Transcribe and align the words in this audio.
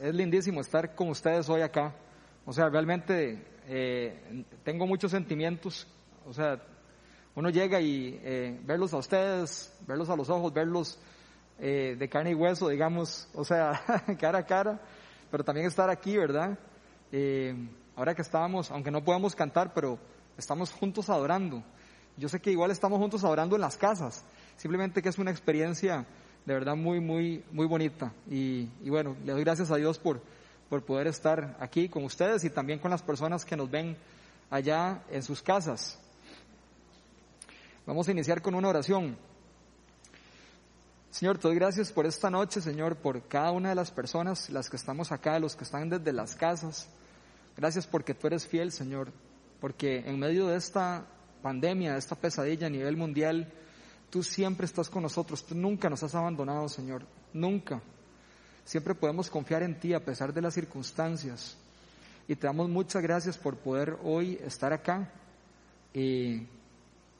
es 0.00 0.14
lindísimo 0.14 0.60
estar 0.60 0.94
con 0.94 1.10
ustedes 1.10 1.48
hoy 1.48 1.60
acá. 1.60 1.94
O 2.46 2.52
sea, 2.52 2.68
realmente 2.70 3.46
eh, 3.68 4.44
tengo 4.64 4.86
muchos 4.86 5.10
sentimientos. 5.10 5.86
O 6.26 6.32
sea, 6.32 6.60
uno 7.34 7.50
llega 7.50 7.80
y 7.80 8.18
eh, 8.22 8.58
verlos 8.64 8.94
a 8.94 8.96
ustedes, 8.96 9.72
verlos 9.86 10.08
a 10.08 10.16
los 10.16 10.30
ojos, 10.30 10.52
verlos 10.52 10.98
eh, 11.58 11.96
de 11.98 12.08
carne 12.08 12.30
y 12.30 12.34
hueso, 12.34 12.68
digamos, 12.68 13.28
o 13.34 13.44
sea, 13.44 13.82
cara 14.18 14.38
a 14.38 14.46
cara, 14.46 14.80
pero 15.30 15.44
también 15.44 15.66
estar 15.66 15.90
aquí, 15.90 16.16
¿verdad? 16.16 16.58
Eh, 17.12 17.54
ahora 17.94 18.14
que 18.14 18.22
estábamos, 18.22 18.70
aunque 18.70 18.90
no 18.90 19.04
podamos 19.04 19.36
cantar, 19.36 19.74
pero 19.74 19.98
estamos 20.38 20.72
juntos 20.72 21.10
adorando. 21.10 21.62
Yo 22.16 22.28
sé 22.28 22.40
que 22.40 22.50
igual 22.50 22.70
estamos 22.70 22.98
juntos 22.98 23.22
adorando 23.24 23.56
en 23.56 23.60
las 23.60 23.76
casas, 23.76 24.24
simplemente 24.56 25.02
que 25.02 25.10
es 25.10 25.18
una 25.18 25.30
experiencia 25.30 26.06
de 26.46 26.54
verdad 26.54 26.76
muy, 26.76 27.00
muy, 27.00 27.44
muy 27.52 27.66
bonita. 27.66 28.12
Y, 28.28 28.68
y 28.82 28.90
bueno, 28.90 29.16
le 29.24 29.32
doy 29.32 29.44
gracias 29.44 29.70
a 29.70 29.76
Dios 29.76 29.98
por, 29.98 30.20
por 30.68 30.84
poder 30.84 31.06
estar 31.06 31.56
aquí 31.60 31.88
con 31.88 32.04
ustedes 32.04 32.44
y 32.44 32.50
también 32.50 32.78
con 32.78 32.90
las 32.90 33.02
personas 33.02 33.44
que 33.44 33.56
nos 33.56 33.70
ven 33.70 33.96
allá 34.50 35.02
en 35.10 35.22
sus 35.22 35.42
casas. 35.42 35.98
Vamos 37.86 38.06
a 38.08 38.12
iniciar 38.12 38.42
con 38.42 38.54
una 38.54 38.68
oración. 38.68 39.16
Señor, 41.10 41.38
te 41.38 41.48
doy 41.48 41.56
gracias 41.56 41.90
por 41.90 42.06
esta 42.06 42.30
noche, 42.30 42.60
Señor, 42.60 42.94
por 42.96 43.26
cada 43.26 43.50
una 43.50 43.70
de 43.70 43.74
las 43.74 43.90
personas, 43.90 44.48
las 44.48 44.70
que 44.70 44.76
estamos 44.76 45.10
acá, 45.10 45.40
los 45.40 45.56
que 45.56 45.64
están 45.64 45.88
desde 45.88 46.12
las 46.12 46.36
casas. 46.36 46.88
Gracias 47.56 47.86
porque 47.86 48.14
tú 48.14 48.28
eres 48.28 48.46
fiel, 48.46 48.70
Señor, 48.70 49.10
porque 49.60 50.04
en 50.06 50.20
medio 50.20 50.46
de 50.46 50.56
esta 50.56 51.04
pandemia, 51.42 51.94
de 51.94 51.98
esta 51.98 52.14
pesadilla 52.14 52.68
a 52.68 52.70
nivel 52.70 52.96
mundial, 52.96 53.52
tú 54.10 54.22
siempre 54.22 54.66
estás 54.66 54.90
con 54.90 55.02
nosotros, 55.02 55.44
tú 55.44 55.54
nunca 55.54 55.88
nos 55.88 56.02
has 56.02 56.14
abandonado, 56.14 56.68
Señor, 56.68 57.06
nunca. 57.32 57.80
Siempre 58.64 58.94
podemos 58.94 59.30
confiar 59.30 59.62
en 59.62 59.78
ti 59.78 59.94
a 59.94 60.04
pesar 60.04 60.34
de 60.34 60.42
las 60.42 60.54
circunstancias. 60.54 61.56
Y 62.28 62.36
te 62.36 62.46
damos 62.46 62.68
muchas 62.68 63.02
gracias 63.02 63.38
por 63.38 63.56
poder 63.56 63.96
hoy 64.02 64.38
estar 64.44 64.72
acá 64.72 65.10
eh, 65.94 66.46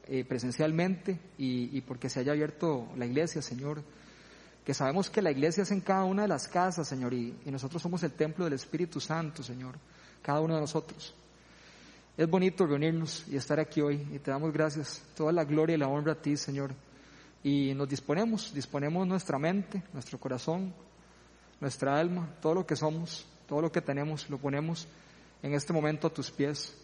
eh, 0.06 0.24
presencialmente 0.24 1.18
y, 1.38 1.80
porque 1.82 2.08
se 2.08 2.20
haya 2.20 2.32
abierto 2.32 2.88
la 2.96 3.06
iglesia, 3.06 3.42
Señor. 3.42 3.82
Que 4.64 4.74
sabemos 4.74 5.08
que 5.10 5.22
la 5.22 5.30
iglesia 5.30 5.62
es 5.62 5.70
en 5.70 5.80
cada 5.80 6.04
una 6.04 6.22
de 6.22 6.28
las 6.28 6.46
casas, 6.46 6.86
Señor, 6.86 7.14
y 7.14 7.34
nosotros 7.46 7.80
somos 7.80 8.02
el 8.02 8.12
templo 8.12 8.44
del 8.44 8.54
Espíritu 8.54 9.00
Santo, 9.00 9.42
Señor, 9.42 9.76
cada 10.22 10.40
uno 10.40 10.54
de 10.54 10.60
nosotros. 10.60 11.14
Es 12.20 12.28
bonito 12.28 12.66
reunirnos 12.66 13.24
y 13.28 13.36
estar 13.36 13.58
aquí 13.58 13.80
hoy 13.80 14.06
y 14.12 14.18
te 14.18 14.30
damos 14.30 14.52
gracias, 14.52 15.02
toda 15.16 15.32
la 15.32 15.42
gloria 15.42 15.74
y 15.74 15.78
la 15.78 15.88
honra 15.88 16.12
a 16.12 16.20
ti, 16.20 16.36
Señor. 16.36 16.74
Y 17.42 17.72
nos 17.72 17.88
disponemos, 17.88 18.52
disponemos 18.52 19.06
nuestra 19.06 19.38
mente, 19.38 19.82
nuestro 19.94 20.20
corazón, 20.20 20.74
nuestra 21.62 21.98
alma, 21.98 22.28
todo 22.42 22.56
lo 22.56 22.66
que 22.66 22.76
somos, 22.76 23.26
todo 23.48 23.62
lo 23.62 23.72
que 23.72 23.80
tenemos, 23.80 24.28
lo 24.28 24.36
ponemos 24.36 24.86
en 25.42 25.54
este 25.54 25.72
momento 25.72 26.08
a 26.08 26.12
tus 26.12 26.30
pies, 26.30 26.76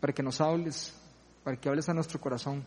para 0.00 0.14
que 0.14 0.22
nos 0.22 0.40
hables, 0.40 0.94
para 1.44 1.58
que 1.58 1.68
hables 1.68 1.86
a 1.90 1.92
nuestro 1.92 2.18
corazón. 2.18 2.64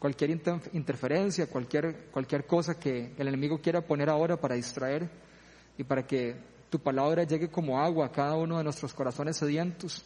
Cualquier 0.00 0.30
interferencia, 0.72 1.46
cualquier, 1.46 2.08
cualquier 2.10 2.44
cosa 2.44 2.76
que 2.76 3.14
el 3.16 3.28
enemigo 3.28 3.60
quiera 3.60 3.82
poner 3.82 4.10
ahora 4.10 4.36
para 4.36 4.56
distraer 4.56 5.08
y 5.78 5.84
para 5.84 6.04
que 6.04 6.34
tu 6.70 6.80
palabra 6.80 7.22
llegue 7.22 7.48
como 7.52 7.78
agua 7.80 8.06
a 8.06 8.10
cada 8.10 8.34
uno 8.34 8.58
de 8.58 8.64
nuestros 8.64 8.92
corazones 8.92 9.36
sedientos. 9.36 10.04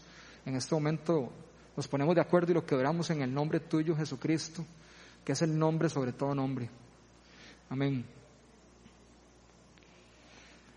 En 0.49 0.57
este 0.57 0.75
momento 0.75 1.31
nos 1.77 1.87
ponemos 1.87 2.15
de 2.15 2.23
acuerdo 2.23 2.53
y 2.53 2.55
lo 2.55 2.65
quebramos 2.65 3.11
en 3.11 3.21
el 3.21 3.35
nombre 3.35 3.61
tuyo, 3.61 3.95
Jesucristo, 3.95 4.65
que 5.23 5.33
es 5.33 5.43
el 5.43 5.59
nombre 5.59 5.91
sobre 5.91 6.15
todo 6.15 6.35
nombre. 6.35 6.71
Amén. 7.69 8.03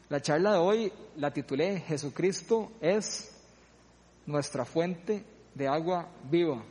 La 0.09 0.21
charla 0.21 0.51
de 0.51 0.57
hoy 0.57 0.93
la 1.15 1.31
titulé 1.31 1.79
Jesucristo 1.79 2.73
es 2.81 3.31
nuestra 4.25 4.65
fuente 4.65 5.23
de 5.55 5.69
agua 5.69 6.05
viva. 6.29 6.61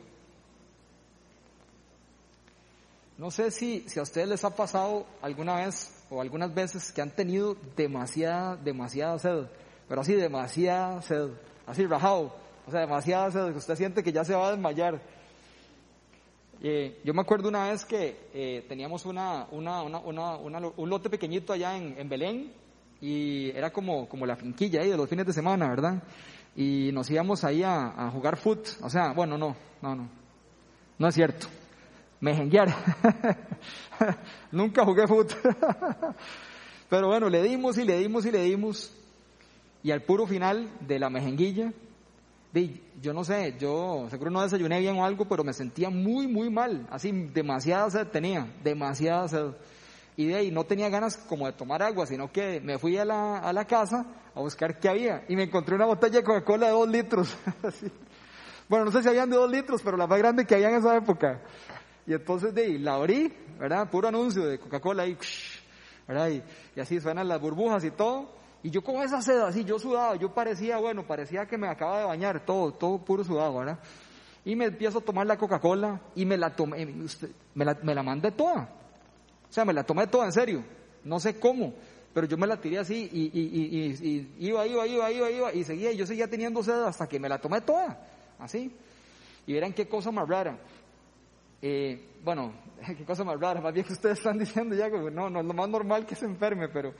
No 3.17 3.31
sé 3.31 3.49
si, 3.49 3.83
si 3.89 3.97
a 3.97 4.03
ustedes 4.03 4.27
les 4.27 4.43
ha 4.45 4.55
pasado 4.55 5.07
alguna 5.23 5.55
vez 5.55 5.91
o 6.11 6.21
algunas 6.21 6.53
veces 6.53 6.91
que 6.91 7.01
han 7.01 7.15
tenido 7.15 7.57
demasiada, 7.75 8.57
demasiada 8.57 9.17
sed, 9.17 9.45
pero 9.89 10.01
así 10.01 10.13
demasiada 10.13 11.01
sed, 11.01 11.29
así 11.65 11.87
rajado, 11.87 12.40
o 12.67 12.71
sea, 12.71 12.81
demasiada 12.81 13.31
sed, 13.31 13.51
que 13.51 13.57
usted 13.57 13.75
siente 13.75 14.03
que 14.03 14.11
ya 14.11 14.23
se 14.23 14.35
va 14.35 14.47
a 14.47 14.51
desmayar. 14.51 15.01
Eh, 16.63 17.01
yo 17.03 17.13
me 17.13 17.21
acuerdo 17.21 17.49
una 17.49 17.69
vez 17.69 17.85
que 17.85 18.29
eh, 18.33 18.65
teníamos 18.69 19.05
una, 19.05 19.47
una, 19.51 19.81
una, 19.81 20.37
un 20.37 20.89
lote 20.89 21.09
pequeñito 21.09 21.53
allá 21.53 21.75
en, 21.75 21.95
en, 21.97 22.07
Belén 22.07 22.53
y 23.01 23.49
era 23.49 23.71
como, 23.71 24.07
como 24.07 24.27
la 24.27 24.35
finquilla 24.35 24.81
ahí 24.81 24.89
de 24.89 24.97
los 24.97 25.09
fines 25.09 25.25
de 25.25 25.33
semana, 25.33 25.67
¿verdad? 25.69 26.03
Y 26.55 26.91
nos 26.93 27.09
íbamos 27.09 27.43
ahí 27.43 27.63
a, 27.63 28.11
jugar 28.13 28.37
foot, 28.37 28.67
o 28.81 28.89
sea, 28.89 29.13
bueno, 29.13 29.37
no, 29.37 29.55
no, 29.81 29.95
no, 29.95 30.09
no 30.99 31.07
es 31.07 31.15
cierto 31.15 31.47
mejenguear. 32.21 32.73
Nunca 34.51 34.85
jugué 34.85 35.07
fútbol. 35.07 35.35
Pero 36.89 37.07
bueno, 37.07 37.29
le 37.29 37.43
dimos 37.43 37.77
y 37.77 37.83
le 37.83 37.97
dimos 37.97 38.25
y 38.25 38.31
le 38.31 38.43
dimos. 38.43 38.93
Y 39.83 39.91
al 39.91 40.03
puro 40.03 40.27
final 40.27 40.69
de 40.81 40.99
la 40.99 41.09
mejenguilla, 41.09 41.73
yo 43.01 43.13
no 43.13 43.23
sé, 43.23 43.55
yo 43.57 44.07
seguro 44.09 44.29
no 44.29 44.41
desayuné 44.41 44.79
bien 44.79 44.97
o 44.97 45.05
algo, 45.05 45.25
pero 45.25 45.43
me 45.43 45.53
sentía 45.53 45.89
muy, 45.89 46.27
muy 46.27 46.49
mal. 46.49 46.85
Así, 46.89 47.11
demasiada 47.11 47.89
sed 47.89 48.07
tenía, 48.07 48.47
demasiada 48.63 49.27
sed. 49.27 49.51
Y 50.17 50.27
de 50.27 50.35
ahí 50.35 50.51
no 50.51 50.65
tenía 50.65 50.89
ganas 50.89 51.17
como 51.17 51.45
de 51.45 51.53
tomar 51.53 51.81
agua, 51.81 52.05
sino 52.05 52.31
que 52.31 52.59
me 52.59 52.77
fui 52.77 52.97
a 52.97 53.05
la, 53.05 53.37
a 53.39 53.53
la 53.53 53.65
casa 53.65 54.05
a 54.35 54.39
buscar 54.41 54.79
qué 54.79 54.89
había. 54.89 55.23
Y 55.29 55.35
me 55.35 55.43
encontré 55.43 55.75
una 55.75 55.85
botella 55.85 56.17
de 56.19 56.23
Coca-Cola 56.23 56.67
de 56.67 56.73
dos 56.73 56.89
litros. 56.89 57.37
bueno, 58.69 58.85
no 58.85 58.91
sé 58.91 59.01
si 59.01 59.07
habían 59.07 59.29
de 59.29 59.37
dos 59.37 59.49
litros, 59.49 59.81
pero 59.81 59.95
la 59.95 60.05
más 60.05 60.19
grande 60.19 60.45
que 60.45 60.55
había 60.55 60.69
en 60.69 60.75
esa 60.75 60.95
época. 60.97 61.41
Y 62.05 62.13
entonces 62.13 62.53
de 62.53 62.77
la 62.79 62.95
abrí, 62.95 63.33
¿verdad? 63.57 63.89
Puro 63.89 64.09
anuncio 64.09 64.45
de 64.45 64.59
Coca-Cola 64.59 65.05
¿verdad? 66.05 66.29
Y, 66.29 66.43
y, 66.75 66.79
así 66.81 66.99
suenan 66.99 67.29
las 67.29 67.39
burbujas 67.39 67.85
y 67.85 67.91
todo. 67.91 68.40
Y 68.63 68.69
yo 68.69 68.83
con 68.83 69.01
esa 69.01 69.21
sed 69.21 69.39
así, 69.39 69.63
yo 69.63 69.79
sudado, 69.79 70.15
yo 70.15 70.33
parecía, 70.33 70.77
bueno, 70.77 71.05
parecía 71.05 71.45
que 71.47 71.57
me 71.57 71.67
acaba 71.67 71.99
de 71.99 72.05
bañar, 72.05 72.45
todo, 72.45 72.71
todo 72.71 72.99
puro 72.99 73.23
sudado, 73.23 73.57
¿verdad? 73.57 73.79
Y 74.45 74.55
me 74.55 74.65
empiezo 74.65 74.99
a 74.99 75.01
tomar 75.01 75.25
la 75.25 75.37
Coca-Cola 75.37 75.99
y 76.15 76.25
me 76.25 76.37
la 76.37 76.55
tomé, 76.55 76.85
me 77.55 77.65
la, 77.65 77.77
me 77.81 77.95
la 77.95 78.03
mandé 78.03 78.31
toda. 78.31 78.69
O 79.49 79.53
sea, 79.53 79.65
me 79.65 79.73
la 79.73 79.83
tomé 79.83 80.07
toda, 80.07 80.25
en 80.25 80.31
serio. 80.31 80.63
No 81.03 81.19
sé 81.19 81.39
cómo, 81.39 81.73
pero 82.13 82.27
yo 82.27 82.37
me 82.37 82.45
la 82.45 82.57
tiré 82.57 82.77
así 82.77 83.09
y, 83.11 83.39
y, 83.39 84.47
iba, 84.47 84.65
iba, 84.67 84.87
iba, 84.87 85.11
iba, 85.11 85.31
iba, 85.31 85.53
y 85.53 85.63
seguía, 85.63 85.91
y 85.91 85.97
yo 85.97 86.05
seguía 86.05 86.29
teniendo 86.29 86.63
sed 86.63 86.83
hasta 86.83 87.07
que 87.07 87.19
me 87.19 87.29
la 87.29 87.39
tomé 87.39 87.61
toda, 87.61 87.99
así. 88.39 88.71
Y 89.47 89.53
verán 89.53 89.73
qué 89.73 89.87
cosa 89.87 90.11
más 90.11 90.27
rara. 90.27 90.57
Eh, 91.61 92.09
bueno, 92.23 92.53
qué 92.97 93.05
cosa 93.05 93.23
más 93.23 93.39
rara, 93.39 93.61
más 93.61 93.73
bien 93.73 93.85
que 93.85 93.93
ustedes 93.93 94.19
están 94.19 94.37
diciendo 94.37 94.75
ya, 94.75 94.89
no, 94.89 95.29
no 95.29 95.39
es 95.39 95.45
lo 95.45 95.53
más 95.53 95.69
normal 95.69 96.05
que 96.05 96.15
se 96.15 96.25
enferme, 96.25 96.69
pero 96.69 96.93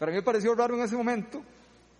para 0.00 0.12
mí 0.12 0.16
me 0.16 0.22
pareció 0.22 0.54
raro 0.54 0.74
en 0.74 0.80
ese 0.80 0.96
momento, 0.96 1.42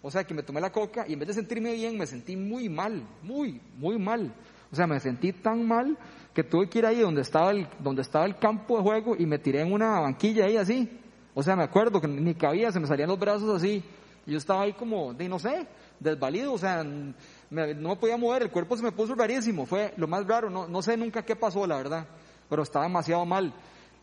o 0.00 0.10
sea, 0.10 0.24
que 0.24 0.32
me 0.32 0.42
tomé 0.42 0.58
la 0.58 0.72
coca 0.72 1.04
y 1.06 1.12
en 1.12 1.18
vez 1.18 1.28
de 1.28 1.34
sentirme 1.34 1.74
bien, 1.74 1.98
me 1.98 2.06
sentí 2.06 2.34
muy 2.34 2.66
mal, 2.70 3.06
muy, 3.22 3.60
muy 3.76 3.98
mal. 3.98 4.32
O 4.72 4.74
sea, 4.74 4.86
me 4.86 4.98
sentí 5.00 5.34
tan 5.34 5.68
mal 5.68 5.98
que 6.32 6.42
tuve 6.42 6.70
que 6.70 6.78
ir 6.78 6.86
ahí 6.86 7.00
donde 7.00 7.20
estaba 7.20 7.50
el, 7.50 7.68
donde 7.78 8.00
estaba 8.00 8.24
el 8.24 8.38
campo 8.38 8.78
de 8.78 8.82
juego 8.82 9.16
y 9.18 9.26
me 9.26 9.38
tiré 9.38 9.60
en 9.60 9.70
una 9.70 10.00
banquilla 10.00 10.46
ahí 10.46 10.56
así. 10.56 10.88
O 11.34 11.42
sea, 11.42 11.56
me 11.56 11.62
acuerdo 11.62 12.00
que 12.00 12.08
ni 12.08 12.34
cabía, 12.34 12.72
se 12.72 12.80
me 12.80 12.86
salían 12.86 13.10
los 13.10 13.18
brazos 13.18 13.54
así. 13.54 13.84
Y 14.26 14.30
yo 14.30 14.38
estaba 14.38 14.62
ahí 14.62 14.72
como, 14.72 15.12
de 15.12 15.28
no 15.28 15.38
sé, 15.38 15.66
desvalido, 15.98 16.54
o 16.54 16.58
sea, 16.58 16.82
me, 16.82 17.74
no 17.74 17.90
me 17.90 17.96
podía 17.96 18.16
mover, 18.16 18.44
el 18.44 18.50
cuerpo 18.50 18.78
se 18.78 18.82
me 18.82 18.92
puso 18.92 19.14
rarísimo, 19.14 19.66
fue 19.66 19.92
lo 19.98 20.08
más 20.08 20.26
raro, 20.26 20.48
no, 20.48 20.66
no 20.66 20.80
sé 20.80 20.96
nunca 20.96 21.22
qué 21.22 21.36
pasó, 21.36 21.66
la 21.66 21.76
verdad, 21.76 22.06
pero 22.48 22.62
estaba 22.62 22.86
demasiado 22.86 23.26
mal. 23.26 23.52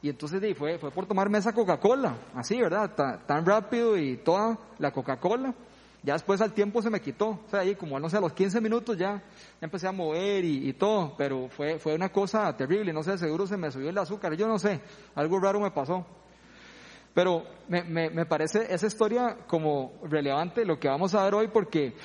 Y 0.02 0.10
entonces 0.10 0.42
di, 0.42 0.54
fue, 0.54 0.78
fue 0.78 0.92
por 0.92 1.06
tomarme 1.06 1.40
esa 1.40 1.54
Coca-Cola, 1.54 2.16
así, 2.36 2.60
¿verdad? 2.62 3.22
Tan, 3.26 3.46
rápido 3.46 3.98
y 3.98 4.18
toda 4.18 4.58
la 4.78 4.92
Coca-Cola. 4.92 5.54
Ya 6.04 6.14
después 6.14 6.40
al 6.40 6.54
tiempo 6.54 6.82
se 6.82 6.90
me 6.90 7.02
quitó, 7.02 7.30
o 7.30 7.50
sea, 7.50 7.62
ahí 7.62 7.76
como, 7.76 8.00
no 8.00 8.10
sé, 8.10 8.18
a 8.18 8.22
los 8.22 8.32
15 8.32 8.62
minutos 8.62 8.98
ya, 8.98 9.16
ya 9.16 9.24
empecé 9.60 9.88
a 9.88 9.92
mover 9.92 10.46
y, 10.46 10.70
y, 10.70 10.74
todo, 10.74 11.16
pero 11.18 11.50
fue, 11.50 11.80
fue 11.80 11.96
una 11.96 12.10
cosa 12.10 12.56
terrible, 12.56 12.94
no 12.94 13.04
sé, 13.04 13.18
seguro 13.18 13.48
se 13.48 13.58
me 13.58 13.72
subió 13.72 13.90
el 13.90 13.98
azúcar, 13.98 14.36
yo 14.36 14.48
no 14.48 14.60
sé, 14.60 14.80
algo 15.16 15.40
raro 15.40 15.60
me 15.60 15.72
pasó. 15.72 16.06
Pero 17.14 17.44
me, 17.68 17.84
me, 17.84 18.12
me 18.12 18.26
parece 18.28 18.72
esa 18.72 18.86
historia 18.86 19.38
como 19.48 19.94
relevante 20.04 20.64
lo 20.64 20.80
que 20.80 20.88
vamos 20.88 21.16
a 21.16 21.24
ver 21.24 21.34
hoy 21.34 21.48
porque 21.48 21.96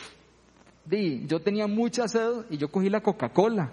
di, 0.86 1.26
yo 1.26 1.40
tenía 1.40 1.66
mucha 1.66 2.08
sed 2.08 2.46
y 2.48 2.56
yo 2.56 2.72
cogí 2.72 2.88
la 2.88 3.02
Coca-Cola. 3.02 3.70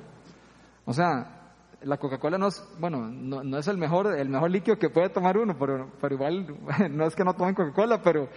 O 0.86 0.94
sea, 0.94 1.38
la 1.81 1.97
Coca-Cola 1.97 2.37
no 2.37 2.47
es, 2.47 2.63
bueno, 2.79 3.07
no, 3.07 3.43
no, 3.43 3.57
es 3.57 3.67
el 3.67 3.77
mejor, 3.77 4.07
el 4.17 4.29
mejor 4.29 4.51
líquido 4.51 4.77
que 4.77 4.89
puede 4.89 5.09
tomar 5.09 5.37
uno, 5.37 5.55
pero, 5.57 5.89
pero 6.01 6.15
igual 6.15 6.55
no 6.91 7.05
es 7.05 7.15
que 7.15 7.23
no 7.23 7.33
tomen 7.33 7.55
Coca-Cola, 7.55 8.01
pero 8.01 8.29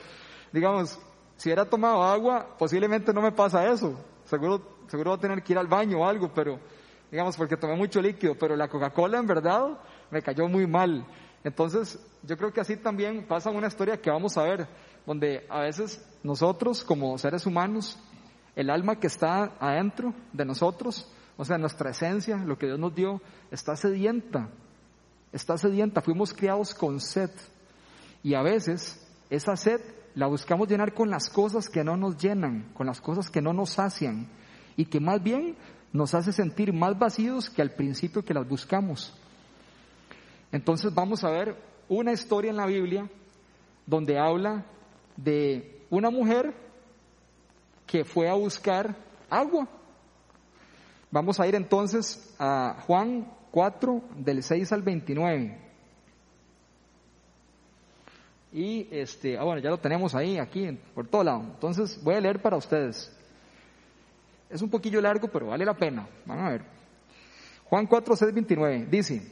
digamos, 0.52 0.98
si 1.36 1.48
hubiera 1.48 1.68
tomado 1.68 2.02
agua, 2.02 2.56
posiblemente 2.58 3.12
no 3.12 3.20
me 3.20 3.32
pasa 3.32 3.66
eso. 3.66 3.98
Seguro, 4.24 4.62
seguro 4.86 5.10
voy 5.10 5.18
a 5.18 5.20
tener 5.20 5.42
que 5.42 5.52
ir 5.52 5.58
al 5.58 5.66
baño 5.66 6.00
o 6.00 6.06
algo, 6.06 6.32
pero 6.32 6.58
digamos, 7.10 7.36
porque 7.36 7.56
tomé 7.56 7.76
mucho 7.76 8.00
líquido, 8.00 8.36
pero 8.38 8.56
la 8.56 8.68
Coca-Cola 8.68 9.18
en 9.18 9.26
verdad 9.26 9.78
me 10.10 10.22
cayó 10.22 10.48
muy 10.48 10.66
mal. 10.66 11.04
Entonces, 11.44 11.98
yo 12.22 12.36
creo 12.36 12.52
que 12.52 12.60
así 12.60 12.76
también 12.76 13.26
pasa 13.26 13.50
una 13.50 13.66
historia 13.66 14.00
que 14.00 14.10
vamos 14.10 14.38
a 14.38 14.44
ver 14.44 14.68
donde 15.04 15.44
a 15.48 15.60
veces 15.60 16.00
nosotros 16.22 16.84
como 16.84 17.18
seres 17.18 17.44
humanos, 17.46 17.98
el 18.54 18.70
alma 18.70 18.96
que 18.96 19.08
está 19.08 19.52
adentro 19.58 20.14
de 20.32 20.44
nosotros, 20.44 21.10
o 21.42 21.44
sea, 21.44 21.58
nuestra 21.58 21.90
esencia, 21.90 22.36
lo 22.36 22.56
que 22.56 22.66
Dios 22.66 22.78
nos 22.78 22.94
dio, 22.94 23.20
está 23.50 23.74
sedienta, 23.74 24.48
está 25.32 25.58
sedienta, 25.58 26.00
fuimos 26.00 26.32
criados 26.32 26.72
con 26.72 27.00
sed. 27.00 27.30
Y 28.22 28.34
a 28.34 28.42
veces 28.42 29.04
esa 29.28 29.56
sed 29.56 29.80
la 30.14 30.28
buscamos 30.28 30.68
llenar 30.68 30.94
con 30.94 31.10
las 31.10 31.28
cosas 31.28 31.68
que 31.68 31.82
no 31.82 31.96
nos 31.96 32.16
llenan, 32.16 32.70
con 32.74 32.86
las 32.86 33.00
cosas 33.00 33.28
que 33.28 33.42
no 33.42 33.52
nos 33.52 33.70
sacian 33.70 34.28
y 34.76 34.84
que 34.84 35.00
más 35.00 35.20
bien 35.20 35.56
nos 35.92 36.14
hace 36.14 36.32
sentir 36.32 36.72
más 36.72 36.96
vacíos 36.96 37.50
que 37.50 37.60
al 37.60 37.74
principio 37.74 38.24
que 38.24 38.34
las 38.34 38.48
buscamos. 38.48 39.12
Entonces 40.52 40.94
vamos 40.94 41.24
a 41.24 41.30
ver 41.30 41.56
una 41.88 42.12
historia 42.12 42.52
en 42.52 42.56
la 42.56 42.66
Biblia 42.66 43.10
donde 43.84 44.16
habla 44.16 44.64
de 45.16 45.84
una 45.90 46.08
mujer 46.08 46.54
que 47.84 48.04
fue 48.04 48.28
a 48.28 48.34
buscar 48.34 48.94
agua. 49.28 49.66
Vamos 51.12 51.38
a 51.38 51.46
ir 51.46 51.54
entonces 51.54 52.34
a 52.38 52.82
Juan 52.86 53.30
4 53.50 54.02
del 54.16 54.42
6 54.42 54.72
al 54.72 54.82
29. 54.82 55.58
Y 58.54 58.88
este, 58.90 59.38
ah, 59.38 59.44
bueno, 59.44 59.60
ya 59.60 59.68
lo 59.68 59.78
tenemos 59.78 60.14
ahí, 60.14 60.38
aquí, 60.38 60.66
por 60.94 61.06
todo 61.06 61.22
lado. 61.22 61.42
Entonces 61.42 62.02
voy 62.02 62.14
a 62.14 62.20
leer 62.20 62.40
para 62.40 62.56
ustedes. 62.56 63.14
Es 64.48 64.62
un 64.62 64.70
poquillo 64.70 65.02
largo, 65.02 65.28
pero 65.28 65.48
vale 65.48 65.66
la 65.66 65.74
pena. 65.74 66.08
Van 66.24 66.40
a 66.40 66.50
ver. 66.50 66.62
Juan 67.66 67.86
4, 67.86 68.16
6, 68.16 68.34
29. 68.34 68.86
Dice, 68.90 69.22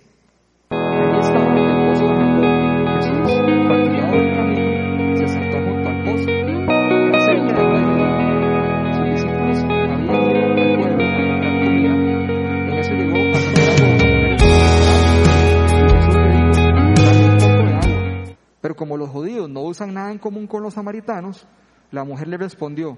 común 20.20 20.46
con 20.46 20.62
los 20.62 20.74
samaritanos, 20.74 21.46
la 21.90 22.04
mujer 22.04 22.28
le 22.28 22.36
respondió, 22.36 22.96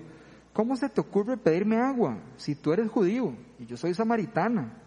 ¿cómo 0.52 0.76
se 0.76 0.88
te 0.88 1.00
ocurre 1.00 1.36
pedirme 1.36 1.78
agua 1.78 2.18
si 2.36 2.54
tú 2.54 2.72
eres 2.72 2.90
judío 2.90 3.34
y 3.58 3.66
yo 3.66 3.76
soy 3.76 3.94
samaritana? 3.94 4.78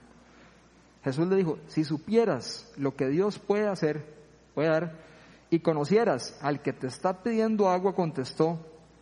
Jesús 1.04 1.28
le 1.28 1.36
dijo, 1.36 1.60
si 1.68 1.84
supieras 1.84 2.72
lo 2.78 2.96
que 2.96 3.08
Dios 3.08 3.40
puede 3.40 3.68
hacer, 3.68 4.06
puede 4.54 4.70
dar, 4.70 4.96
y 5.50 5.60
conocieras 5.60 6.38
al 6.42 6.62
que 6.62 6.74
te 6.74 6.88
está 6.88 7.24
pidiendo 7.24 7.70
agua, 7.70 7.96
contestó 7.96 8.60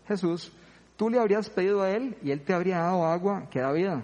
Jesús, 0.08 0.52
tú 0.98 1.10
le 1.10 1.20
habrías 1.20 1.50
pedido 1.50 1.82
a 1.82 1.92
él 1.92 2.18
y 2.22 2.32
él 2.32 2.42
te 2.42 2.54
habría 2.54 2.80
dado 2.80 3.06
agua 3.06 3.48
que 3.50 3.60
da 3.60 3.72
vida. 3.72 4.04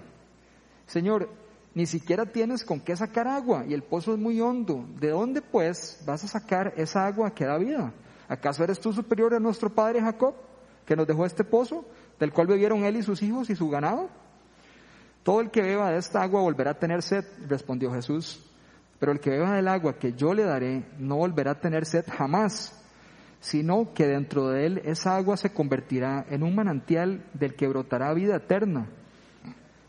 Señor, 0.86 1.28
ni 1.74 1.86
siquiera 1.86 2.26
tienes 2.26 2.64
con 2.64 2.80
qué 2.80 2.96
sacar 2.96 3.28
agua 3.28 3.64
y 3.68 3.74
el 3.74 3.82
pozo 3.82 4.14
es 4.14 4.18
muy 4.18 4.40
hondo. 4.40 4.84
¿De 4.98 5.10
dónde 5.10 5.40
pues 5.40 6.02
vas 6.06 6.24
a 6.24 6.28
sacar 6.28 6.74
esa 6.76 7.06
agua 7.06 7.34
que 7.34 7.44
da 7.44 7.58
vida? 7.58 7.92
¿Acaso 8.30 8.62
eres 8.62 8.78
tú 8.78 8.92
superior 8.92 9.34
a 9.34 9.40
nuestro 9.40 9.70
padre 9.70 10.00
Jacob, 10.00 10.36
que 10.86 10.94
nos 10.94 11.04
dejó 11.04 11.26
este 11.26 11.42
pozo, 11.42 11.84
del 12.20 12.32
cual 12.32 12.46
bebieron 12.46 12.84
él 12.84 12.94
y 12.94 13.02
sus 13.02 13.20
hijos 13.24 13.50
y 13.50 13.56
su 13.56 13.68
ganado? 13.68 14.08
Todo 15.24 15.40
el 15.40 15.50
que 15.50 15.62
beba 15.62 15.90
de 15.90 15.98
esta 15.98 16.22
agua 16.22 16.40
volverá 16.40 16.70
a 16.70 16.78
tener 16.78 17.02
sed, 17.02 17.24
respondió 17.48 17.92
Jesús. 17.92 18.40
Pero 19.00 19.10
el 19.10 19.18
que 19.18 19.30
beba 19.30 19.56
del 19.56 19.66
agua 19.66 19.98
que 19.98 20.12
yo 20.12 20.32
le 20.32 20.44
daré 20.44 20.84
no 20.96 21.16
volverá 21.16 21.50
a 21.50 21.60
tener 21.60 21.84
sed 21.84 22.04
jamás, 22.08 22.80
sino 23.40 23.92
que 23.94 24.06
dentro 24.06 24.48
de 24.50 24.64
él 24.64 24.82
esa 24.84 25.16
agua 25.16 25.36
se 25.36 25.52
convertirá 25.52 26.24
en 26.30 26.44
un 26.44 26.54
manantial 26.54 27.26
del 27.34 27.56
que 27.56 27.66
brotará 27.66 28.14
vida 28.14 28.36
eterna. 28.36 28.86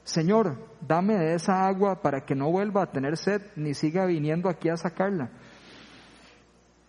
Señor, 0.03 0.57
dame 0.81 1.15
de 1.15 1.35
esa 1.35 1.67
agua 1.67 2.01
para 2.01 2.25
que 2.25 2.33
no 2.33 2.49
vuelva 2.49 2.81
a 2.81 2.91
tener 2.91 3.17
sed 3.17 3.43
ni 3.55 3.75
siga 3.75 4.07
viniendo 4.07 4.49
aquí 4.49 4.67
a 4.67 4.77
sacarla. 4.77 5.29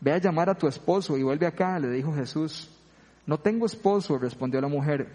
Ve 0.03 0.11
a 0.13 0.19
llamar 0.19 0.51
a 0.51 0.57
tu 0.57 0.67
esposo 0.67 1.17
y 1.17 1.23
vuelve 1.23 1.47
acá, 1.47 1.79
le 1.79 1.89
dijo 1.89 2.13
Jesús. 2.13 2.69
No 3.25 3.39
tengo 3.39 3.67
esposo, 3.67 4.19
respondió 4.19 4.61
la 4.61 4.67
mujer. 4.67 5.07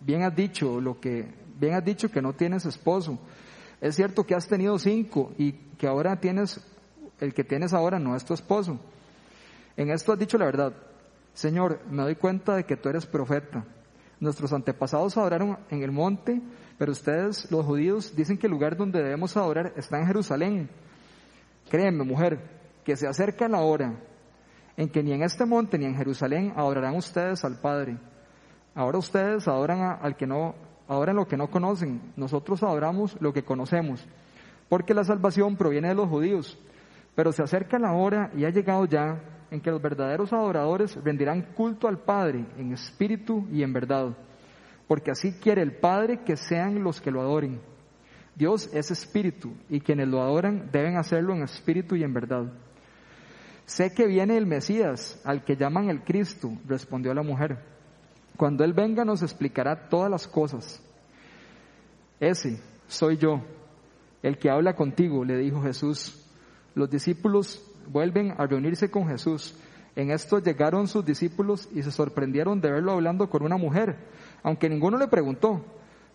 Bien 0.00 0.24
has 0.24 0.34
dicho 0.34 0.80
lo 0.80 0.98
que 0.98 1.32
bien 1.60 1.74
has 1.74 1.84
dicho 1.84 2.10
que 2.10 2.20
no 2.20 2.32
tienes 2.32 2.66
esposo. 2.66 3.20
Es 3.80 3.94
cierto 3.94 4.24
que 4.24 4.34
has 4.34 4.48
tenido 4.48 4.80
cinco 4.80 5.32
y 5.38 5.52
que 5.52 5.86
ahora 5.86 6.18
tienes, 6.18 6.60
el 7.20 7.32
que 7.32 7.44
tienes 7.44 7.72
ahora 7.72 8.00
no 8.00 8.16
es 8.16 8.24
tu 8.24 8.34
esposo. 8.34 8.80
En 9.76 9.90
esto 9.90 10.12
has 10.12 10.18
dicho 10.18 10.38
la 10.38 10.46
verdad. 10.46 10.72
Señor, 11.34 11.78
me 11.88 12.02
doy 12.02 12.16
cuenta 12.16 12.56
de 12.56 12.64
que 12.64 12.76
tú 12.76 12.88
eres 12.88 13.06
profeta. 13.06 13.64
Nuestros 14.18 14.52
antepasados 14.52 15.16
adoraron 15.16 15.56
en 15.70 15.84
el 15.84 15.92
monte, 15.92 16.42
pero 16.78 16.90
ustedes, 16.90 17.48
los 17.52 17.64
judíos, 17.64 18.16
dicen 18.16 18.38
que 18.38 18.48
el 18.48 18.52
lugar 18.52 18.76
donde 18.76 19.00
debemos 19.00 19.36
adorar 19.36 19.72
está 19.76 20.00
en 20.00 20.06
Jerusalén. 20.08 20.68
Créeme, 21.70 22.02
mujer, 22.02 22.40
que 22.84 22.96
se 22.96 23.06
acerca 23.06 23.46
la 23.46 23.60
hora 23.60 23.94
en 24.76 24.88
que 24.88 25.02
ni 25.02 25.12
en 25.12 25.22
este 25.22 25.44
monte 25.44 25.78
ni 25.78 25.84
en 25.84 25.96
Jerusalén 25.96 26.52
adorarán 26.56 26.96
ustedes 26.96 27.44
al 27.44 27.60
Padre. 27.60 27.98
Ahora 28.74 28.98
ustedes 28.98 29.46
adoran 29.48 29.80
a, 29.80 29.92
al 29.94 30.16
que 30.16 30.26
no 30.26 30.54
adoran 30.88 31.16
lo 31.16 31.26
que 31.26 31.36
no 31.36 31.50
conocen, 31.50 32.12
nosotros 32.16 32.62
adoramos 32.62 33.16
lo 33.20 33.32
que 33.32 33.44
conocemos, 33.44 34.06
porque 34.68 34.94
la 34.94 35.04
salvación 35.04 35.56
proviene 35.56 35.88
de 35.88 35.94
los 35.94 36.08
judíos. 36.08 36.58
Pero 37.14 37.32
se 37.32 37.42
acerca 37.42 37.78
la 37.78 37.92
hora 37.92 38.30
y 38.36 38.44
ha 38.44 38.50
llegado 38.50 38.86
ya 38.86 39.20
en 39.50 39.60
que 39.60 39.70
los 39.70 39.82
verdaderos 39.82 40.32
adoradores 40.32 40.96
rendirán 41.04 41.52
culto 41.54 41.86
al 41.86 41.98
Padre 41.98 42.46
en 42.56 42.72
espíritu 42.72 43.46
y 43.52 43.62
en 43.62 43.72
verdad, 43.72 44.16
porque 44.88 45.10
así 45.10 45.32
quiere 45.32 45.60
el 45.60 45.76
Padre 45.76 46.20
que 46.24 46.36
sean 46.36 46.82
los 46.82 47.00
que 47.00 47.10
lo 47.10 47.20
adoren. 47.20 47.60
Dios 48.34 48.70
es 48.72 48.90
espíritu 48.90 49.52
y 49.68 49.80
quienes 49.80 50.08
lo 50.08 50.22
adoran 50.22 50.70
deben 50.72 50.96
hacerlo 50.96 51.34
en 51.34 51.42
espíritu 51.42 51.96
y 51.96 52.02
en 52.02 52.14
verdad. 52.14 52.50
Sé 53.72 53.94
que 53.94 54.06
viene 54.06 54.36
el 54.36 54.44
Mesías, 54.44 55.18
al 55.24 55.44
que 55.44 55.56
llaman 55.56 55.88
el 55.88 56.04
Cristo, 56.04 56.52
respondió 56.68 57.14
la 57.14 57.22
mujer. 57.22 57.56
Cuando 58.36 58.64
Él 58.64 58.74
venga 58.74 59.02
nos 59.02 59.22
explicará 59.22 59.88
todas 59.88 60.10
las 60.10 60.28
cosas. 60.28 60.82
Ese 62.20 62.60
soy 62.86 63.16
yo, 63.16 63.40
el 64.22 64.36
que 64.36 64.50
habla 64.50 64.74
contigo, 64.76 65.24
le 65.24 65.38
dijo 65.38 65.62
Jesús. 65.62 66.30
Los 66.74 66.90
discípulos 66.90 67.66
vuelven 67.88 68.34
a 68.36 68.46
reunirse 68.46 68.90
con 68.90 69.08
Jesús. 69.08 69.58
En 69.96 70.10
esto 70.10 70.38
llegaron 70.38 70.86
sus 70.86 71.02
discípulos 71.02 71.66
y 71.72 71.82
se 71.82 71.92
sorprendieron 71.92 72.60
de 72.60 72.70
verlo 72.70 72.92
hablando 72.92 73.30
con 73.30 73.42
una 73.42 73.56
mujer, 73.56 73.96
aunque 74.42 74.68
ninguno 74.68 74.98
le 74.98 75.08
preguntó, 75.08 75.64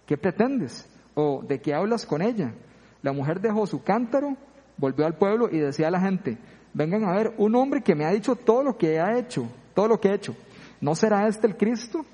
¿qué 0.06 0.16
pretendes? 0.16 0.88
¿O 1.16 1.42
de 1.42 1.60
qué 1.60 1.74
hablas 1.74 2.06
con 2.06 2.22
ella? 2.22 2.54
La 3.02 3.14
mujer 3.14 3.42
dejó 3.42 3.66
su 3.66 3.82
cántaro, 3.82 4.38
volvió 4.78 5.08
al 5.08 5.18
pueblo 5.18 5.50
y 5.52 5.58
decía 5.58 5.88
a 5.88 5.92
la 5.92 6.02
gente, 6.02 6.38
vengan 6.78 7.06
a 7.06 7.14
ver 7.14 7.34
un 7.40 7.56
hombre 7.56 7.82
que 7.82 7.96
me 7.96 8.06
ha 8.06 8.12
dicho 8.12 8.36
todo 8.36 8.62
lo 8.62 8.78
que 8.78 9.00
ha 9.00 9.18
hecho, 9.18 9.50
todo 9.74 9.88
lo 9.88 10.00
que 10.00 10.10
he 10.10 10.14
hecho. 10.14 10.36
¿No 10.80 10.94
será 10.94 11.28
este 11.28 11.48
el 11.48 11.58
Cristo? 11.58 12.06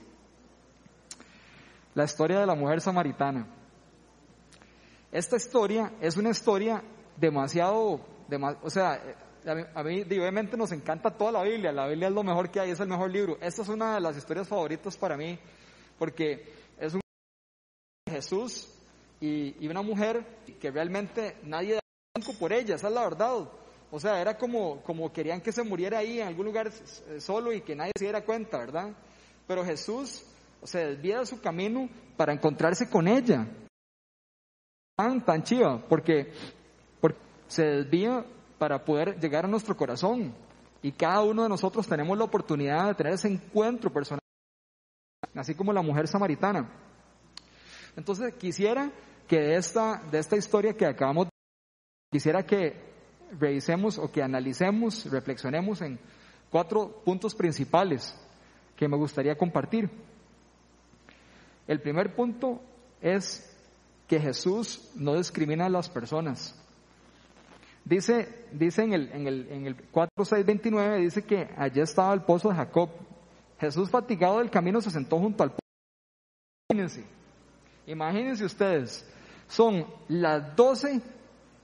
La 1.93 2.05
historia 2.05 2.39
de 2.39 2.45
la 2.45 2.55
mujer 2.55 2.79
samaritana. 2.79 3.45
Esta 5.11 5.35
historia 5.35 5.91
es 5.99 6.15
una 6.15 6.29
historia 6.29 6.81
demasiado, 7.17 7.99
o 8.63 8.69
sea, 8.69 9.01
a 9.75 9.83
mí 9.83 10.01
obviamente 10.01 10.55
nos 10.55 10.71
encanta 10.71 11.11
toda 11.11 11.33
la 11.33 11.43
Biblia, 11.43 11.73
la 11.73 11.87
Biblia 11.87 12.07
es 12.07 12.13
lo 12.13 12.23
mejor 12.23 12.49
que 12.49 12.61
hay, 12.61 12.71
es 12.71 12.79
el 12.79 12.87
mejor 12.87 13.11
libro. 13.11 13.37
Esta 13.41 13.63
es 13.63 13.67
una 13.67 13.95
de 13.95 14.01
las 14.01 14.15
historias 14.15 14.47
favoritas 14.47 14.95
para 14.95 15.17
mí, 15.17 15.37
porque 15.99 16.53
es 16.79 16.93
un 16.93 17.01
Jesús 18.09 18.73
y, 19.19 19.57
y 19.59 19.67
una 19.67 19.81
mujer 19.81 20.25
que 20.57 20.71
realmente 20.71 21.35
nadie 21.43 21.75
da 21.75 21.81
por 22.39 22.53
ella, 22.53 22.75
esa 22.75 22.87
es 22.87 22.93
la 22.93 23.03
verdad. 23.03 23.49
O 23.95 23.99
sea, 23.99 24.19
era 24.19 24.35
como, 24.35 24.81
como 24.81 25.13
querían 25.13 25.39
que 25.39 25.51
se 25.51 25.61
muriera 25.61 25.99
ahí 25.99 26.19
en 26.19 26.27
algún 26.27 26.47
lugar 26.47 26.71
solo 27.19 27.53
y 27.53 27.61
que 27.61 27.75
nadie 27.75 27.91
se 27.95 28.05
diera 28.05 28.25
cuenta, 28.25 28.57
¿verdad? 28.57 28.91
Pero 29.45 29.63
Jesús 29.63 30.25
se 30.63 30.79
desvía 30.79 31.19
de 31.19 31.27
su 31.27 31.39
camino 31.39 31.87
para 32.17 32.33
encontrarse 32.33 32.89
con 32.89 33.07
ella. 33.07 33.45
Tan, 34.97 35.23
tan 35.23 35.43
chiva, 35.43 35.79
porque, 35.87 36.33
porque 36.99 37.19
se 37.47 37.65
desvía 37.65 38.25
para 38.57 38.83
poder 38.83 39.19
llegar 39.19 39.45
a 39.45 39.47
nuestro 39.47 39.77
corazón. 39.77 40.33
Y 40.81 40.91
cada 40.93 41.21
uno 41.21 41.43
de 41.43 41.49
nosotros 41.49 41.87
tenemos 41.87 42.17
la 42.17 42.23
oportunidad 42.23 42.87
de 42.87 42.95
tener 42.95 43.13
ese 43.13 43.27
encuentro 43.27 43.93
personal, 43.93 44.21
así 45.35 45.53
como 45.53 45.71
la 45.71 45.83
mujer 45.83 46.07
samaritana. 46.07 46.67
Entonces 47.95 48.33
quisiera 48.37 48.91
que 49.27 49.39
de 49.39 49.55
esta, 49.55 50.01
de 50.09 50.17
esta 50.17 50.35
historia 50.35 50.73
que 50.73 50.87
acabamos 50.87 51.25
de 51.25 51.29
quisiera 52.11 52.43
que 52.43 52.92
revisemos 53.39 53.97
o 53.97 54.11
que 54.11 54.23
analicemos, 54.23 55.05
reflexionemos 55.09 55.81
en 55.81 55.99
cuatro 56.49 57.01
puntos 57.03 57.35
principales 57.35 58.15
que 58.75 58.87
me 58.87 58.97
gustaría 58.97 59.37
compartir. 59.37 59.89
El 61.67 61.81
primer 61.81 62.13
punto 62.15 62.61
es 63.01 63.49
que 64.07 64.19
Jesús 64.19 64.91
no 64.95 65.15
discrimina 65.15 65.65
a 65.65 65.69
las 65.69 65.89
personas. 65.89 66.59
Dice, 67.85 68.47
dice 68.51 68.83
en 68.83 68.93
el, 68.93 69.11
en 69.11 69.27
el, 69.27 69.47
en 69.49 69.67
el 69.67 69.75
4, 69.75 70.25
6, 70.25 70.45
29, 70.45 70.99
dice 70.99 71.23
que 71.23 71.49
allí 71.57 71.81
estaba 71.81 72.13
el 72.13 72.21
pozo 72.21 72.49
de 72.49 72.55
Jacob 72.55 72.89
Jesús 73.63 73.89
fatigado 73.89 74.39
del 74.39 74.49
camino 74.49 74.81
se 74.81 74.91
sentó 74.91 75.17
junto 75.19 75.41
al 75.41 75.51
pozo. 75.51 75.59
Imagínense, 76.69 77.05
imagínense 77.87 78.43
ustedes, 78.43 79.09
son 79.47 79.85
las 80.09 80.55
12 80.57 81.01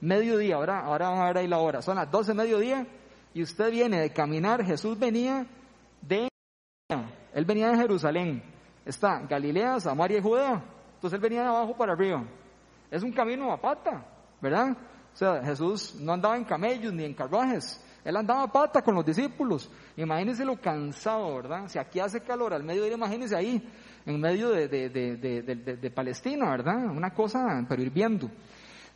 mediodía, 0.01 0.55
ahora, 0.55 0.79
ahora 0.79 1.09
van 1.09 1.19
a 1.19 1.25
ver 1.27 1.37
ahí 1.39 1.47
la 1.47 1.59
hora, 1.59 1.81
son 1.81 1.95
las 1.95 2.09
12 2.09 2.33
mediodía 2.33 2.85
y 3.33 3.43
usted 3.43 3.71
viene 3.71 3.99
de 3.99 4.11
caminar, 4.11 4.63
Jesús 4.63 4.97
venía 4.97 5.45
de, 6.01 6.29
él 7.33 7.45
venía 7.45 7.69
de 7.69 7.77
Jerusalén, 7.77 8.41
está 8.85 9.19
Galilea, 9.19 9.79
Samaria 9.79 10.19
y 10.19 10.21
Judea, 10.21 10.63
entonces 10.95 11.17
él 11.17 11.21
venía 11.21 11.41
de 11.41 11.47
abajo 11.47 11.75
para 11.75 11.93
arriba, 11.93 12.23
es 12.89 13.03
un 13.03 13.11
camino 13.11 13.51
a 13.51 13.59
pata, 13.59 14.05
¿verdad? 14.41 14.75
O 15.13 15.15
sea, 15.15 15.43
Jesús 15.43 15.95
no 15.99 16.13
andaba 16.13 16.37
en 16.37 16.45
camellos 16.45 16.93
ni 16.93 17.03
en 17.03 17.13
carruajes, 17.13 17.83
él 18.03 18.15
andaba 18.15 18.43
a 18.43 18.51
pata 18.51 18.81
con 18.81 18.95
los 18.95 19.05
discípulos, 19.05 19.69
imagínense 19.97 20.45
lo 20.45 20.59
cansado, 20.59 21.35
¿verdad? 21.35 21.67
Si 21.67 21.77
aquí 21.77 21.99
hace 21.99 22.21
calor 22.21 22.53
al 22.53 22.63
mediodía, 22.63 22.93
imagínense 22.93 23.35
ahí, 23.35 23.61
en 24.05 24.19
medio 24.19 24.49
de, 24.49 24.67
de, 24.67 24.89
de, 24.89 25.77
de 25.77 25.91
Palestina, 25.91 26.49
¿verdad? 26.49 26.85
Una 26.85 27.13
cosa, 27.13 27.65
pero 27.67 27.81
hirviendo. 27.81 28.29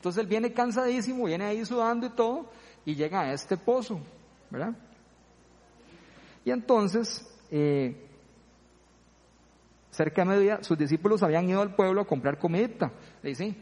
Entonces 0.03 0.21
él 0.21 0.27
viene 0.27 0.51
cansadísimo, 0.51 1.23
viene 1.23 1.45
ahí 1.45 1.63
sudando 1.63 2.07
y 2.07 2.09
todo, 2.09 2.49
y 2.83 2.93
llega 2.93 3.21
a 3.21 3.31
este 3.31 3.55
pozo, 3.55 4.01
¿verdad? 4.49 4.75
Y 6.43 6.51
entonces, 6.51 7.25
eh, 7.49 8.05
cerca 9.91 10.23
de 10.23 10.27
mediodía, 10.27 10.61
sus 10.61 10.77
discípulos 10.77 11.23
habían 11.23 11.47
ido 11.47 11.61
al 11.61 11.73
pueblo 11.73 12.01
a 12.01 12.05
comprar 12.05 12.37
comidita. 12.37 12.91
Le 13.21 13.29
dice, 13.29 13.55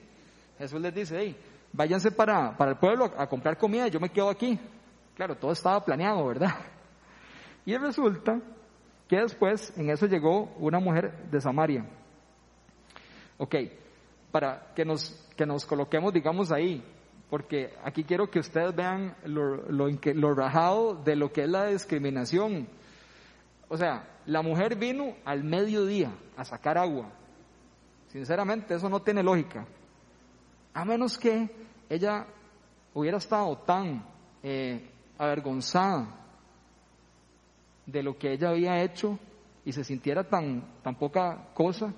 Jesús 0.58 0.82
les 0.82 0.96
dice, 0.96 1.16
hey, 1.20 1.38
váyanse 1.74 2.10
para, 2.10 2.58
para 2.58 2.72
el 2.72 2.78
pueblo 2.78 3.06
a, 3.16 3.30
comprar 3.30 3.56
comida, 3.56 3.88
yo 3.88 4.00
me 4.00 4.10
quedo 4.10 4.32
aquí. 4.32 4.60
Claro, 5.14 5.38
todo 5.38 5.52
estaba 5.52 5.86
planeado, 5.86 6.26
¿verdad? 6.26 6.56
Y 7.68 7.78
resulta 7.78 8.42
que 9.08 9.18
después 9.18 9.78
en 9.78 9.92
eso 9.92 10.08
llegó 10.08 10.46
una 10.58 10.80
mujer 10.80 11.30
de 11.30 11.40
Samaria. 11.40 11.86
Ok, 13.38 13.56
para 14.32 14.74
que 14.74 14.86
nos, 14.86 15.12
que 15.36 15.46
nos 15.46 15.66
coloquemos, 15.66 16.14
digamos, 16.14 16.52
ahí, 16.52 16.84
porque 17.30 17.74
aquí 17.84 18.04
quiero 18.04 18.30
que 18.30 18.40
ustedes 18.40 18.76
vean 18.76 19.16
lo, 19.26 19.56
lo, 19.70 20.34
rajado 20.34 20.96
de 20.96 21.16
lo 21.16 21.32
que 21.32 21.44
es 21.44 21.50
la 21.50 21.68
discriminación. 21.68 22.68
O 23.70 23.78
sea, 23.78 24.20
la 24.26 24.42
mujer 24.42 24.76
vino 24.76 25.16
al 25.26 25.44
mediodía 25.44 26.12
a 26.36 26.44
sacar 26.44 26.78
agua. 26.78 27.10
Sinceramente, 28.08 28.76
eso 28.76 28.90
no 28.90 29.02
tiene 29.02 29.24
lógica. 29.24 29.66
A 30.74 30.84
menos 30.84 31.18
que 31.18 31.50
ella 31.90 32.26
hubiera 32.94 33.18
estado 33.18 33.58
tan 33.60 34.06
eh, 34.44 34.90
avergonzada 35.18 36.08
de 37.86 38.04
lo 38.04 38.18
que 38.18 38.34
ella 38.34 38.50
había 38.50 38.82
hecho 38.82 39.18
y 39.64 39.72
se 39.72 39.84
sintiera 39.84 40.24
tan, 40.24 40.82
tan 40.84 40.96
poca 40.96 41.50
cosa 41.54 41.94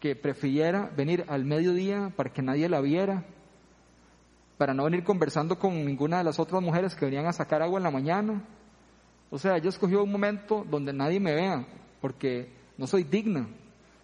que 0.00 0.16
prefiriera 0.16 0.90
venir 0.96 1.24
al 1.28 1.44
mediodía 1.44 2.10
para 2.16 2.32
que 2.32 2.40
nadie 2.40 2.68
la 2.68 2.80
viera, 2.80 3.22
para 4.56 4.72
no 4.72 4.84
venir 4.84 5.04
conversando 5.04 5.58
con 5.58 5.84
ninguna 5.84 6.18
de 6.18 6.24
las 6.24 6.38
otras 6.38 6.62
mujeres 6.62 6.94
que 6.94 7.04
venían 7.04 7.26
a 7.26 7.32
sacar 7.32 7.62
agua 7.62 7.78
en 7.78 7.84
la 7.84 7.90
mañana. 7.90 8.42
O 9.30 9.38
sea, 9.38 9.56
ella 9.56 9.68
escogió 9.68 10.02
un 10.02 10.10
momento 10.10 10.64
donde 10.68 10.92
nadie 10.92 11.20
me 11.20 11.34
vea, 11.34 11.66
porque 12.00 12.50
no 12.78 12.86
soy 12.86 13.04
digna, 13.04 13.46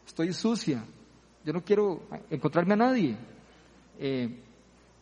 estoy 0.07 0.33
sucia, 0.35 0.85
yo 1.45 1.53
no 1.53 1.65
quiero 1.65 2.03
encontrarme 2.31 2.75
a 2.75 2.77
nadie. 2.77 3.17
Eh, 3.99 4.43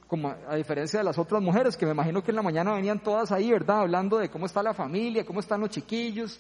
como 0.07 0.29
a, 0.29 0.55
diferencia 0.55 1.01
de 1.01 1.05
las 1.05 1.19
otras 1.19 1.43
mujeres, 1.43 1.77
que 1.77 1.87
me 1.87 1.93
imagino 1.93 2.23
que 2.23 2.31
en 2.31 2.37
la 2.37 2.43
mañana 2.43 2.75
venían 2.75 3.03
todas 3.03 3.33
ahí, 3.33 3.51
¿verdad? 3.51 3.81
Hablando 3.81 4.19
de 4.19 4.29
cómo 4.29 4.47
está 4.47 4.63
la 4.63 4.75
familia, 4.75 5.25
cómo 5.25 5.41
están 5.41 5.61
los 5.61 5.71
chiquillos, 5.71 6.39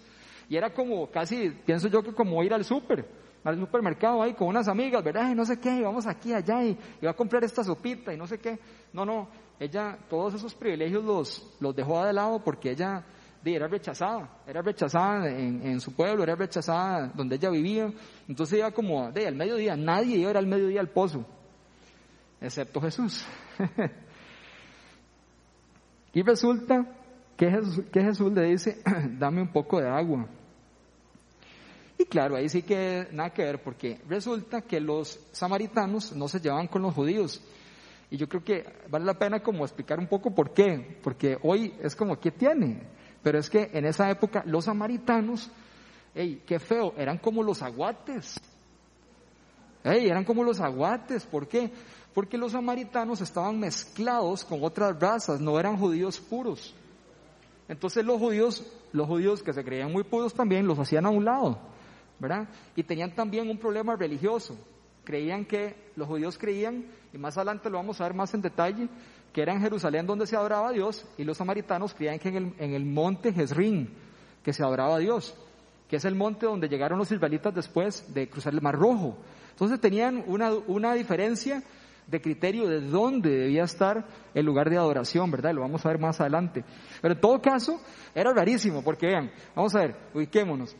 y 0.48 0.56
era 0.56 0.72
como 0.72 1.10
casi, 1.10 1.50
pienso 1.50 1.88
yo 1.88 2.02
que 2.02 2.12
como 2.12 2.42
ir 2.44 2.54
al 2.54 2.64
súper 2.64 3.23
al 3.44 3.58
supermercado 3.58 4.22
ahí 4.22 4.34
con 4.34 4.48
unas 4.48 4.66
amigas, 4.68 5.04
¿verdad? 5.04 5.30
Y 5.30 5.34
no 5.34 5.44
sé 5.44 5.60
qué, 5.60 5.76
y 5.76 5.82
vamos 5.82 6.06
aquí, 6.06 6.32
allá, 6.32 6.64
y, 6.64 6.76
y, 7.00 7.04
va 7.04 7.12
a 7.12 7.14
comprar 7.14 7.44
esta 7.44 7.62
sopita 7.62 8.12
y 8.12 8.16
no 8.16 8.26
sé 8.26 8.38
qué. 8.38 8.58
No, 8.92 9.04
no, 9.04 9.28
ella 9.60 9.98
todos 10.08 10.34
esos 10.34 10.54
privilegios 10.54 11.04
los, 11.04 11.56
los 11.60 11.76
dejó 11.76 12.04
de 12.04 12.12
lado 12.12 12.42
porque 12.42 12.70
ella 12.70 13.04
era 13.44 13.68
rechazada, 13.68 14.38
era 14.46 14.62
rechazada 14.62 15.28
en, 15.28 15.78
su 15.80 15.94
pueblo, 15.94 16.22
era 16.22 16.34
rechazada 16.34 17.12
donde 17.14 17.36
ella 17.36 17.50
vivía. 17.50 17.92
Entonces 18.26 18.58
iba 18.58 18.70
como 18.70 19.12
de 19.12 19.26
al 19.26 19.34
mediodía, 19.34 19.76
nadie 19.76 20.16
iba 20.16 20.30
al 20.30 20.46
mediodía 20.46 20.80
al 20.80 20.88
pozo, 20.88 21.26
excepto 22.40 22.80
Jesús. 22.80 23.26
y 26.14 26.22
resulta 26.22 26.86
que 27.36 27.50
Jesús, 27.50 27.84
que 27.92 28.00
Jesús 28.00 28.32
le 28.32 28.44
dice, 28.44 28.82
dame 29.18 29.42
un 29.42 29.52
poco 29.52 29.80
de 29.80 29.88
agua. 29.88 30.26
Claro, 32.08 32.36
ahí 32.36 32.48
sí 32.48 32.62
que 32.62 33.08
nada 33.12 33.30
que 33.30 33.42
ver, 33.42 33.62
porque 33.62 34.00
resulta 34.08 34.62
que 34.62 34.80
los 34.80 35.18
samaritanos 35.32 36.12
no 36.12 36.28
se 36.28 36.40
llevaban 36.40 36.68
con 36.68 36.82
los 36.82 36.94
judíos. 36.94 37.40
Y 38.10 38.16
yo 38.16 38.28
creo 38.28 38.44
que 38.44 38.64
vale 38.88 39.04
la 39.04 39.18
pena 39.18 39.42
como 39.42 39.64
explicar 39.64 39.98
un 39.98 40.06
poco 40.06 40.34
por 40.34 40.52
qué, 40.52 40.98
porque 41.02 41.38
hoy 41.42 41.74
es 41.80 41.96
como, 41.96 42.18
¿qué 42.18 42.30
tiene? 42.30 42.82
Pero 43.22 43.38
es 43.38 43.48
que 43.48 43.70
en 43.72 43.86
esa 43.86 44.10
época 44.10 44.42
los 44.46 44.66
samaritanos, 44.66 45.50
hey, 46.14 46.42
qué 46.46 46.58
feo, 46.58 46.94
eran 46.96 47.18
como 47.18 47.42
los 47.42 47.62
aguates. 47.62 48.40
Hey, 49.82 50.06
eran 50.08 50.24
como 50.24 50.44
los 50.44 50.60
aguates, 50.60 51.24
¿por 51.24 51.48
qué? 51.48 51.70
Porque 52.12 52.38
los 52.38 52.52
samaritanos 52.52 53.20
estaban 53.20 53.58
mezclados 53.58 54.44
con 54.44 54.62
otras 54.62 54.98
razas, 55.00 55.40
no 55.40 55.58
eran 55.58 55.76
judíos 55.76 56.20
puros. 56.20 56.74
Entonces 57.66 58.04
los 58.04 58.18
judíos, 58.18 58.64
los 58.92 59.06
judíos 59.06 59.42
que 59.42 59.52
se 59.52 59.64
creían 59.64 59.90
muy 59.90 60.04
puros 60.04 60.34
también 60.34 60.66
los 60.66 60.78
hacían 60.78 61.06
a 61.06 61.10
un 61.10 61.24
lado. 61.24 61.73
¿Verdad? 62.18 62.48
Y 62.76 62.82
tenían 62.82 63.14
también 63.14 63.48
un 63.48 63.58
problema 63.58 63.96
religioso. 63.96 64.56
Creían 65.04 65.44
que, 65.44 65.90
los 65.96 66.08
judíos 66.08 66.38
creían, 66.38 66.86
y 67.12 67.18
más 67.18 67.36
adelante 67.36 67.68
lo 67.70 67.76
vamos 67.76 68.00
a 68.00 68.04
ver 68.04 68.14
más 68.14 68.32
en 68.34 68.42
detalle, 68.42 68.88
que 69.32 69.42
era 69.42 69.52
en 69.52 69.60
Jerusalén 69.60 70.06
donde 70.06 70.26
se 70.26 70.36
adoraba 70.36 70.68
a 70.68 70.72
Dios, 70.72 71.06
y 71.18 71.24
los 71.24 71.36
samaritanos 71.36 71.94
creían 71.94 72.18
que 72.18 72.28
en 72.28 72.36
el, 72.36 72.54
en 72.58 72.74
el 72.74 72.84
monte 72.84 73.32
Jezrín, 73.32 73.90
que 74.42 74.52
se 74.52 74.62
adoraba 74.62 74.96
a 74.96 74.98
Dios, 74.98 75.36
que 75.88 75.96
es 75.96 76.04
el 76.04 76.14
monte 76.14 76.46
donde 76.46 76.68
llegaron 76.68 76.98
los 76.98 77.10
israelitas 77.10 77.54
después 77.54 78.12
de 78.14 78.28
cruzar 78.28 78.54
el 78.54 78.62
Mar 78.62 78.76
Rojo. 78.76 79.18
Entonces 79.50 79.80
tenían 79.80 80.24
una, 80.26 80.52
una 80.52 80.94
diferencia 80.94 81.62
de 82.06 82.20
criterio 82.20 82.68
de 82.68 82.80
dónde 82.80 83.30
debía 83.30 83.64
estar 83.64 84.04
el 84.34 84.44
lugar 84.44 84.68
de 84.68 84.76
adoración, 84.76 85.30
¿verdad? 85.30 85.54
Lo 85.54 85.62
vamos 85.62 85.84
a 85.84 85.88
ver 85.88 85.98
más 85.98 86.20
adelante. 86.20 86.64
Pero 87.00 87.14
en 87.14 87.20
todo 87.20 87.40
caso, 87.40 87.80
era 88.14 88.32
rarísimo, 88.32 88.82
porque 88.82 89.06
vean, 89.06 89.30
vamos 89.54 89.74
a 89.74 89.80
ver, 89.80 89.96
ubiquémonos. 90.12 90.76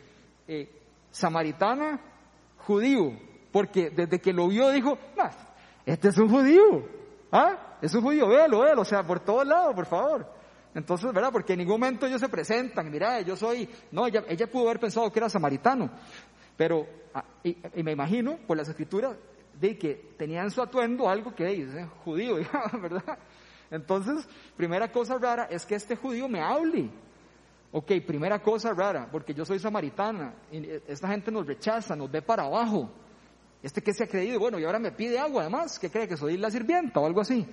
Eh, 0.46 0.68
samaritana, 1.14 2.00
judío, 2.66 3.12
porque 3.52 3.90
desde 3.90 4.20
que 4.20 4.32
lo 4.32 4.48
vio 4.48 4.70
dijo, 4.70 4.98
este 5.86 6.08
es 6.08 6.18
un 6.18 6.28
judío, 6.28 6.88
¿ah? 7.30 7.76
Es 7.80 7.94
un 7.94 8.02
judío, 8.02 8.26
véalo, 8.26 8.60
véalo, 8.60 8.82
o 8.82 8.84
sea, 8.84 9.04
por 9.04 9.20
todos 9.20 9.46
lados, 9.46 9.74
por 9.76 9.86
favor. 9.86 10.26
Entonces, 10.74 11.12
¿verdad? 11.12 11.30
Porque 11.30 11.52
en 11.52 11.60
ningún 11.60 11.78
momento 11.78 12.06
ellos 12.06 12.20
se 12.20 12.28
presentan, 12.28 12.90
mira, 12.90 13.20
yo 13.20 13.36
soy, 13.36 13.68
no, 13.92 14.08
ella, 14.08 14.46
pudo 14.50 14.64
haber 14.64 14.80
pensado 14.80 15.10
que 15.12 15.20
era 15.20 15.28
samaritano, 15.28 15.88
pero, 16.56 16.84
ah, 17.14 17.24
y, 17.44 17.56
me 17.84 17.92
imagino, 17.92 18.38
por 18.48 18.56
las 18.56 18.68
escrituras, 18.68 19.16
de 19.60 19.78
que 19.78 20.14
tenían 20.18 20.50
su 20.50 20.60
atuendo 20.60 21.08
algo 21.08 21.32
que 21.32 21.44
dice 21.46 21.86
judío, 22.04 22.38
¿verdad? 22.82 23.18
Entonces, 23.70 24.28
primera 24.56 24.90
cosa 24.90 25.16
rara 25.16 25.44
es 25.44 25.64
que 25.64 25.76
este 25.76 25.94
judío 25.94 26.28
me 26.28 26.40
hable, 26.40 26.90
Ok, 27.76 27.90
primera 28.06 28.40
cosa 28.40 28.72
rara, 28.72 29.08
porque 29.10 29.34
yo 29.34 29.44
soy 29.44 29.58
samaritana, 29.58 30.32
esta 30.86 31.08
gente 31.08 31.32
nos 31.32 31.44
rechaza, 31.44 31.96
nos 31.96 32.08
ve 32.08 32.22
para 32.22 32.44
abajo. 32.44 32.88
Este 33.60 33.82
que 33.82 33.92
se 33.92 34.04
ha 34.04 34.06
creído, 34.06 34.38
bueno, 34.38 34.60
y 34.60 34.64
ahora 34.64 34.78
me 34.78 34.92
pide 34.92 35.18
agua 35.18 35.42
además, 35.42 35.80
¿qué 35.80 35.90
cree 35.90 36.06
que 36.06 36.16
soy 36.16 36.36
la 36.36 36.52
sirvienta 36.52 37.00
o 37.00 37.06
algo 37.06 37.20
así? 37.20 37.44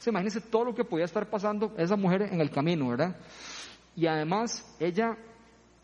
Se 0.00 0.10
imagínense 0.10 0.40
todo 0.40 0.64
lo 0.64 0.74
que 0.74 0.82
podía 0.82 1.04
estar 1.04 1.30
pasando 1.30 1.72
esa 1.78 1.94
mujer 1.94 2.22
en 2.22 2.40
el 2.40 2.50
camino, 2.50 2.88
¿verdad? 2.88 3.14
Y 3.94 4.08
además, 4.08 4.66
ella 4.80 5.16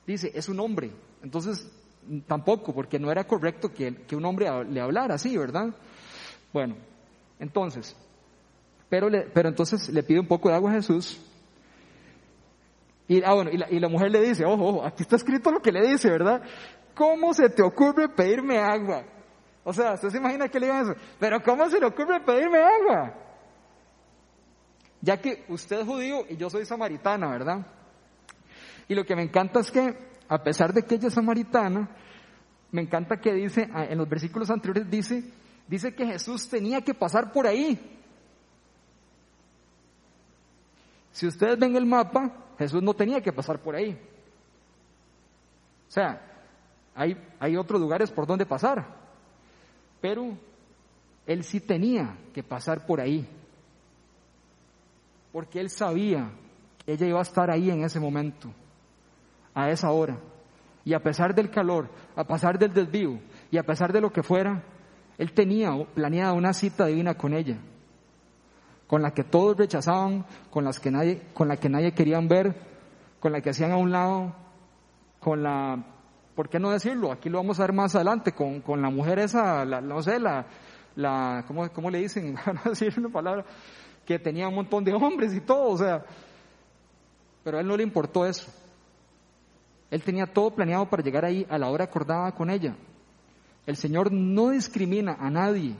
dice, 0.05 0.33
es 0.35 0.49
un 0.49 0.59
hombre. 0.59 0.91
Entonces, 1.23 1.71
tampoco, 2.27 2.75
porque 2.75 2.99
no 2.99 3.13
era 3.13 3.23
correcto 3.23 3.73
que, 3.73 3.95
que 4.05 4.17
un 4.17 4.25
hombre 4.25 4.49
le 4.65 4.81
hablara 4.81 5.15
así, 5.15 5.37
¿verdad? 5.37 5.69
Bueno, 6.53 6.75
entonces, 7.39 7.95
pero, 8.89 9.09
le, 9.09 9.29
pero 9.33 9.49
entonces 9.49 9.89
le 9.91 10.03
pide 10.03 10.19
un 10.19 10.27
poco 10.27 10.49
de 10.49 10.57
agua 10.57 10.73
a 10.73 10.75
Jesús 10.75 11.21
y, 13.09 13.23
ah, 13.23 13.35
bueno, 13.35 13.51
y, 13.53 13.57
la, 13.57 13.71
y 13.71 13.79
la 13.79 13.89
mujer 13.89 14.11
le 14.11 14.21
dice, 14.21 14.45
ojo, 14.45 14.85
aquí 14.85 15.03
está 15.03 15.17
escrito 15.17 15.51
lo 15.51 15.61
que 15.61 15.71
le 15.71 15.87
dice, 15.87 16.11
¿verdad? 16.11 16.43
¿Cómo 16.95 17.33
se 17.35 17.49
te 17.51 17.63
ocurre 17.63 18.09
pedirme 18.09 18.59
agua? 18.59 19.05
O 19.63 19.73
sea, 19.73 19.93
¿usted 19.95 20.11
se 20.11 20.19
imagina 20.19 20.49
que 20.49 20.59
le 20.59 20.67
digan 20.67 20.83
eso? 20.83 21.01
Pero 21.19 21.43
¿cómo 21.43 21.69
se 21.69 21.79
le 21.79 21.87
ocurre 21.87 22.21
pedirme 22.21 22.59
agua? 22.59 23.15
Ya 25.01 25.21
que 25.21 25.45
usted 25.49 25.81
es 25.81 25.87
judío 25.87 26.25
y 26.29 26.37
yo 26.37 26.51
soy 26.51 26.65
samaritana, 26.65 27.29
¿verdad? 27.29 27.67
Y 28.89 28.95
lo 28.95 29.05
que 29.05 29.15
me 29.15 29.23
encanta 29.23 29.61
es 29.61 29.71
que, 29.71 29.97
a 30.29 30.43
pesar 30.43 30.73
de 30.73 30.83
que 30.83 30.97
ella 30.97 31.09
es 31.09 31.15
samaritana, 31.15 31.89
me 32.73 32.83
encanta 32.83 33.21
que 33.21 33.33
dice, 33.33 33.69
ah, 33.73 33.85
en 33.85 33.99
los 33.99 34.09
versículos 34.09 34.51
anteriores 34.51 34.91
dice, 34.91 35.23
dice 35.69 35.95
que 35.95 36.07
Jesús 36.07 36.49
tenía 36.49 36.81
que 36.81 36.95
pasar 36.95 37.33
por 37.33 37.47
ahí. 37.47 37.79
Si 41.13 41.27
ustedes 41.27 41.59
ven 41.59 41.77
el 41.77 41.87
mapa, 41.87 42.46
Jesús 42.59 42.83
no 42.83 42.95
tenía 42.95 43.21
que 43.21 43.33
pasar 43.33 43.61
por 43.61 43.75
ahí. 43.75 43.99
O 45.89 45.91
sea, 45.91 46.21
hay, 46.95 47.17
hay 47.39 47.57
otros 47.57 47.81
lugares 47.81 48.11
por 48.11 48.27
donde 48.27 48.47
pasar, 48.47 48.87
pero 50.01 50.37
él 51.27 51.45
sí 51.45 51.61
tenía 51.61 52.17
que 52.33 52.43
pasar 52.43 52.87
por 52.87 53.01
ahí, 53.01 53.29
porque 55.33 55.61
él 55.61 55.71
sabía 55.71 56.31
que 56.85 56.93
ella 56.93 57.07
iba 57.07 57.19
a 57.19 57.23
estar 57.23 57.51
ahí 57.51 57.71
en 57.71 57.85
ese 57.85 58.01
momento, 58.01 58.53
a 59.55 59.71
esa 59.71 59.91
hora. 59.91 60.19
Y 60.85 60.95
a 60.95 61.01
pesar 61.01 61.35
del 61.35 61.51
calor, 61.51 61.91
a 62.15 62.25
pesar 62.25 62.59
del 62.59 62.73
desvío 62.73 63.19
y 63.51 63.59
a 63.59 63.65
pesar 63.65 63.93
de 63.93 64.01
lo 64.01 64.13
que 64.13 64.23
fuera, 64.23 64.63
él 65.19 65.33
tenía 65.33 65.73
planeada 65.95 66.33
una 66.33 66.53
cita 66.53 66.87
divina 66.87 67.15
con 67.15 67.35
ella, 67.35 67.59
con 68.87 69.03
la 69.03 69.13
que 69.13 69.25
todos 69.25 69.57
rechazaban, 69.57 70.25
con, 70.51 70.65
las 70.65 70.79
que 70.81 70.91
nadie, 70.91 71.23
con 71.35 71.49
la 71.49 71.57
que 71.57 71.69
nadie 71.69 71.93
querían 71.93 72.29
ver, 72.29 72.55
con 73.21 73.33
la 73.33 73.41
que 73.41 73.51
hacían 73.51 73.73
a 73.73 73.77
un 73.77 73.91
lado, 73.91 74.35
con 75.19 75.43
la, 75.43 75.85
¿por 76.35 76.49
qué 76.49 76.61
no 76.61 76.71
decirlo? 76.71 77.11
Aquí 77.11 77.29
lo 77.29 77.39
vamos 77.39 77.59
a 77.59 77.65
ver 77.65 77.73
más 77.73 77.95
adelante, 77.95 78.33
con, 78.33 78.61
con 78.61 78.81
la 78.81 78.91
mujer 78.91 79.19
esa, 79.19 79.65
la, 79.65 79.81
no 79.81 80.03
sé, 80.03 80.21
la, 80.21 80.47
la 80.95 81.45
¿cómo, 81.47 81.69
¿cómo, 81.73 81.91
le 81.91 81.99
dicen? 81.99 82.37
a 82.65 82.69
decir 82.69 82.95
una 82.99 83.09
palabra, 83.09 83.45
que 84.05 84.19
tenía 84.19 84.49
un 84.49 84.55
montón 84.55 84.85
de 84.85 84.95
hombres 84.95 85.35
y 85.35 85.41
todo, 85.41 85.71
o 85.71 85.79
sea, 85.79 86.05
pero 87.43 87.59
a 87.59 87.61
él 87.61 87.67
no 87.67 87.77
le 87.77 87.83
importó 87.83 88.27
eso. 88.27 88.53
Él 89.91 90.03
tenía 90.03 90.27
todo 90.27 90.51
planeado 90.51 90.89
para 90.89 91.03
llegar 91.03 91.25
ahí 91.25 91.47
a 91.49 91.59
la 91.59 91.69
hora 91.71 91.85
acordada 91.85 92.33
con 92.33 92.51
ella. 92.51 92.77
El 93.67 93.77
Señor 93.77 94.13
no 94.13 94.51
discrimina 94.51 95.17
a 95.19 95.31
nadie. 95.31 95.75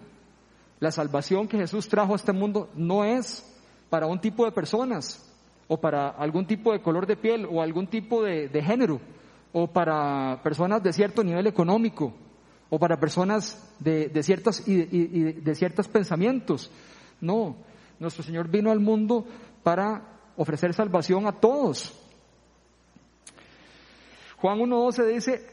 La 0.79 0.91
salvación 0.91 1.49
que 1.49 1.57
Jesús 1.57 1.89
trajo 1.89 2.13
a 2.13 2.17
este 2.17 2.33
mundo 2.33 2.69
no 2.75 3.05
es 3.05 3.45
para 3.89 4.07
un 4.07 4.21
tipo 4.21 4.45
de 4.45 4.53
personas 4.53 5.23
o 5.69 5.81
para 5.81 6.09
algún 6.09 6.47
tipo 6.47 6.73
de 6.73 6.81
color 6.81 7.07
de 7.07 7.17
piel 7.17 7.47
o 7.51 7.63
algún 7.63 7.87
tipo 7.87 8.23
de, 8.23 8.63
género 8.63 9.01
o 9.53 9.67
para 9.67 10.41
personas 10.43 10.83
de 10.83 10.93
cierto 10.93 11.25
nivel 11.25 11.47
económico 11.47 12.13
o 12.69 12.79
para 12.79 13.01
personas 13.01 13.75
de, 13.79 14.09
de 14.09 14.23
ciertas 14.23 14.67
y 14.69 15.33
de 15.33 15.55
ciertos 15.55 15.89
pensamientos. 15.89 16.71
No, 17.21 17.57
nuestro 17.99 18.23
Señor 18.23 18.49
vino 18.49 18.71
al 18.71 18.81
mundo 18.81 19.25
para 19.63 20.03
ofrecer 20.37 20.75
salvación 20.75 21.27
a 21.27 21.33
todos. 21.33 21.95
Juan 24.37 24.59
1.12 24.59 25.07
dice, 25.07 25.47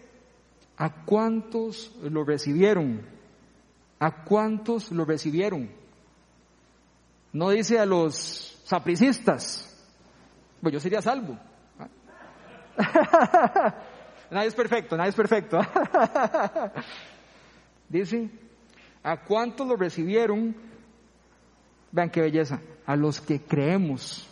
¿a 0.75 1.05
cuántos 1.05 1.95
lo 2.01 2.25
recibieron? 2.25 3.01
¿A 4.03 4.11
cuántos 4.11 4.91
lo 4.91 5.05
recibieron? 5.05 5.69
No 7.31 7.51
dice 7.51 7.79
a 7.79 7.85
los 7.85 8.61
sapricistas, 8.65 9.81
pues 10.61 10.73
yo 10.73 10.79
sería 10.81 11.01
salvo. 11.01 11.39
nadie 14.29 14.49
es 14.49 14.55
perfecto, 14.55 14.97
nadie 14.97 15.11
es 15.11 15.15
perfecto. 15.15 15.57
dice, 17.87 18.29
¿a 19.03 19.23
cuántos 19.23 19.65
lo 19.65 19.77
recibieron? 19.77 20.53
Vean 21.93 22.09
qué 22.09 22.19
belleza, 22.19 22.59
a 22.85 22.97
los 22.97 23.21
que 23.21 23.39
creemos 23.39 24.27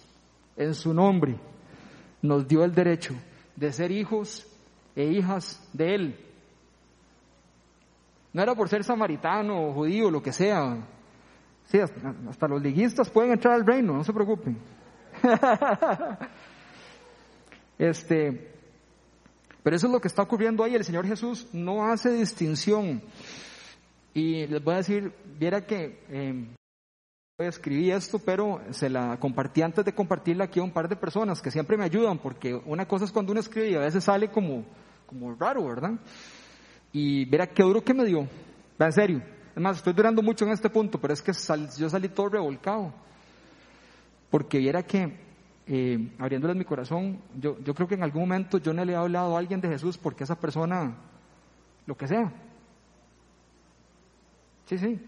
en 0.57 0.75
su 0.75 0.93
nombre, 0.93 1.37
nos 2.21 2.45
dio 2.45 2.65
el 2.65 2.75
derecho 2.75 3.15
de 3.55 3.71
ser 3.71 3.91
hijos 3.91 4.45
e 4.97 5.05
hijas 5.05 5.65
de 5.71 5.95
Él. 5.95 6.30
No 8.33 8.41
era 8.41 8.55
por 8.55 8.69
ser 8.69 8.83
samaritano 8.83 9.67
o 9.67 9.73
judío, 9.73 10.09
lo 10.09 10.21
que 10.21 10.31
sea. 10.31 10.77
Sí, 11.65 11.79
hasta, 11.79 12.47
los 12.47 12.61
liguistas 12.61 13.09
pueden 13.09 13.31
entrar 13.31 13.53
al 13.53 13.65
reino, 13.65 13.93
no 13.93 14.03
se 14.03 14.13
preocupen. 14.13 14.57
este, 17.77 18.51
pero 19.63 19.75
eso 19.75 19.88
es 19.88 19.93
lo 19.93 20.01
que 20.01 20.07
está 20.07 20.21
ocurriendo 20.21 20.63
ahí. 20.63 20.75
El 20.75 20.85
Señor 20.85 21.05
Jesús 21.05 21.47
no 21.53 21.85
hace 21.85 22.11
distinción. 22.11 23.01
Y 24.13 24.47
les 24.47 24.63
voy 24.63 24.73
a 24.73 24.77
decir, 24.77 25.13
viera 25.39 25.65
que 25.65 26.03
eh, 26.09 26.55
escribí 27.37 27.91
esto, 27.91 28.20
pero 28.20 28.61
se 28.72 28.89
la 28.89 29.17
compartí 29.20 29.61
antes 29.61 29.85
de 29.85 29.94
compartirla 29.94 30.46
aquí 30.46 30.59
a 30.59 30.63
un 30.63 30.72
par 30.72 30.89
de 30.89 30.96
personas 30.96 31.41
que 31.41 31.51
siempre 31.51 31.77
me 31.77 31.85
ayudan, 31.85 32.17
porque 32.17 32.53
una 32.53 32.87
cosa 32.87 33.05
es 33.05 33.11
cuando 33.11 33.31
uno 33.31 33.39
escribe 33.39 33.70
y 33.70 33.75
a 33.75 33.79
veces 33.79 34.03
sale 34.03 34.29
como, 34.29 34.65
como 35.05 35.33
raro, 35.35 35.65
¿verdad? 35.65 35.94
Y 36.93 37.25
verá 37.25 37.47
qué 37.47 37.63
duro 37.63 37.83
que 37.83 37.93
me 37.93 38.05
dio, 38.05 38.27
en 38.79 38.91
serio. 38.91 39.21
Además, 39.51 39.77
estoy 39.77 39.93
durando 39.93 40.21
mucho 40.21 40.45
en 40.45 40.51
este 40.51 40.69
punto, 40.69 40.99
pero 40.99 41.13
es 41.13 41.21
que 41.21 41.31
yo 41.77 41.89
salí 41.89 42.09
todo 42.09 42.29
revolcado. 42.29 42.93
Porque 44.29 44.59
viera 44.59 44.83
que, 44.83 45.13
eh, 45.67 46.11
abriéndoles 46.19 46.55
mi 46.55 46.65
corazón, 46.65 47.19
yo, 47.37 47.59
yo 47.59 47.73
creo 47.73 47.87
que 47.87 47.95
en 47.95 48.03
algún 48.03 48.21
momento 48.23 48.57
yo 48.57 48.73
no 48.73 48.83
le 48.83 48.93
he 48.93 48.95
hablado 48.95 49.35
a 49.35 49.39
alguien 49.39 49.61
de 49.61 49.69
Jesús 49.69 49.97
porque 49.97 50.23
esa 50.23 50.39
persona, 50.39 50.95
lo 51.85 51.95
que 51.95 52.07
sea. 52.07 52.31
Sí, 54.65 54.77
sí, 54.77 54.99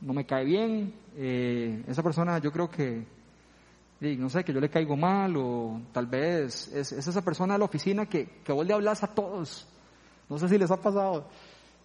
no 0.00 0.12
me 0.12 0.26
cae 0.26 0.44
bien, 0.44 0.92
eh, 1.16 1.82
esa 1.88 2.02
persona 2.02 2.38
yo 2.38 2.52
creo 2.52 2.68
que, 2.68 3.04
no 4.00 4.28
sé, 4.28 4.44
que 4.44 4.52
yo 4.52 4.60
le 4.60 4.68
caigo 4.68 4.96
mal 4.96 5.34
o 5.36 5.80
tal 5.92 6.06
vez 6.06 6.68
es, 6.68 6.92
esa 6.92 7.22
persona 7.22 7.54
de 7.54 7.58
la 7.58 7.64
oficina 7.64 8.06
que, 8.06 8.40
que 8.44 8.52
vos 8.52 8.66
le 8.66 8.74
hablas 8.74 9.02
a 9.02 9.14
todos. 9.14 9.66
No 10.28 10.38
sé 10.38 10.48
si 10.48 10.58
les 10.58 10.70
ha 10.70 10.80
pasado, 10.80 11.28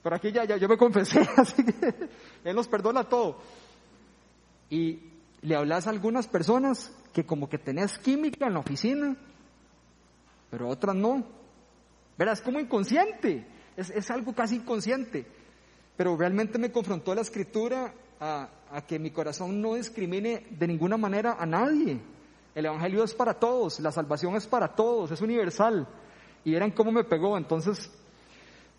pero 0.02 0.16
aquí 0.16 0.32
ya, 0.32 0.46
ya 0.46 0.58
yo 0.58 0.68
me 0.68 0.78
confesé, 0.78 1.22
así 1.38 1.64
que 1.64 2.10
Él 2.44 2.56
nos 2.56 2.68
perdona 2.68 3.04
todo. 3.04 3.38
Y 4.70 5.00
le 5.42 5.56
hablas 5.56 5.88
a 5.88 5.90
algunas 5.90 6.28
personas 6.28 6.92
que 7.14 7.26
como 7.26 7.50
que 7.50 7.58
tenés 7.58 7.98
química 7.98 8.48
en 8.48 8.54
la 8.54 8.60
oficina, 8.60 9.16
pero 10.50 10.68
otras 10.70 10.96
no. 10.96 11.24
Verás, 12.18 12.40
es 12.40 12.46
como 12.46 12.60
inconsciente, 12.60 13.46
es, 13.76 13.90
es 13.90 14.10
algo 14.12 14.34
casi 14.34 14.56
inconsciente 14.56 15.26
pero 16.02 16.18
realmente 16.18 16.58
me 16.58 16.72
confrontó 16.72 17.14
la 17.14 17.22
escritura 17.22 17.94
a, 18.20 18.50
que 18.88 18.98
mi 18.98 19.12
corazón 19.12 19.62
no 19.62 19.76
discrimine 19.76 20.48
de 20.50 20.68
ninguna 20.68 20.98
manera 20.98 21.36
a 21.40 21.46
nadie. 21.46 22.02
El 22.56 22.66
Evangelio 22.66 23.04
es 23.04 23.14
para 23.14 23.36
todos, 23.36 23.80
la 23.80 23.92
salvación 23.92 24.36
es 24.36 24.48
para 24.48 24.70
todos, 24.70 25.12
es 25.12 25.22
universal. 25.22 25.88
Y 26.44 26.56
eran 26.56 26.72
cómo 26.72 26.92
me 26.92 27.04
pegó. 27.04 27.38
Entonces, 27.38 27.92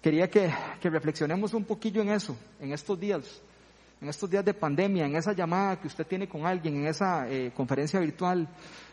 quería 0.02 0.28
que, 0.28 0.52
reflexionemos 0.82 1.54
un 1.54 1.64
poquillo 1.64 2.02
en 2.02 2.10
eso, 2.10 2.36
en 2.60 2.72
estos 2.72 3.00
días, 3.00 3.40
en 4.00 4.08
estos 4.08 4.28
días 4.28 4.44
de 4.44 4.52
pandemia, 4.52 5.06
en 5.06 5.16
esa 5.16 5.32
llamada 5.32 5.80
que 5.80 5.86
usted 5.86 6.06
tiene 6.06 6.28
con 6.28 6.44
alguien, 6.44 6.76
en 6.76 6.86
esa 6.86 7.30
eh, 7.30 7.52
conferencia 7.56 8.00
virtual, 8.00 8.48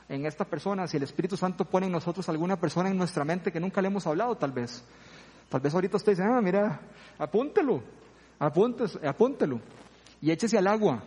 en 0.08 0.26
esta 0.26 0.46
persona, 0.46 0.88
si 0.88 0.98
el 0.98 1.04
Espíritu 1.04 1.36
Santo 1.36 1.66
pone 1.66 1.88
en 1.88 1.92
nosotros 1.92 2.30
alguna 2.30 2.60
persona 2.60 2.90
en 2.90 2.98
nuestra 2.98 3.26
mente 3.26 3.52
que 3.52 3.60
nunca 3.60 3.82
le 3.82 3.88
hemos 3.88 4.08
hablado, 4.08 4.38
tal 4.38 4.52
vez. 4.52 4.84
Tal 5.50 5.60
vez 5.60 5.74
ahorita 5.74 5.98
usted 5.98 6.12
dice, 6.14 6.24
ah, 6.24 6.40
mira, 6.42 6.80
apúntelo, 7.18 7.82
apúntelo 8.40 9.60
y 10.22 10.32
échese 10.32 10.58
al 10.58 10.68
agua. 10.68 11.04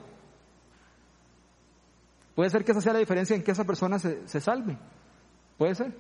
Puede 2.35 2.51
ser 2.51 2.65
que 2.65 2.73
esa 2.73 2.81
sea 2.81 2.93
la 2.93 2.99
diferencia 2.99 3.37
en 3.37 3.43
que 3.43 3.51
esa 3.51 3.65
persona 3.65 3.99
se, 3.99 4.41
salve. 4.41 4.77
Puede 5.59 5.75
ser. 5.75 5.93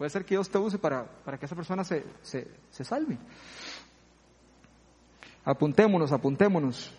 Puede 0.00 0.08
ser 0.08 0.24
que 0.24 0.34
Dios 0.34 0.48
te 0.48 0.56
use 0.56 0.78
para, 0.78 1.04
para 1.04 1.36
que 1.36 1.44
esa 1.44 1.54
persona 1.54 1.84
se, 1.84 2.02
se, 2.22 2.84
salve. 2.84 3.18
Apuntémonos, 5.44 6.10
apuntémonos. 6.10 6.90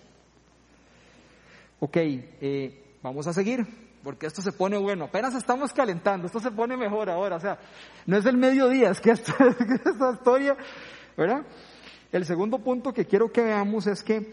Ok, 1.79 1.97
eh, 1.97 2.97
vamos 3.01 3.25
a 3.25 3.33
seguir, 3.33 3.65
porque 4.03 4.27
esto 4.27 4.43
se 4.43 4.51
pone 4.51 4.77
bueno. 4.77 5.05
Apenas 5.05 5.33
estamos 5.33 5.73
calentando, 5.73 6.27
esto 6.27 6.39
se 6.39 6.51
pone 6.51 6.77
mejor 6.77 7.09
ahora. 7.09 7.37
O 7.37 7.39
sea, 7.39 7.57
no 8.05 8.17
es 8.17 8.25
el 8.27 8.37
mediodía, 8.37 8.91
es 8.91 9.01
que 9.01 9.09
esta, 9.09 9.33
esta 9.83 10.11
historia, 10.11 10.55
¿verdad? 11.17 11.43
El 12.11 12.23
segundo 12.23 12.59
punto 12.59 12.93
que 12.93 13.07
quiero 13.07 13.31
que 13.31 13.41
veamos 13.41 13.87
es 13.87 14.03
que 14.03 14.31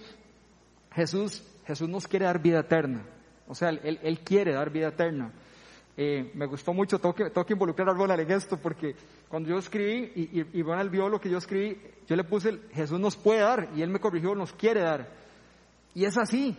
Jesús, 0.93 1.43
Jesús 1.67 1.89
nos 1.89 2.07
quiere 2.07 2.27
dar 2.27 2.43
vida 2.43 2.61
eterna. 2.61 3.07
O 3.47 3.55
sea, 3.55 3.71
Él, 3.71 3.99
él 4.03 4.21
quiere 4.21 4.53
dar 4.53 4.69
vida 4.69 4.89
eterna. 4.89 5.33
Eh, 6.01 6.31
me 6.33 6.47
gustó 6.47 6.73
mucho, 6.73 7.01
tengo 7.01 7.13
que, 7.13 7.53
involucrar 7.53 7.89
a 7.89 7.93
Ronald 7.93 8.21
en 8.21 8.31
esto, 8.31 8.57
porque 8.57 8.95
cuando 9.29 9.49
yo 9.49 9.59
escribí 9.59 10.13
y, 10.15 10.57
y, 10.57 10.63
Ronald 10.63 10.93
vio 10.93 11.09
lo 11.09 11.21
que 11.21 11.29
yo 11.29 11.39
escribí, 11.39 11.77
yo 12.07 12.15
le 12.15 12.23
puse, 12.23 12.57
Jesús 12.73 13.01
nos 13.01 13.17
puede 13.17 13.41
dar, 13.41 13.71
y 13.75 13.83
él 13.83 13.91
me 13.91 13.99
corrigió, 13.99 14.33
nos 14.37 14.53
quiere 14.53 14.83
dar. 14.83 15.11
Y 15.95 16.05
es 16.05 16.17
así, 16.17 16.57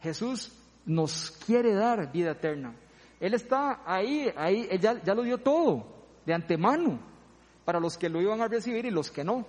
Jesús 0.00 0.52
nos 0.86 1.32
quiere 1.44 1.74
dar 1.74 2.12
vida 2.12 2.30
eterna. 2.30 2.76
Él 3.18 3.34
está 3.34 3.82
ahí, 3.84 4.32
ahí, 4.36 4.68
él 4.70 4.78
ya, 4.78 5.02
ya 5.02 5.14
lo 5.16 5.24
dio 5.24 5.38
todo, 5.38 5.84
de 6.24 6.32
antemano, 6.32 7.00
para 7.64 7.80
los 7.80 7.98
que 7.98 8.08
lo 8.08 8.22
iban 8.22 8.40
a 8.40 8.46
recibir 8.46 8.86
y 8.86 8.90
los 8.92 9.10
que 9.10 9.24
no. 9.24 9.44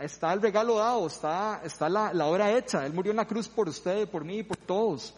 Está 0.00 0.32
el 0.32 0.40
regalo 0.40 0.76
dado, 0.78 1.06
está, 1.06 1.60
está 1.62 1.90
la, 1.90 2.14
la 2.14 2.24
obra 2.24 2.56
hecha. 2.56 2.86
Él 2.86 2.94
murió 2.94 3.10
en 3.10 3.18
la 3.18 3.26
cruz 3.26 3.48
por 3.48 3.68
usted, 3.68 4.08
por 4.08 4.24
mí 4.24 4.38
y 4.38 4.42
por 4.44 4.56
todos. 4.56 5.14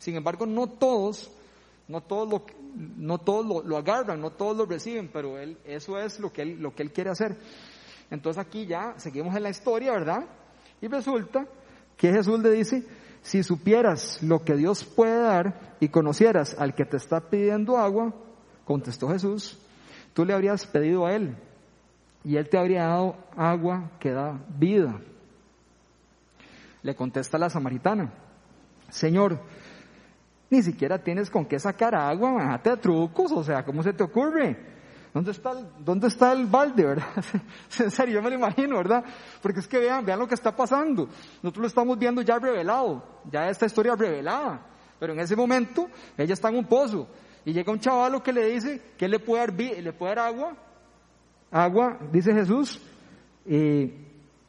Sin 0.00 0.16
embargo, 0.16 0.44
no 0.44 0.66
todos, 0.66 1.30
no 1.86 2.00
todos 2.00 2.28
lo, 2.28 2.46
no 2.74 3.18
todos 3.18 3.64
lo, 3.64 3.76
agarran, 3.76 4.20
no 4.20 4.30
todos 4.30 4.56
lo 4.56 4.66
reciben, 4.66 5.10
pero 5.12 5.38
él, 5.38 5.58
eso 5.64 5.98
es 5.98 6.20
lo 6.20 6.32
que 6.32 6.42
él, 6.42 6.60
lo 6.60 6.74
que 6.74 6.82
él 6.82 6.92
quiere 6.92 7.10
hacer. 7.10 7.36
Entonces 8.10 8.44
aquí 8.44 8.66
ya 8.66 8.94
seguimos 8.96 9.34
en 9.36 9.42
la 9.42 9.50
historia, 9.50 9.92
¿verdad? 9.92 10.26
Y 10.80 10.88
resulta 10.88 11.46
que 11.96 12.12
Jesús 12.12 12.40
le 12.40 12.50
dice, 12.50 12.86
si 13.22 13.42
supieras 13.42 14.22
lo 14.22 14.44
que 14.44 14.56
Dios 14.56 14.84
puede 14.84 15.20
dar 15.20 15.76
y 15.80 15.88
conocieras 15.88 16.56
al 16.58 16.74
que 16.74 16.84
te 16.84 16.96
está 16.96 17.20
pidiendo 17.20 17.76
agua, 17.76 18.14
contestó 18.64 19.08
Jesús, 19.08 19.58
tú 20.14 20.24
le 20.24 20.32
habrías 20.32 20.66
pedido 20.66 21.06
a 21.06 21.14
él 21.14 21.36
y 22.24 22.36
él 22.36 22.48
te 22.48 22.58
habría 22.58 22.84
dado 22.84 23.16
agua 23.36 23.90
que 23.98 24.10
da 24.10 24.40
vida. 24.48 25.00
Le 26.82 26.94
contesta 26.94 27.38
la 27.38 27.50
samaritana, 27.50 28.12
Señor, 28.88 29.38
ni 30.50 30.62
siquiera 30.62 30.98
tienes 30.98 31.30
con 31.30 31.46
qué 31.46 31.58
sacar 31.58 31.94
agua, 31.94 32.32
bájate 32.32 32.70
de 32.70 32.76
trucos, 32.76 33.30
o 33.32 33.44
sea, 33.44 33.64
¿cómo 33.64 33.82
se 33.82 33.92
te 33.92 34.02
ocurre? 34.02 34.58
¿Dónde 35.14 35.30
está, 35.30 35.52
el, 35.52 35.66
¿Dónde 35.78 36.08
está 36.08 36.32
el 36.32 36.46
balde, 36.46 36.84
verdad? 36.86 37.06
en 37.78 37.90
serio, 37.90 38.16
yo 38.16 38.22
me 38.22 38.30
lo 38.30 38.36
imagino, 38.36 38.76
¿verdad? 38.76 39.04
Porque 39.42 39.60
es 39.60 39.68
que 39.68 39.78
vean, 39.78 40.04
vean 40.04 40.18
lo 40.18 40.28
que 40.28 40.34
está 40.34 40.54
pasando. 40.54 41.08
Nosotros 41.42 41.62
lo 41.62 41.66
estamos 41.66 41.98
viendo 41.98 42.22
ya 42.22 42.38
revelado, 42.38 43.02
ya 43.30 43.48
esta 43.48 43.66
historia 43.66 43.94
revelada. 43.96 44.66
Pero 44.98 45.12
en 45.12 45.20
ese 45.20 45.34
momento, 45.34 45.88
ella 46.16 46.34
está 46.34 46.48
en 46.48 46.56
un 46.58 46.66
pozo. 46.66 47.08
Y 47.44 47.52
llega 47.52 47.72
un 47.72 47.80
chavalo 47.80 48.22
que 48.22 48.32
le 48.32 48.46
dice 48.46 48.82
que 48.98 49.08
le 49.08 49.18
puede 49.18 49.46
dar, 49.46 49.54
le 49.54 49.92
puede 49.92 50.14
dar 50.14 50.26
agua. 50.26 50.56
Agua, 51.50 51.98
dice 52.12 52.32
Jesús. 52.32 52.80
Y, 53.46 53.92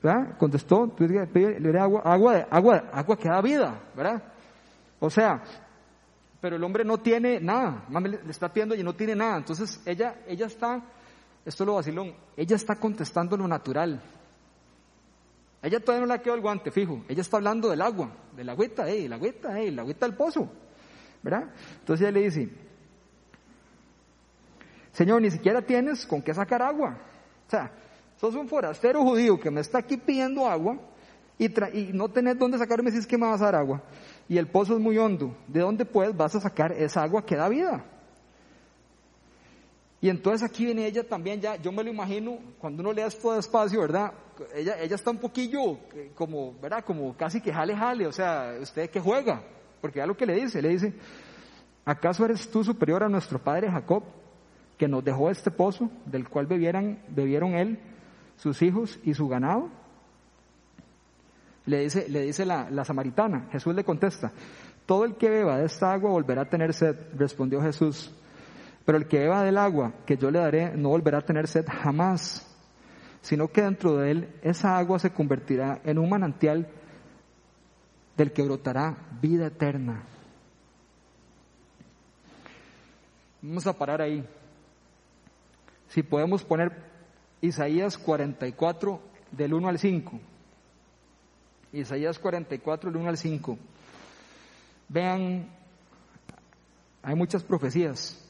¿verdad? 0.04 0.38
Contestó, 0.38 0.94
le 1.00 1.80
agua, 1.80 2.02
agua, 2.04 2.48
agua, 2.52 2.84
agua 2.92 3.18
que 3.18 3.30
da 3.30 3.42
vida, 3.42 3.82
¿verdad? 3.96 4.22
O 5.00 5.10
sea, 5.10 5.42
pero 6.42 6.56
el 6.56 6.64
hombre 6.64 6.84
no 6.84 6.98
tiene 6.98 7.40
nada, 7.40 7.86
le 7.88 8.32
está 8.32 8.52
pidiendo 8.52 8.74
y 8.74 8.84
no 8.84 8.96
tiene 8.96 9.16
nada. 9.16 9.38
Entonces 9.38 9.80
ella, 9.86 10.24
ella 10.28 10.48
está, 10.48 10.82
esto 11.46 11.64
lo 11.64 11.76
vacilón, 11.76 12.16
ella 12.36 12.56
está 12.56 12.76
contestando 12.76 13.38
lo 13.38 13.48
natural. 13.48 14.02
Ella 15.62 15.80
todavía 15.80 16.02
no 16.02 16.08
le 16.08 16.14
ha 16.16 16.18
quedado 16.18 16.38
el 16.38 16.42
guante, 16.42 16.72
fijo. 16.72 17.04
Ella 17.08 17.22
está 17.22 17.38
hablando 17.38 17.70
del 17.70 17.80
agua, 17.84 18.12
de 18.36 18.44
la 18.44 18.54
agüita, 18.54 18.90
eh, 18.90 19.08
la 19.08 19.18
agüita, 19.18 19.60
eh, 19.62 19.72
la 19.72 19.84
agüita 19.84 20.08
del 20.08 20.16
pozo. 20.16 20.52
¿Verdad? 21.22 21.52
Entonces 21.80 22.08
ella 22.08 22.12
le 22.12 22.24
dice, 22.26 22.50
Señor, 24.92 25.22
ni 25.22 25.30
siquiera 25.30 25.62
tienes 25.62 26.08
con 26.08 26.24
qué 26.24 26.34
sacar 26.34 26.64
agua. 26.64 26.98
O 27.46 27.50
sea, 27.52 27.72
sos 28.20 28.34
un 28.34 28.50
forastero 28.50 29.04
judío 29.04 29.40
que 29.40 29.52
me 29.52 29.62
está 29.62 29.78
aquí 29.78 29.98
pidiendo 29.98 30.48
agua 30.48 30.80
y, 31.38 31.46
y 31.46 31.92
no 31.94 32.10
tenés 32.10 32.40
dónde 32.40 32.58
sacar, 32.58 32.82
me 32.82 32.90
decís 32.90 33.06
que 33.06 33.20
me 33.20 33.28
vas 33.28 33.42
a 33.42 33.46
dar 33.46 33.56
agua 33.56 33.84
y 34.32 34.38
el 34.38 34.48
pozo 34.48 34.76
es 34.76 34.80
muy 34.80 34.98
hondo, 34.98 35.36
¿de 35.46 35.60
dónde 35.60 35.84
pues 35.84 36.16
vas 36.16 36.34
a 36.36 36.40
sacar 36.40 36.72
esa 36.72 37.04
agua 37.04 37.26
que 37.26 37.36
da 37.36 37.50
vida? 37.50 37.84
Y 40.00 40.08
entonces 40.08 40.50
aquí 40.50 40.64
viene 40.64 40.86
ella 40.86 41.06
también 41.06 41.42
ya, 41.42 41.58
yo 41.58 41.70
me 41.74 41.84
lo 41.84 41.90
imagino, 41.90 42.38
cuando 42.58 42.82
uno 42.82 42.94
lee 42.94 43.02
esto 43.02 43.34
despacio, 43.34 43.82
¿verdad? 43.82 44.14
Ella, 44.56 44.80
ella 44.80 44.96
está 44.96 45.12
un 45.12 45.18
poquillo 45.18 45.74
eh, 45.94 46.14
como, 46.16 46.54
¿verdad? 46.62 46.82
Como 46.86 47.14
casi 47.18 47.42
que 47.42 47.52
jale, 47.52 47.76
jale, 47.76 48.08
o 48.08 48.12
sea, 48.14 48.56
usted 48.62 48.90
que 48.90 49.02
juega, 49.02 49.44
porque 49.82 50.00
ya 50.00 50.06
lo 50.06 50.16
que 50.16 50.26
le 50.26 50.36
dice, 50.36 50.62
le 50.62 50.70
dice, 50.70 50.94
¿acaso 51.84 52.24
eres 52.24 52.50
tú 52.50 52.64
superior 52.64 53.04
a 53.04 53.10
nuestro 53.10 53.38
padre 53.38 53.70
Jacob, 53.70 54.04
que 54.78 54.88
nos 54.88 55.04
dejó 55.04 55.30
este 55.30 55.52
pozo, 55.52 55.92
del 56.06 56.30
cual 56.30 56.46
bebieran, 56.46 57.04
bebieron 57.10 57.56
él, 57.56 57.80
sus 58.38 58.62
hijos 58.62 58.98
y 59.04 59.14
su 59.14 59.28
ganado? 59.28 59.81
Le 61.66 61.80
dice, 61.82 62.08
le 62.10 62.22
dice 62.22 62.46
la, 62.46 62.70
la 62.70 62.84
samaritana. 62.84 63.48
Jesús 63.52 63.76
le 63.76 63.84
contesta, 63.84 64.32
todo 64.86 65.06
el 65.06 65.16
que 65.16 65.30
beba 65.30 65.58
de 65.58 65.66
esta 65.66 65.94
agua 65.94 66.12
volverá 66.12 66.44
a 66.44 66.50
tener 66.50 66.74
sed, 66.74 66.96
respondió 67.16 67.62
Jesús. 67.62 68.12
Pero 68.86 68.98
el 68.98 69.08
que 69.08 69.20
beba 69.20 69.44
del 69.44 69.58
agua 69.58 69.94
que 70.06 70.18
yo 70.18 70.32
le 70.32 70.40
daré 70.40 70.76
no 70.76 70.90
volverá 70.90 71.20
a 71.20 71.26
tener 71.26 71.48
sed 71.48 71.66
jamás, 71.68 72.48
sino 73.22 73.48
que 73.48 73.62
dentro 73.62 73.98
de 73.98 74.12
él 74.12 74.36
esa 74.42 74.78
agua 74.78 75.00
se 75.00 75.12
convertirá 75.12 75.80
en 75.84 76.00
un 76.00 76.10
manantial 76.10 76.68
del 78.18 78.34
que 78.34 78.42
brotará 78.42 78.98
vida 79.22 79.48
eterna. 79.48 80.04
Vamos 83.42 83.66
a 83.66 83.74
parar 83.74 84.02
ahí. 84.02 84.28
Si 85.88 86.04
podemos 86.04 86.44
poner 86.44 86.72
Isaías 87.42 87.98
44 87.98 89.02
del 89.32 89.54
1 89.54 89.68
al 89.68 89.80
5. 89.80 90.20
Isaías 91.74 92.20
44, 92.20 92.90
el 92.90 92.96
1 92.96 93.10
al 93.10 93.18
5. 93.18 93.58
Vean, 94.90 95.48
hay 97.02 97.16
muchas 97.16 97.44
profecías 97.44 98.22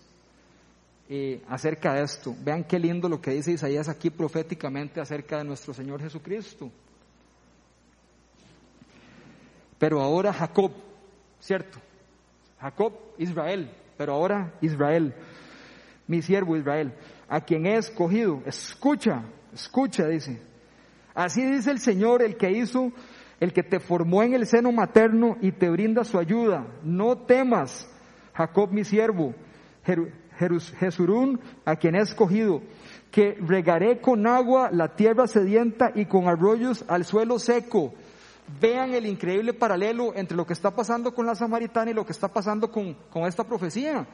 eh, 1.10 1.42
acerca 1.48 1.96
de 1.96 2.04
esto. 2.04 2.36
Vean 2.44 2.64
qué 2.64 2.80
lindo 2.80 3.10
lo 3.10 3.20
que 3.20 3.32
dice 3.32 3.52
Isaías 3.52 3.90
aquí 3.90 4.10
proféticamente 4.10 5.02
acerca 5.02 5.40
de 5.40 5.44
nuestro 5.44 5.74
Señor 5.74 6.02
Jesucristo. 6.02 6.72
Pero 9.78 10.00
ahora 10.00 10.32
Jacob, 10.32 10.72
¿cierto? 11.40 11.80
Jacob, 12.60 12.94
Israel, 13.18 13.72
pero 13.98 14.14
ahora 14.14 14.54
Israel, 14.62 15.16
mi 16.06 16.22
siervo 16.22 16.56
Israel, 16.56 16.94
a 17.28 17.42
quien 17.42 17.66
he 17.66 17.76
escogido, 17.78 18.44
escucha, 18.46 19.24
escucha, 19.52 20.08
dice. 20.08 20.40
Así 21.16 21.44
dice 21.44 21.72
el 21.72 21.80
Señor, 21.80 22.22
el 22.22 22.38
que 22.38 22.52
hizo 22.52 22.92
el 23.42 23.54
que 23.54 23.64
te 23.64 23.80
formó 23.80 24.22
en 24.22 24.36
el 24.36 24.46
seno 24.46 24.72
materno 24.72 25.36
y 25.42 25.52
te 25.52 25.70
brinda 25.70 26.04
su 26.04 26.20
ayuda. 26.20 26.68
No 26.84 27.18
temas, 27.18 27.90
Jacob 28.34 28.72
mi 28.72 28.86
siervo, 28.86 29.34
Jesurún 30.80 31.42
a 31.66 31.76
quien 31.76 31.96
he 31.96 32.02
escogido, 32.02 32.62
que 33.10 33.36
regaré 33.42 34.00
con 34.00 34.28
agua 34.28 34.70
la 34.72 34.96
tierra 34.96 35.26
sedienta 35.26 35.92
y 35.96 36.06
con 36.06 36.28
arroyos 36.28 36.86
al 36.88 37.04
suelo 37.04 37.40
seco. 37.40 37.94
Vean 38.60 38.94
el 38.94 39.08
increíble 39.08 39.54
paralelo 39.54 40.14
entre 40.16 40.38
lo 40.38 40.46
que 40.46 40.54
está 40.54 40.76
pasando 40.76 41.14
con 41.16 41.26
la 41.26 41.34
samaritana 41.34 41.90
y 41.90 41.96
lo 41.96 42.06
que 42.06 42.12
está 42.12 42.28
pasando 42.28 42.72
con, 42.72 42.94
con 43.10 43.24
esta 43.24 43.44
profecía. 43.44 44.06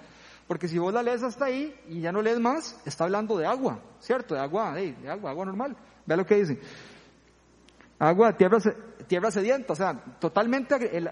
Porque 0.48 0.70
si 0.70 0.78
vos 0.78 0.94
la 0.94 1.04
lees 1.04 1.24
hasta 1.24 1.46
ahí 1.46 1.76
y 1.90 2.00
ya 2.00 2.14
no 2.14 2.22
lees 2.22 2.40
más, 2.40 2.80
está 2.86 3.04
hablando 3.04 3.38
de 3.38 3.46
agua, 3.46 3.80
¿cierto? 4.00 4.36
De 4.36 4.40
agua, 4.40 4.74
de, 4.74 4.96
agua, 5.10 5.32
agua 5.32 5.46
normal. 5.46 5.76
Vea 6.06 6.16
lo 6.16 6.26
que 6.26 6.36
dice. 6.36 6.60
Agua, 8.00 8.38
tierra, 8.38 8.60
tierra 9.08 9.32
sedienta, 9.32 9.74
o 9.74 9.76
sea, 9.76 9.94
totalmente 10.20 10.76
el, 10.96 11.10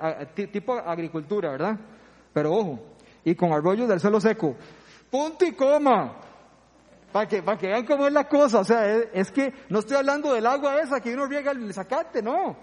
tipo 0.51 0.73
agricultura, 0.73 1.51
¿verdad? 1.51 1.79
Pero 2.33 2.53
ojo, 2.53 2.79
y 3.23 3.35
con 3.35 3.51
arroyos 3.51 3.87
del 3.87 3.99
suelo 3.99 4.19
seco. 4.19 4.55
Punto 5.09 5.45
y 5.45 5.53
coma. 5.53 6.21
Para 7.11 7.27
que, 7.27 7.41
para 7.41 7.57
que 7.57 7.67
vean 7.67 7.85
cómo 7.85 8.07
es 8.07 8.13
la 8.13 8.27
cosa, 8.27 8.59
o 8.59 8.63
sea, 8.65 8.85
es, 8.93 9.31
que 9.31 9.53
no 9.69 9.79
estoy 9.79 9.95
hablando 9.95 10.33
del 10.33 10.45
agua 10.45 10.81
esa 10.81 10.99
que 10.99 11.13
uno 11.13 11.25
riega 11.25 11.51
el 11.51 11.73
zacate, 11.73 12.21
no. 12.21 12.57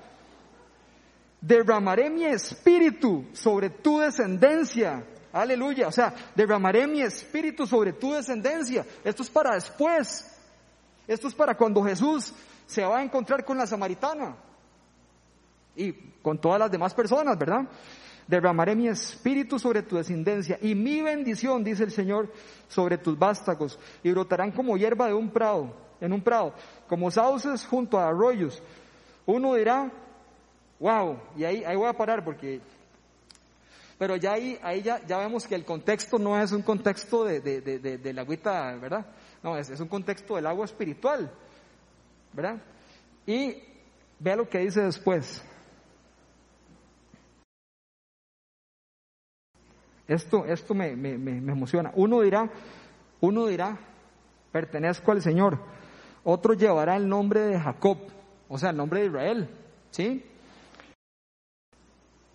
Derramaré 1.40 2.10
mi 2.10 2.24
espíritu 2.24 3.24
sobre 3.32 3.70
tu 3.70 3.98
descendencia. 3.98 5.04
Aleluya. 5.32 5.88
O 5.88 5.92
sea, 5.92 6.14
derramaré 6.34 6.86
mi 6.86 7.00
espíritu 7.00 7.66
sobre 7.66 7.94
tu 7.94 8.12
descendencia. 8.12 8.84
Esto 9.02 9.22
es 9.22 9.30
para 9.30 9.54
después. 9.54 10.28
Esto 11.08 11.28
es 11.28 11.34
para 11.34 11.56
cuando 11.56 11.82
Jesús 11.82 12.32
se 12.66 12.84
va 12.84 12.98
a 12.98 13.02
encontrar 13.02 13.44
con 13.44 13.56
la 13.56 13.66
samaritana 13.66 14.36
y 15.76 15.92
con 16.22 16.38
todas 16.38 16.58
las 16.58 16.70
demás 16.70 16.94
personas, 16.94 17.38
¿verdad? 17.38 17.66
Derramaré 18.26 18.74
mi 18.74 18.88
espíritu 18.88 19.58
sobre 19.58 19.82
tu 19.82 19.96
descendencia 19.96 20.58
y 20.62 20.74
mi 20.74 21.02
bendición, 21.02 21.64
dice 21.64 21.84
el 21.84 21.90
Señor, 21.90 22.32
sobre 22.68 22.98
tus 22.98 23.18
vástagos 23.18 23.78
y 24.02 24.10
brotarán 24.10 24.52
como 24.52 24.76
hierba 24.76 25.08
de 25.08 25.14
un 25.14 25.30
prado, 25.30 25.74
en 26.00 26.12
un 26.12 26.22
prado, 26.22 26.54
como 26.88 27.10
sauces 27.10 27.66
junto 27.66 27.98
a 27.98 28.08
arroyos. 28.08 28.62
Uno 29.26 29.54
dirá, 29.54 29.90
wow, 30.78 31.18
y 31.36 31.44
ahí, 31.44 31.64
ahí 31.64 31.76
voy 31.76 31.88
a 31.88 31.92
parar 31.92 32.24
porque 32.24 32.60
pero 33.98 34.16
ya 34.16 34.32
ahí, 34.32 34.58
ahí 34.62 34.82
ya, 34.82 35.00
ya, 35.06 35.18
vemos 35.18 35.46
que 35.46 35.54
el 35.54 35.64
contexto 35.64 36.18
no 36.18 36.40
es 36.40 36.50
un 36.50 36.62
contexto 36.62 37.24
de, 37.24 37.40
de, 37.40 37.60
de, 37.60 37.98
de 37.98 38.12
la 38.12 38.22
agüita, 38.22 38.74
¿verdad? 38.74 39.06
No, 39.44 39.56
es, 39.56 39.70
es, 39.70 39.78
un 39.78 39.86
contexto 39.86 40.34
del 40.34 40.46
agua 40.46 40.64
espiritual. 40.64 41.30
¿verdad? 42.32 42.56
Y 43.26 43.56
vea 44.18 44.36
lo 44.36 44.48
que 44.48 44.58
dice 44.58 44.82
después. 44.82 45.42
Esto, 50.08 50.44
esto 50.44 50.74
me, 50.74 50.96
me, 50.96 51.16
me, 51.16 51.52
emociona. 51.52 51.92
Uno 51.94 52.20
dirá, 52.20 52.50
uno 53.20 53.46
dirá, 53.46 53.78
pertenezco 54.50 55.12
al 55.12 55.22
Señor. 55.22 55.58
Otro 56.24 56.54
llevará 56.54 56.96
el 56.96 57.08
nombre 57.08 57.40
de 57.40 57.58
Jacob, 57.58 57.98
o 58.48 58.58
sea, 58.58 58.70
el 58.70 58.76
nombre 58.76 59.00
de 59.00 59.06
Israel, 59.06 59.48
¿sí? 59.90 60.24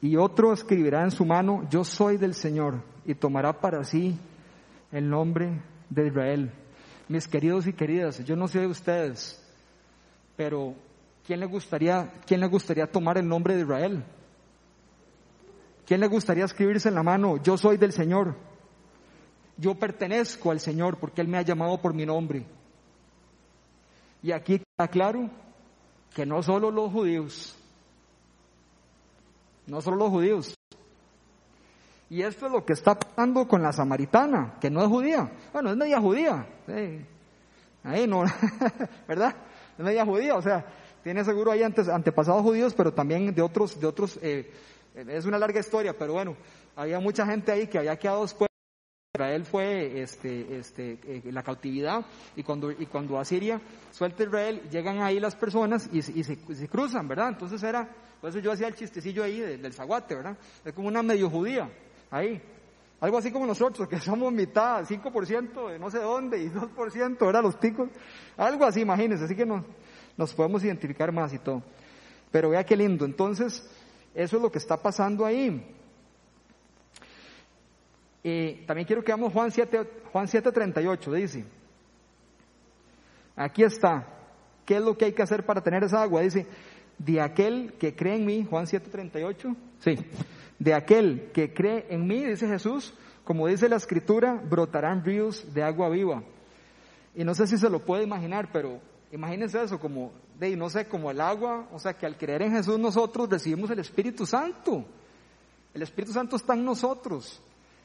Y 0.01 0.15
otro 0.15 0.53
escribirá 0.53 1.03
en 1.03 1.12
su 1.12 1.25
mano, 1.25 1.67
yo 1.69 1.84
soy 1.84 2.17
del 2.17 2.34
Señor, 2.34 2.82
y 3.06 3.15
tomará 3.15 3.53
para 3.60 3.84
sí 3.84 4.17
el 4.91 5.10
nombre 5.10 5.62
de 5.89 6.08
Israel. 6.08 6.51
Mis 7.08 7.27
queridos 7.27 7.67
y 7.67 7.73
queridas, 7.73 8.23
yo 8.25 8.36
no 8.36 8.47
sé 8.47 8.60
de 8.60 8.67
ustedes, 8.67 9.41
pero 10.36 10.75
¿quién 11.25 11.39
le 11.39 11.45
gustaría, 11.45 12.12
quién 12.25 12.41
le 12.41 12.47
gustaría 12.47 12.91
tomar 12.91 13.17
el 13.17 13.27
nombre 13.27 13.56
de 13.56 13.62
Israel? 13.62 14.03
¿Quién 15.88 16.02
le 16.02 16.08
gustaría 16.08 16.43
escribirse 16.43 16.89
en 16.89 16.95
la 16.95 17.02
mano, 17.04 17.38
yo 17.38 17.58
soy 17.58 17.78
del 17.78 17.93
Señor? 17.93 18.36
Yo 19.56 19.76
pertenezco 19.76 20.52
al 20.52 20.60
Señor 20.60 20.97
porque 20.97 21.21
Él 21.21 21.30
me 21.30 21.38
ha 21.38 21.43
llamado 21.43 21.82
por 21.82 21.93
mi 21.93 22.06
nombre. 22.06 22.45
Y 24.21 24.34
aquí 24.34 24.56
está 24.56 24.89
claro 24.89 25.30
que 26.13 26.26
no 26.26 26.43
solo 26.43 26.71
los 26.71 26.91
judíos, 26.91 27.58
no 29.65 29.80
solo 29.80 29.95
los 29.95 30.10
judíos. 30.10 30.58
Y 32.10 32.21
esto 32.21 32.47
es 32.47 32.52
lo 32.52 32.65
que 32.65 32.73
está 32.73 33.00
pasando 33.00 33.47
con 33.47 33.62
la 33.62 33.71
samaritana, 33.71 34.56
que 34.60 34.69
no 34.69 34.82
es 34.82 34.88
judía. 34.88 35.32
Bueno, 35.54 35.71
es 35.71 35.78
media 35.78 36.02
judía. 36.02 36.47
ahí 37.84 38.06
no, 38.06 38.26
¿verdad? 39.08 39.34
Es 39.78 39.86
media 39.86 40.06
judía, 40.06 40.36
o 40.36 40.41
sea, 40.41 40.65
tiene 41.02 41.23
seguro 41.23 41.52
ahí 41.52 41.63
antepasados 41.63 42.41
judíos, 42.41 42.73
pero 42.73 42.93
también 42.93 43.34
de 43.34 43.41
otros, 43.41 43.80
de 43.80 43.88
otros, 43.88 44.19
eh, 44.21 44.52
es 44.97 45.25
una 45.25 45.38
larga 45.38 45.60
historia, 45.60 45.95
pero 45.97 46.13
bueno, 46.13 46.36
había 46.75 46.99
mucha 46.99 47.25
gente 47.25 47.51
ahí 47.51 47.67
que 47.67 47.77
había 47.77 47.97
quedado 47.97 48.23
después. 48.23 48.47
Israel 49.15 49.45
fue 49.45 50.01
este, 50.01 50.57
este, 50.60 50.99
eh, 51.03 51.21
la 51.31 51.41
cautividad 51.41 52.05
y 52.36 52.43
cuando, 52.43 52.69
y 52.69 52.86
cuando 52.86 53.17
Asiria 53.17 53.60
suelta 53.91 54.23
Israel, 54.23 54.62
llegan 54.69 55.01
ahí 55.01 55.19
las 55.19 55.36
personas 55.36 55.89
y, 55.91 55.99
y, 55.99 56.23
se, 56.23 56.38
cruzan, 56.67 57.07
¿verdad? 57.07 57.29
Entonces 57.29 57.63
era, 57.63 57.89
por 58.21 58.29
eso 58.29 58.39
yo 58.39 58.51
hacía 58.51 58.67
el 58.67 58.75
chistecillo 58.75 59.23
ahí 59.23 59.39
del 59.39 59.73
zaguate, 59.73 60.13
¿verdad? 60.13 60.38
Es 60.63 60.73
como 60.73 60.88
una 60.88 61.01
medio 61.01 61.31
judía, 61.31 61.67
ahí. 62.12 62.39
Algo 62.99 63.17
así 63.17 63.31
como 63.31 63.47
nosotros, 63.47 63.88
que 63.88 63.99
somos 63.99 64.31
mitad, 64.31 64.83
5% 64.83 65.71
de 65.71 65.79
no 65.79 65.89
sé 65.89 65.99
dónde 65.99 66.41
y 66.43 66.49
2%, 66.49 67.17
¿verdad? 67.19 67.41
Los 67.41 67.60
ticos. 67.60 67.89
Algo 68.38 68.65
así, 68.65 68.81
imagínense, 68.81 69.25
así 69.25 69.36
que 69.36 69.45
nos, 69.47 69.63
nos 70.15 70.33
podemos 70.33 70.63
identificar 70.63 71.12
más 71.12 71.33
y 71.33 71.39
todo. 71.39 71.63
Pero 72.31 72.49
vea 72.49 72.63
qué 72.63 72.75
lindo. 72.75 73.05
Entonces, 73.05 73.67
eso 74.23 74.38
es 74.38 74.41
lo 74.41 74.51
que 74.51 74.58
está 74.58 74.77
pasando 74.77 75.25
ahí. 75.25 75.63
Y 78.23 78.65
también 78.65 78.88
quiero 78.88 79.03
que 79.03 79.12
veamos 79.12 79.32
Juan 79.32 79.51
7, 79.51 79.88
Juan 80.12 80.25
7:38, 80.25 81.13
dice. 81.13 81.45
Aquí 83.36 83.63
está. 83.63 84.08
¿Qué 84.65 84.77
es 84.77 84.82
lo 84.82 84.97
que 84.97 85.06
hay 85.06 85.13
que 85.13 85.21
hacer 85.21 85.45
para 85.45 85.62
tener 85.62 85.84
esa 85.84 86.01
agua? 86.01 86.21
Dice, 86.21 86.47
de 86.97 87.21
aquel 87.21 87.73
que 87.80 87.95
cree 87.95 88.15
en 88.15 88.25
mí, 88.25 88.43
Juan 88.49 88.65
7:38, 88.65 89.56
sí, 89.80 89.95
de 90.58 90.73
aquel 90.73 91.30
que 91.32 91.53
cree 91.53 91.86
en 91.89 92.08
mí, 92.08 92.25
dice 92.25 92.47
Jesús, 92.47 92.95
como 93.23 93.45
dice 93.47 93.69
la 93.69 93.75
escritura, 93.75 94.41
brotarán 94.43 95.06
ríos 95.06 95.53
de 95.53 95.62
agua 95.62 95.89
viva. 95.89 96.23
Y 97.13 97.23
no 97.23 97.36
sé 97.36 97.45
si 97.45 97.58
se 97.58 97.69
lo 97.69 97.86
puede 97.86 98.03
imaginar, 98.03 98.49
pero 98.51 98.82
imagínense 99.12 99.62
eso, 99.62 99.80
como, 99.80 100.12
de, 100.39 100.56
no 100.56 100.70
sé, 100.70 100.88
como 100.88 101.12
el 101.12 101.22
agua, 101.22 101.67
o 101.72 101.80
sea, 101.80 101.93
que 101.93 102.06
al 102.06 102.17
creer 102.17 102.43
en 102.43 102.52
Jesús 102.52 102.78
nosotros 102.78 103.30
recibimos 103.30 103.70
el 103.72 103.80
Espíritu 103.80 104.26
Santo. 104.26 104.86
El 105.74 105.82
Espíritu 105.82 106.13
Santo 106.13 106.36
está 106.36 106.54
en 106.54 106.65
nosotros. 106.65 107.41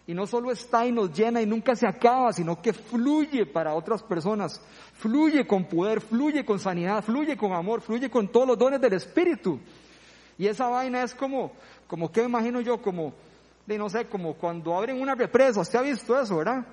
Y 0.07 0.15
no 0.15 0.27
solo 0.27 0.51
está 0.51 0.85
y 0.85 0.91
nos 0.91 1.13
llena 1.13 1.41
y 1.41 1.47
nunca 1.47 1.77
se 1.77 1.87
acaba, 1.87 2.33
sino 2.33 2.61
que 2.61 2.73
fluye 2.73 3.47
para 3.47 3.75
otras 3.75 4.03
personas. 4.03 4.61
Fluye 4.95 5.47
con 5.47 5.65
poder, 5.67 6.01
fluye 6.01 6.45
con 6.45 6.59
sanidad, 6.59 7.05
fluye 7.05 7.37
con 7.37 7.53
amor, 7.53 7.81
fluye 7.81 8.11
con 8.11 8.29
todos 8.29 8.49
los 8.49 8.59
dones 8.59 8.81
del 8.81 8.95
Espíritu. 8.95 9.61
Y 10.39 10.49
esa 10.49 10.69
vaina 10.69 11.05
es 11.05 11.15
como, 11.15 11.53
como 11.87 12.11
que 12.11 12.25
imagino 12.25 12.61
yo, 12.61 12.83
como, 12.83 13.15
de 13.65 13.79
no 13.79 13.89
sé, 13.89 14.07
como 14.09 14.35
cuando 14.35 14.77
abren 14.77 15.01
una 15.01 15.15
represa. 15.15 15.61
¿Usted 15.61 15.79
ha 15.79 15.83
visto 15.83 16.21
eso, 16.21 16.39
verdad? 16.39 16.67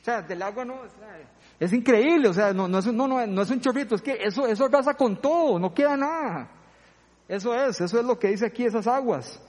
O 0.00 0.04
sea, 0.04 0.22
del 0.22 0.42
agua 0.42 0.64
no, 0.64 0.80
es 1.58 1.72
increíble, 1.72 2.28
o 2.28 2.34
sea, 2.34 2.52
no, 2.52 2.68
no, 2.68 2.78
es, 2.78 2.86
no, 2.86 3.08
no, 3.08 3.26
no 3.26 3.42
es 3.42 3.50
un 3.50 3.60
chorrito, 3.60 3.94
es 3.94 4.02
que 4.02 4.18
eso, 4.22 4.46
eso 4.46 4.70
pasa 4.70 4.94
con 4.94 5.16
todo, 5.16 5.58
no 5.58 5.72
queda 5.72 5.96
nada. 5.96 6.50
Eso 7.28 7.54
es, 7.54 7.80
eso 7.80 7.98
es 7.98 8.04
lo 8.04 8.18
que 8.18 8.28
dice 8.28 8.46
aquí 8.46 8.64
esas 8.64 8.86
aguas. 8.86 9.40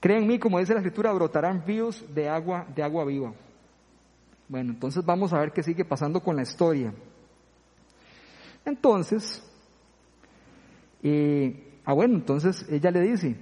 Creen 0.00 0.22
en 0.22 0.28
mí, 0.28 0.38
como 0.38 0.58
dice 0.58 0.74
la 0.74 0.80
escritura, 0.80 1.12
brotarán 1.12 1.64
ríos 1.66 2.04
de 2.14 2.28
agua, 2.28 2.66
de 2.74 2.82
agua 2.82 3.04
viva. 3.04 3.32
Bueno, 4.48 4.72
entonces 4.72 5.04
vamos 5.04 5.32
a 5.32 5.38
ver 5.38 5.52
qué 5.52 5.62
sigue 5.62 5.84
pasando 5.84 6.20
con 6.20 6.36
la 6.36 6.42
historia. 6.42 6.94
Entonces, 8.64 9.42
eh, 11.02 11.80
ah 11.84 11.94
bueno, 11.94 12.14
entonces 12.14 12.64
ella 12.70 12.90
le 12.90 13.00
dice, 13.00 13.36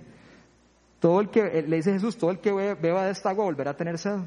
todo 0.98 1.20
el 1.20 1.30
que, 1.30 1.40
eh, 1.40 1.62
le 1.62 1.76
dice 1.76 1.92
Jesús, 1.92 2.16
todo 2.16 2.30
el 2.30 2.38
que 2.38 2.52
beba 2.52 3.04
de 3.04 3.10
esta 3.10 3.30
agua 3.30 3.44
volverá 3.44 3.72
a 3.72 3.76
tener 3.76 3.98
sed. 3.98 4.20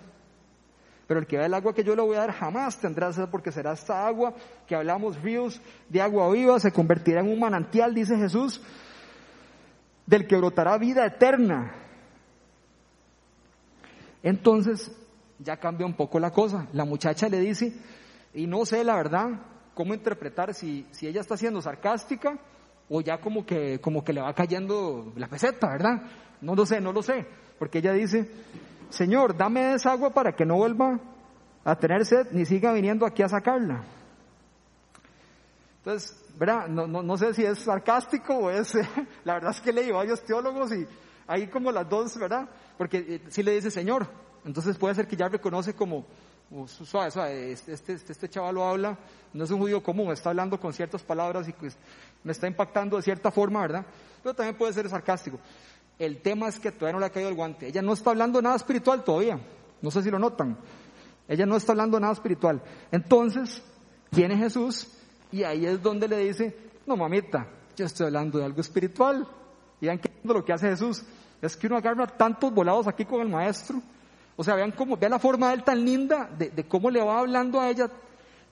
Pero 1.08 1.20
el 1.20 1.28
que 1.28 1.36
beba 1.36 1.46
el 1.46 1.54
agua 1.54 1.74
que 1.74 1.84
yo 1.84 1.96
le 1.96 2.02
voy 2.02 2.15
a 2.15 2.22
dar 2.22 2.32
jamás 2.32 2.80
tendrá 2.80 3.13
sed 3.13 3.28
porque 3.30 3.52
será 3.52 3.74
esta 3.74 4.08
agua 4.08 4.34
que 4.68 4.76
hablamos 4.76 5.22
ríos 5.22 5.62
de 5.89 6.02
agua 6.02 6.32
viva, 6.32 6.60
se 6.60 6.72
convertirá 6.72 7.22
en 7.22 7.30
un 7.30 7.39
manantial, 7.39 7.94
dice 7.94 8.18
Jesús, 8.18 8.62
del 10.06 10.26
que 10.28 10.36
brotará 10.36 10.78
vida 10.78 11.06
eterna. 11.06 11.74
Entonces 14.24 14.91
ya 15.38 15.58
cambia 15.58 15.86
un 15.86 15.94
poco 15.94 16.20
la 16.20 16.32
cosa. 16.32 16.68
La 16.74 16.86
muchacha 16.86 17.30
le 17.30 17.39
dice, 17.39 17.74
y 18.34 18.48
no 18.48 18.65
sé 18.65 18.84
la 18.84 18.96
verdad 18.96 19.30
cómo 19.76 19.94
interpretar 19.94 20.54
si, 20.54 20.88
si 20.91 21.08
ella 21.08 21.22
está 21.22 21.38
siendo 21.38 21.62
sarcástica 21.62 22.39
o 22.89 23.02
ya 23.02 23.20
como 23.20 23.46
que, 23.46 23.80
como 23.80 24.04
que 24.04 24.13
le 24.13 24.22
va 24.22 24.34
cayendo 24.34 25.13
la 25.18 25.28
peseta, 25.28 25.70
¿verdad? 25.70 26.02
No 26.41 26.56
lo 26.56 26.65
sé, 26.65 26.82
no 26.82 26.91
lo 26.91 27.04
sé. 27.04 27.26
Porque 27.60 27.80
ella 27.80 27.94
dice, 27.94 28.30
Señor, 28.89 29.36
dame 29.36 29.74
esa 29.74 29.91
agua 29.91 30.12
para 30.12 30.36
que 30.36 30.45
no 30.45 30.56
vuelva 30.56 31.00
a 31.63 31.76
tener 31.76 32.06
sed 32.06 32.28
ni 32.32 32.45
siga 32.45 32.71
viniendo 32.74 33.06
aquí 33.06 33.24
a 33.24 33.30
sacarla. 33.30 33.84
Entonces, 35.78 36.24
¿verdad? 36.38 36.67
No, 36.67 36.88
no, 36.88 37.04
no 37.04 37.17
sé 37.17 37.34
si 37.34 37.43
es 37.43 37.60
sarcástico 37.60 38.36
o 38.36 38.50
es, 38.50 38.74
la 39.24 39.36
verdad 39.36 39.52
es 39.52 39.62
que 39.62 39.71
leí 39.71 39.91
varios 39.91 40.21
teólogos 40.24 40.71
y 40.74 40.88
Ahí 41.28 41.48
como 41.48 41.71
las 41.71 41.89
dos, 41.89 42.17
¿verdad? 42.17 42.48
Porque 42.78 42.98
eh, 42.98 43.21
si 43.30 43.41
le 43.41 43.54
dice 43.54 43.71
Señor, 43.71 44.08
entonces 44.45 44.78
puede 44.78 44.93
ser 44.93 45.08
que 45.08 45.15
ya 45.15 45.28
reconoce 45.28 45.74
como, 45.74 46.06
suave, 46.67 47.10
suave, 47.10 47.52
este, 47.52 47.74
este, 47.74 47.93
este, 47.93 48.12
este, 48.12 48.30
chaval 48.30 48.56
lo 48.56 48.63
habla, 48.63 48.98
no 49.34 49.43
es 49.43 49.50
un 49.50 49.60
judío 49.60 49.82
común, 49.82 50.12
está 50.12 50.30
hablando 50.30 50.60
con 50.60 50.71
ciertas 50.71 51.02
palabras 51.02 51.48
y 51.48 51.54
pues 51.54 51.76
me 52.24 52.32
está 52.32 52.48
impactando 52.48 52.98
de 52.98 53.02
cierta 53.02 53.32
forma, 53.32 53.62
¿verdad? 53.62 53.86
Pero 54.21 54.36
también 54.36 54.56
puede 54.56 54.74
ser 54.74 54.88
sarcástico. 54.88 55.39
El 55.98 56.22
tema 56.22 56.48
es 56.48 56.60
que 56.60 56.72
todavía 56.72 56.94
no 56.94 57.00
le 57.00 57.06
ha 57.06 57.12
caído 57.12 57.30
el 57.30 57.36
guante. 57.36 57.68
Ella 57.68 57.82
no 57.82 57.94
está 57.94 58.10
hablando 58.10 58.42
nada 58.42 58.56
espiritual 58.56 59.04
todavía. 59.04 59.40
No 59.82 59.92
sé 59.92 60.04
si 60.04 60.12
lo 60.12 60.20
notan. 60.20 60.58
Ella 61.28 61.46
no 61.46 61.56
está 61.56 61.72
hablando 61.72 62.00
nada 62.00 62.14
espiritual. 62.14 62.62
Entonces, 62.92 63.62
viene 64.12 64.38
Jesús 64.38 64.88
y 65.32 65.44
ahí 65.44 65.66
es 65.66 65.82
donde 65.82 66.08
le 66.08 66.18
dice, 66.20 66.56
no 66.86 66.96
mamita, 66.96 67.48
yo 67.76 67.86
estoy 67.86 68.08
hablando 68.08 68.40
de 68.40 68.46
algo 68.46 68.62
espiritual. 68.62 69.28
Y 69.82 69.86
vean 69.86 70.00
que 70.00 70.10
lo 70.24 70.44
que 70.44 70.54
hace 70.54 70.70
Jesús. 70.70 71.04
Es 71.42 71.56
que 71.56 71.68
uno 71.68 71.78
agarra 71.78 72.08
tantos 72.08 72.54
volados 72.54 72.88
aquí 72.88 73.06
con 73.06 73.22
el 73.22 73.30
maestro. 73.30 73.82
O 74.36 74.44
sea, 74.44 74.56
vean 74.56 74.72
cómo, 74.72 74.98
vean 74.98 75.12
la 75.12 75.20
forma 75.20 75.50
de 75.50 75.56
él 75.56 75.64
tan 75.64 75.84
linda, 75.84 76.30
de, 76.38 76.66
cómo 76.68 76.90
le 76.90 77.02
va 77.02 77.20
hablando 77.20 77.60
a 77.60 77.70
ella, 77.70 77.90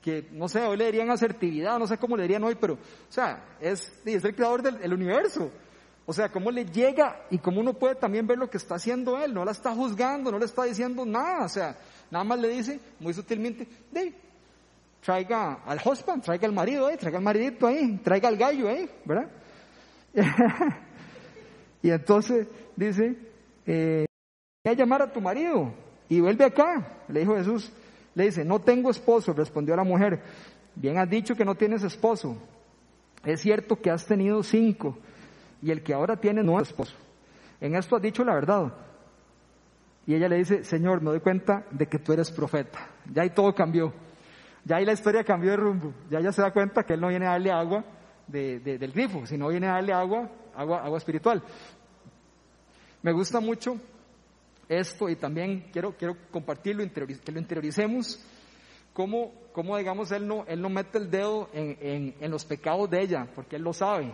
que 0.01 0.29
no 0.31 0.47
sé, 0.47 0.61
hoy 0.65 0.77
le 0.77 0.85
dirían 0.85 1.09
asertividad, 1.09 1.77
no 1.77 1.87
sé 1.87 1.97
cómo 1.97 2.15
le 2.15 2.23
dirían 2.23 2.43
hoy, 2.43 2.55
pero, 2.55 2.75
o 2.75 3.11
sea, 3.11 3.57
es, 3.59 3.91
es 4.05 4.23
el 4.23 4.35
creador 4.35 4.61
del, 4.61 4.93
universo. 4.93 5.51
O 6.05 6.11
sea, 6.11 6.29
cómo 6.29 6.51
le 6.51 6.65
llega 6.65 7.25
y 7.29 7.37
cómo 7.37 7.61
uno 7.61 7.73
puede 7.73 7.95
también 7.95 8.27
ver 8.27 8.37
lo 8.37 8.49
que 8.49 8.57
está 8.57 8.75
haciendo 8.75 9.17
él. 9.23 9.33
No 9.33 9.45
la 9.45 9.51
está 9.51 9.73
juzgando, 9.73 10.31
no 10.31 10.39
le 10.39 10.45
está 10.45 10.63
diciendo 10.65 11.05
nada. 11.05 11.45
O 11.45 11.49
sea, 11.49 11.77
nada 12.11 12.25
más 12.25 12.39
le 12.39 12.49
dice 12.49 12.79
muy 12.99 13.13
sutilmente, 13.13 13.67
traiga 15.01 15.59
al 15.65 15.79
husband, 15.83 16.21
traiga 16.23 16.47
al 16.47 16.53
marido 16.53 16.87
ahí, 16.87 16.97
traiga 16.97 17.19
al 17.19 17.23
maridito 17.23 17.67
ahí, 17.67 17.99
traiga 18.03 18.27
al 18.27 18.37
gallo 18.37 18.67
ahí, 18.69 18.89
¿verdad? 19.05 19.29
Y 21.83 21.91
entonces 21.91 22.47
dice, 22.77 23.13
eh, 23.65 24.05
voy 24.63 24.73
a 24.73 24.77
llamar 24.77 25.01
a 25.01 25.11
tu 25.11 25.19
marido 25.19 25.73
y 26.07 26.21
vuelve 26.21 26.45
acá, 26.45 27.03
le 27.09 27.19
dijo 27.19 27.35
Jesús. 27.35 27.73
Le 28.15 28.25
dice, 28.25 28.45
no 28.45 28.61
tengo 28.61 28.89
esposo, 28.89 29.33
respondió 29.33 29.75
la 29.75 29.83
mujer. 29.83 30.23
Bien 30.75 30.97
has 30.97 31.09
dicho 31.09 31.35
que 31.35 31.43
no 31.43 31.55
tienes 31.55 31.83
esposo. 31.83 32.37
Es 33.25 33.41
cierto 33.41 33.75
que 33.81 33.91
has 33.91 34.05
tenido 34.05 34.43
cinco 34.43 34.97
y 35.63 35.71
el 35.71 35.81
que 35.81 35.93
ahora 35.93 36.17
tiene 36.17 36.43
no 36.43 36.59
es 36.59 36.67
esposo. 36.67 36.93
En 37.61 37.75
esto 37.75 37.95
has 37.95 38.01
dicho 38.01 38.23
la 38.23 38.35
verdad. 38.35 38.73
Y 40.05 40.13
ella 40.13 40.27
le 40.27 40.35
dice, 40.37 40.65
Señor, 40.65 41.01
me 41.01 41.11
doy 41.11 41.21
cuenta 41.21 41.65
de 41.71 41.87
que 41.87 41.99
tú 41.99 42.11
eres 42.11 42.29
profeta. 42.29 42.89
Ya 43.09 43.21
ahí 43.21 43.29
todo 43.29 43.55
cambió. 43.55 43.93
Ya 44.65 44.75
ahí 44.75 44.85
la 44.85 44.91
historia 44.91 45.23
cambió 45.23 45.51
de 45.51 45.57
rumbo. 45.57 45.93
Ya 46.09 46.19
ella 46.19 46.33
se 46.33 46.41
da 46.41 46.51
cuenta 46.51 46.83
que 46.83 46.95
él 46.95 46.99
no 46.99 47.07
viene 47.07 47.25
a 47.25 47.31
darle 47.31 47.51
agua 47.51 47.85
del 48.27 48.91
grifo, 48.91 49.25
sino 49.25 49.47
viene 49.47 49.67
a 49.67 49.73
darle 49.73 49.93
agua 49.93 50.29
agua, 50.55 50.83
agua 50.83 50.97
espiritual. 50.97 51.41
Me 53.01 53.11
gusta 53.11 53.39
mucho 53.39 53.77
esto 54.67 55.09
y 55.09 55.15
también 55.15 55.69
quiero, 55.71 55.95
quiero 55.95 56.15
compartirlo, 56.31 56.83
que 56.91 57.31
lo 57.31 57.39
interioricemos, 57.39 58.23
cómo, 58.93 59.33
cómo 59.51 59.77
digamos, 59.77 60.11
él 60.11 60.27
no, 60.27 60.45
él 60.47 60.61
no 60.61 60.69
mete 60.69 60.97
el 60.97 61.09
dedo 61.09 61.49
en, 61.53 62.15
en 62.19 62.31
los 62.31 62.45
pecados 62.45 62.89
de 62.89 63.01
ella, 63.01 63.27
porque 63.35 63.57
él 63.57 63.61
lo 63.61 63.73
sabe. 63.73 64.13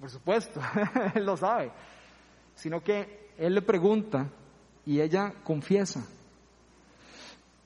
Por 0.00 0.10
supuesto, 0.10 0.60
él 1.14 1.24
lo 1.24 1.36
sabe. 1.36 1.72
Sino 2.54 2.82
que 2.82 3.30
él 3.38 3.54
le 3.54 3.62
pregunta 3.62 4.30
y 4.84 5.00
ella 5.00 5.34
confiesa. 5.42 6.06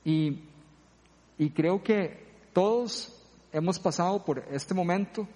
Y, 0.03 0.43
y 1.37 1.49
creo 1.51 1.83
que 1.83 2.25
todos 2.53 3.21
hemos 3.51 3.79
pasado 3.79 4.23
por 4.23 4.39
este 4.51 4.73
momento 4.73 5.27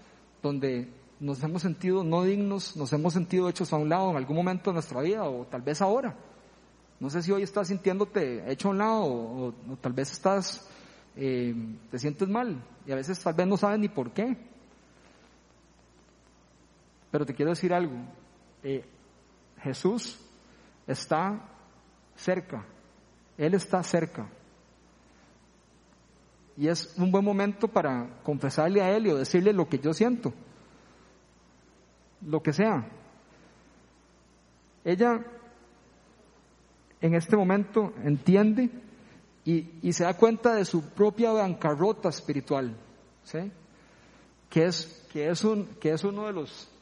donde 0.42 0.90
nos 1.20 1.42
hemos 1.44 1.62
sentido 1.62 2.04
no 2.04 2.24
dignos, 2.24 2.76
nos 2.76 2.92
hemos 2.94 3.14
sentido 3.14 3.50
hechos 3.50 3.72
a 3.72 3.78
un 3.78 3.90
lado 3.90 4.12
en 4.12 4.18
algún 4.18 4.36
momento 4.36 4.70
de 4.70 4.76
nuestra 4.76 5.02
vida 5.02 5.24
o 5.24 5.46
tal 5.46 5.62
vez 5.62 5.82
ahora. 5.82 6.16
No 7.00 7.10
sé 7.10 7.22
si 7.22 7.32
hoy 7.32 7.44
estás 7.44 7.68
sintiéndote 7.68 8.50
hecho 8.52 8.70
a 8.70 8.72
un 8.72 8.78
lado 8.78 9.04
o, 9.04 9.54
tal 9.82 9.94
vez 9.94 10.12
estás, 10.12 10.68
eh, 11.16 11.54
te 11.92 12.00
sientes 12.00 12.28
mal 12.28 12.62
y 12.86 12.92
a 12.92 12.96
veces 12.96 13.20
tal 13.20 13.34
vez 13.34 13.48
no 13.48 13.58
sabes 13.58 13.80
ni 13.80 13.90
por 13.90 14.12
qué. 14.12 14.38
Pero 17.16 17.26
te 17.26 17.34
quiero 17.34 17.52
decir 17.52 17.74
algo, 17.74 17.96
eh, 18.62 18.84
Jesús 19.62 20.20
está 20.86 21.48
cerca 22.14 22.66
Él 23.38 23.54
está 23.54 23.82
cerca. 23.84 24.30
Y 26.58 26.68
es 26.68 26.94
un 26.98 27.14
buen 27.14 27.24
momento 27.24 27.70
para 27.70 28.20
confesarle 28.22 28.82
a 28.82 28.94
Él 28.94 29.08
y 29.08 29.14
decirle 29.14 29.54
lo 29.54 29.70
que 29.70 29.80
yo 29.80 29.94
siento, 29.94 30.34
lo 32.20 32.44
que 32.44 32.52
sea. 32.52 32.86
Ella 34.84 35.26
en 37.00 37.16
este 37.16 37.38
momento 37.38 37.94
entiende 38.04 38.70
y, 39.46 39.94
se 39.94 40.04
da 40.04 40.18
cuenta 40.18 40.54
de 40.54 40.66
su 40.66 40.90
propia 40.90 41.32
bancarrota 41.32 42.10
espiritual, 42.10 42.76
¿sí? 43.24 43.54
que, 44.50 44.66
es, 44.66 45.08
que, 45.14 45.30
es 45.30 45.46
un, 45.46 45.66
que 45.80 45.94
es 45.94 46.04
uno 46.04 46.26
de 46.26 46.34
los, 46.34 46.75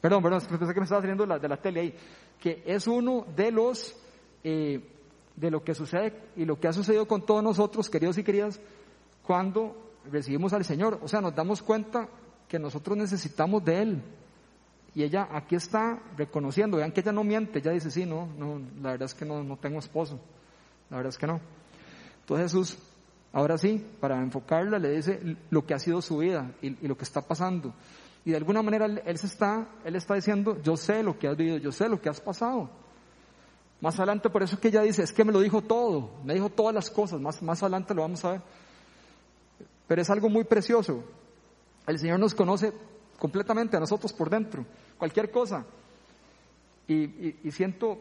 perdón, 0.00 0.22
perdón, 0.22 0.40
pensé 0.40 0.74
que 0.74 0.80
me 0.80 0.84
estaba 0.84 1.00
saliendo 1.00 1.24
de 1.24 1.28
la, 1.28 1.38
de 1.38 1.48
la 1.48 1.56
tele 1.56 1.80
ahí, 1.80 1.94
que 2.38 2.62
es 2.66 2.86
uno 2.86 3.26
de 3.36 3.50
los, 3.50 3.96
eh, 4.44 4.80
de 5.36 5.50
lo 5.50 5.62
que 5.62 5.74
sucede 5.74 6.14
y 6.36 6.44
lo 6.44 6.58
que 6.58 6.68
ha 6.68 6.72
sucedido 6.72 7.06
con 7.06 7.24
todos 7.24 7.42
nosotros, 7.42 7.90
queridos 7.90 8.18
y 8.18 8.24
queridas, 8.24 8.60
cuando 9.22 9.76
recibimos 10.10 10.52
al 10.52 10.64
Señor. 10.64 10.98
O 11.02 11.08
sea, 11.08 11.20
nos 11.20 11.34
damos 11.34 11.62
cuenta 11.62 12.08
que 12.48 12.58
nosotros 12.58 12.96
necesitamos 12.96 13.64
de 13.64 13.82
Él. 13.82 14.02
Y 14.94 15.04
ella 15.04 15.28
aquí 15.30 15.54
está 15.54 16.02
reconociendo, 16.16 16.78
vean 16.78 16.90
que 16.90 17.00
ella 17.00 17.12
no 17.12 17.22
miente, 17.22 17.60
ella 17.60 17.70
dice, 17.70 17.90
sí, 17.90 18.04
no, 18.04 18.26
no, 18.36 18.60
la 18.82 18.92
verdad 18.92 19.06
es 19.06 19.14
que 19.14 19.24
no, 19.24 19.44
no 19.44 19.56
tengo 19.56 19.78
esposo, 19.78 20.18
la 20.90 20.96
verdad 20.96 21.10
es 21.10 21.18
que 21.18 21.28
no. 21.28 21.40
Entonces 22.20 22.46
Jesús, 22.52 22.78
ahora 23.32 23.56
sí, 23.56 23.86
para 24.00 24.20
enfocarla, 24.20 24.80
le 24.80 24.90
dice 24.90 25.36
lo 25.50 25.64
que 25.64 25.74
ha 25.74 25.78
sido 25.78 26.02
su 26.02 26.18
vida 26.18 26.52
y, 26.60 26.70
lo 26.88 26.96
que 26.96 27.04
está 27.04 27.22
pasando. 27.22 27.72
Y 28.24 28.30
de 28.30 28.36
alguna 28.36 28.62
manera 28.62 28.86
él, 28.86 29.18
se 29.18 29.26
está, 29.26 29.68
él 29.84 29.96
está 29.96 30.14
diciendo, 30.14 30.60
yo 30.62 30.76
sé 30.76 31.02
lo 31.02 31.18
que 31.18 31.28
has 31.28 31.36
vivido, 31.36 31.56
yo 31.56 31.72
sé 31.72 31.88
lo 31.88 32.00
que 32.00 32.08
has 32.08 32.20
pasado. 32.20 32.68
Más 33.80 33.98
adelante, 33.98 34.28
por 34.28 34.42
eso 34.42 34.56
es 34.56 34.60
que 34.60 34.68
ella 34.68 34.82
dice, 34.82 35.02
es 35.02 35.12
que 35.12 35.24
me 35.24 35.32
lo 35.32 35.40
dijo 35.40 35.62
todo, 35.62 36.10
me 36.22 36.34
dijo 36.34 36.50
todas 36.50 36.74
las 36.74 36.90
cosas, 36.90 37.20
más, 37.20 37.42
más 37.42 37.62
adelante 37.62 37.94
lo 37.94 38.02
vamos 38.02 38.24
a 38.24 38.32
ver. 38.32 38.42
Pero 39.86 40.02
es 40.02 40.10
algo 40.10 40.28
muy 40.28 40.44
precioso. 40.44 41.02
El 41.86 41.98
Señor 41.98 42.20
nos 42.20 42.34
conoce 42.34 42.72
completamente 43.18 43.76
a 43.76 43.80
nosotros 43.80 44.12
por 44.12 44.28
dentro, 44.28 44.66
cualquier 44.98 45.30
cosa. 45.30 45.64
Y, 46.86 47.50
siento 47.52 48.00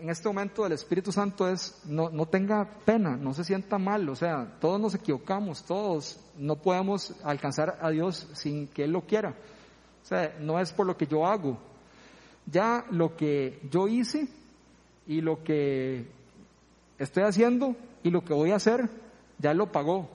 en 0.00 0.10
este 0.10 0.28
momento 0.28 0.66
el 0.66 0.72
Espíritu 0.72 1.12
Santo 1.12 1.48
es, 1.48 1.82
no, 1.84 2.10
no 2.10 2.26
tenga 2.26 2.68
pena, 2.84 3.16
no 3.16 3.34
se 3.34 3.44
sienta 3.44 3.78
mal, 3.78 4.08
o 4.08 4.16
sea, 4.16 4.56
todos 4.60 4.80
nos 4.80 4.94
equivocamos, 4.94 5.64
todos 5.64 6.20
no 6.36 6.56
podemos 6.56 7.14
alcanzar 7.24 7.78
a 7.80 7.90
Dios 7.90 8.28
sin 8.34 8.68
que 8.68 8.84
Él 8.84 8.92
lo 8.92 9.02
quiera. 9.02 9.34
O 10.02 10.06
sea, 10.06 10.36
no 10.40 10.58
es 10.58 10.72
por 10.72 10.86
lo 10.86 10.96
que 10.96 11.06
yo 11.06 11.26
hago. 11.26 11.58
Ya 12.46 12.84
lo 12.90 13.16
que 13.16 13.60
yo 13.70 13.86
hice 13.86 14.28
y 15.06 15.20
lo 15.20 15.44
que 15.44 16.10
estoy 16.98 17.22
haciendo 17.22 17.76
y 18.02 18.10
lo 18.10 18.24
que 18.24 18.34
voy 18.34 18.50
a 18.50 18.56
hacer, 18.56 18.88
ya 19.38 19.54
lo 19.54 19.70
pagó. 19.70 20.08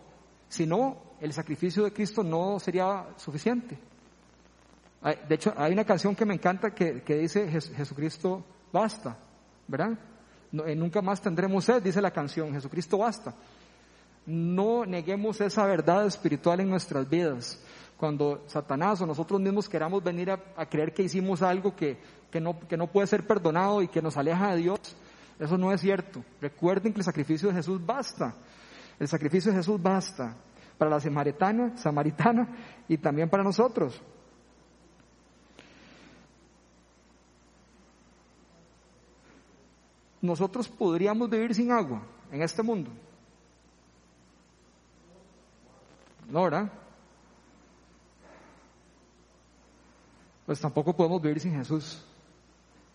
Si 0.49 0.65
no, 0.65 0.97
el 1.21 1.33
sacrificio 1.33 1.83
de 1.83 1.93
Cristo 1.93 2.23
no 2.23 2.59
sería 2.59 3.07
suficiente. 3.17 3.77
De 5.27 5.35
hecho, 5.35 5.53
hay 5.55 5.71
una 5.71 5.85
canción 5.85 6.15
que 6.15 6.25
me 6.25 6.33
encanta 6.33 6.71
que, 6.71 7.01
dice 7.05 7.47
Jesucristo 7.49 8.43
basta, 8.73 9.17
¿verdad? 9.67 9.97
nunca 10.51 11.01
más 11.01 11.21
tendremos 11.21 11.65
sed, 11.65 11.81
dice 11.83 12.01
la 12.01 12.11
canción, 12.11 12.53
Jesucristo 12.53 12.99
basta. 12.99 13.33
No 14.25 14.85
neguemos 14.85 15.39
esa 15.41 15.65
verdad 15.65 16.05
espiritual 16.05 16.59
en 16.59 16.69
nuestras 16.69 17.09
vidas. 17.09 17.61
Cuando 17.97 18.43
Satanás 18.47 19.01
o 19.01 19.05
nosotros 19.05 19.39
mismos 19.41 19.67
queramos 19.67 20.03
venir 20.03 20.31
a, 20.31 20.65
creer 20.65 20.93
que 20.93 21.03
hicimos 21.03 21.41
algo 21.41 21.75
que, 21.75 21.97
no, 22.41 22.59
que 22.59 22.77
no 22.77 22.87
puede 22.87 23.07
ser 23.07 23.25
perdonado 23.25 23.81
y 23.81 23.87
que 23.87 24.01
nos 24.01 24.17
aleja 24.17 24.51
de 24.51 24.57
Dios, 24.57 24.79
eso 25.39 25.57
no 25.57 25.71
es 25.71 25.81
cierto. 25.81 26.23
Recuerden 26.41 26.93
que 26.93 26.99
el 26.99 27.05
sacrificio 27.05 27.49
de 27.49 27.55
Jesús 27.55 27.83
basta. 27.83 28.35
El 28.99 29.07
sacrificio 29.07 29.51
de 29.51 29.57
Jesús 29.57 29.81
basta 29.81 30.35
para 30.77 30.91
la 30.91 30.99
samaritana, 30.99 31.77
samaritana 31.77 32.47
y 32.87 32.97
también 32.97 33.29
para 33.29 33.43
nosotros. 33.43 34.01
Nosotros 40.21 40.67
podríamos 40.67 41.29
vivir 41.29 41.53
sin 41.53 41.71
agua 41.71 42.01
en 42.31 42.41
este 42.41 42.63
mundo. 42.63 42.91
No, 46.29 46.43
¿verdad? 46.43 46.71
Pues 50.45 50.59
tampoco 50.59 50.95
podemos 50.95 51.21
vivir 51.21 51.39
sin 51.39 51.53
Jesús, 51.53 52.03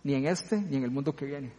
ni 0.03 0.15
en 0.15 0.27
este, 0.27 0.61
ni 0.61 0.77
en 0.77 0.85
el 0.85 0.91
mundo 0.91 1.15
que 1.15 1.27
viene. 1.27 1.53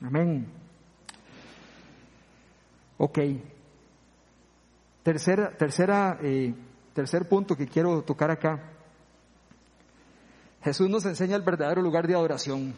Amén. 0.00 0.46
Ok. 2.98 3.18
Tercera, 5.02 5.56
tercera, 5.56 6.18
eh, 6.22 6.54
tercer 6.92 7.28
punto 7.28 7.56
que 7.56 7.66
quiero 7.66 8.02
tocar 8.02 8.30
acá. 8.30 8.77
Jesús 10.62 10.88
nos 10.88 11.04
enseña 11.04 11.36
el 11.36 11.42
verdadero 11.42 11.82
lugar 11.82 12.06
de 12.06 12.14
adoración. 12.14 12.74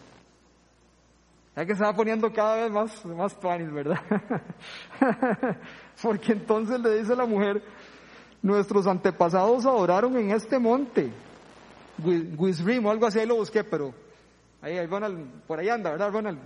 Ya 1.56 1.66
que 1.66 1.74
se 1.74 1.82
va 1.82 1.94
poniendo 1.94 2.32
cada 2.32 2.56
vez 2.56 2.70
más, 2.70 3.04
más 3.06 3.34
panis, 3.34 3.72
¿verdad? 3.72 4.00
Porque 6.02 6.32
entonces 6.32 6.80
le 6.80 6.98
dice 6.98 7.16
la 7.16 7.26
mujer, 7.26 7.62
nuestros 8.42 8.86
antepasados 8.86 9.66
adoraron 9.66 10.16
en 10.16 10.30
este 10.30 10.58
monte, 10.58 11.10
Wisrim 11.98 12.86
o 12.86 12.90
algo 12.90 13.06
así, 13.06 13.18
ahí 13.18 13.26
lo 13.26 13.36
busqué, 13.36 13.64
pero 13.64 13.92
ahí, 14.62 14.78
ahí 14.78 14.88
por 15.46 15.58
ahí 15.58 15.68
anda, 15.68 15.90
¿verdad? 15.90 16.12
Ronald? 16.12 16.38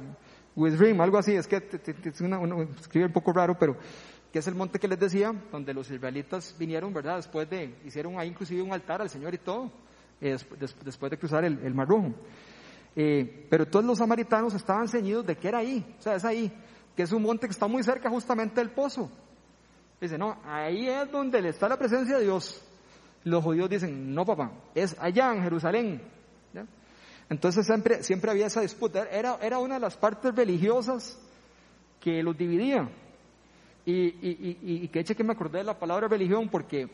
with 0.56 1.00
algo 1.00 1.18
así, 1.18 1.34
es 1.34 1.46
que 1.46 1.62
es 2.04 2.20
una, 2.20 2.40
escribe 2.78 3.06
un 3.06 3.12
poco 3.12 3.32
raro, 3.32 3.56
pero 3.58 3.76
que 4.32 4.38
es 4.38 4.46
el 4.46 4.54
monte 4.54 4.78
que 4.78 4.88
les 4.88 4.98
decía, 4.98 5.34
donde 5.50 5.74
los 5.74 5.90
israelitas 5.90 6.54
vinieron, 6.58 6.92
¿verdad? 6.92 7.16
Después 7.16 7.48
de, 7.50 7.74
hicieron 7.84 8.18
ahí 8.18 8.28
inclusive 8.28 8.62
un 8.62 8.72
altar 8.72 9.00
al 9.00 9.10
Señor 9.10 9.34
y 9.34 9.38
todo, 9.38 9.70
eh, 10.20 10.36
después 10.84 11.10
de 11.10 11.18
cruzar 11.18 11.44
el, 11.44 11.74
Mar 11.74 11.88
Rojo. 11.88 12.14
Eh, 12.96 13.46
pero 13.50 13.66
todos 13.66 13.84
los 13.84 13.98
samaritanos 13.98 14.54
estaban 14.54 14.88
ceñidos 14.88 15.26
de 15.26 15.36
que 15.36 15.48
era 15.48 15.58
ahí, 15.58 15.84
o 15.98 16.02
sea, 16.02 16.14
es 16.14 16.24
ahí, 16.24 16.52
que 16.96 17.02
es 17.02 17.12
un 17.12 17.22
monte 17.22 17.46
que 17.46 17.52
está 17.52 17.66
muy 17.66 17.82
cerca 17.82 18.08
justamente 18.08 18.60
del 18.60 18.70
pozo. 18.70 19.10
Dice, 20.00 20.18
no, 20.18 20.36
ahí 20.44 20.88
es 20.88 21.10
donde 21.10 21.48
está 21.48 21.68
la 21.68 21.78
presencia 21.78 22.18
de 22.18 22.24
Dios. 22.24 22.62
Los 23.24 23.42
judíos 23.42 23.70
dicen, 23.70 24.14
no 24.14 24.24
papá, 24.24 24.52
es 24.74 24.96
allá 25.00 25.34
en 25.34 25.42
Jerusalén. 25.42 26.02
Entonces 27.30 27.64
siempre, 27.64 28.02
siempre 28.02 28.30
había 28.30 28.46
esa 28.46 28.60
disputa. 28.60 29.08
Era, 29.10 29.38
era 29.40 29.58
una 29.58 29.74
de 29.74 29.80
las 29.80 29.96
partes 29.96 30.34
religiosas 30.34 31.18
que 32.00 32.22
los 32.22 32.36
dividía. 32.36 32.88
Y, 33.86 33.92
y, 33.92 34.58
y, 34.62 34.88
que 34.88 35.00
eche 35.00 35.14
que 35.14 35.24
me 35.24 35.32
acordé 35.32 35.58
de 35.58 35.64
la 35.64 35.78
palabra 35.78 36.08
religión 36.08 36.48
porque 36.48 36.88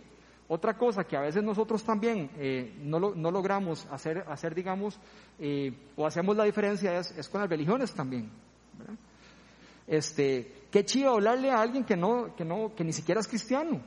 otra 0.52 0.76
cosa 0.76 1.04
que 1.04 1.16
a 1.16 1.20
veces 1.20 1.44
nosotros 1.44 1.84
también 1.84 2.28
eh, 2.36 2.74
no, 2.82 2.98
no, 2.98 3.30
logramos 3.30 3.86
hacer, 3.88 4.24
hacer 4.26 4.52
digamos, 4.52 4.98
eh, 5.38 5.72
o 5.94 6.04
hacemos 6.04 6.36
la 6.36 6.42
diferencia 6.42 6.98
es, 6.98 7.28
con 7.28 7.40
las 7.40 7.48
religiones 7.48 7.94
también. 7.94 8.28
Este, 9.86 10.66
qué 10.68 10.84
chido 10.84 11.12
hablarle 11.12 11.52
a 11.52 11.60
alguien 11.60 11.84
que 11.84 11.96
no, 11.96 12.34
que 12.34 12.44
no, 12.44 12.74
que 12.74 12.82
ni 12.82 12.92
siquiera 12.92 13.20
es 13.20 13.28
cristiano. 13.28 13.80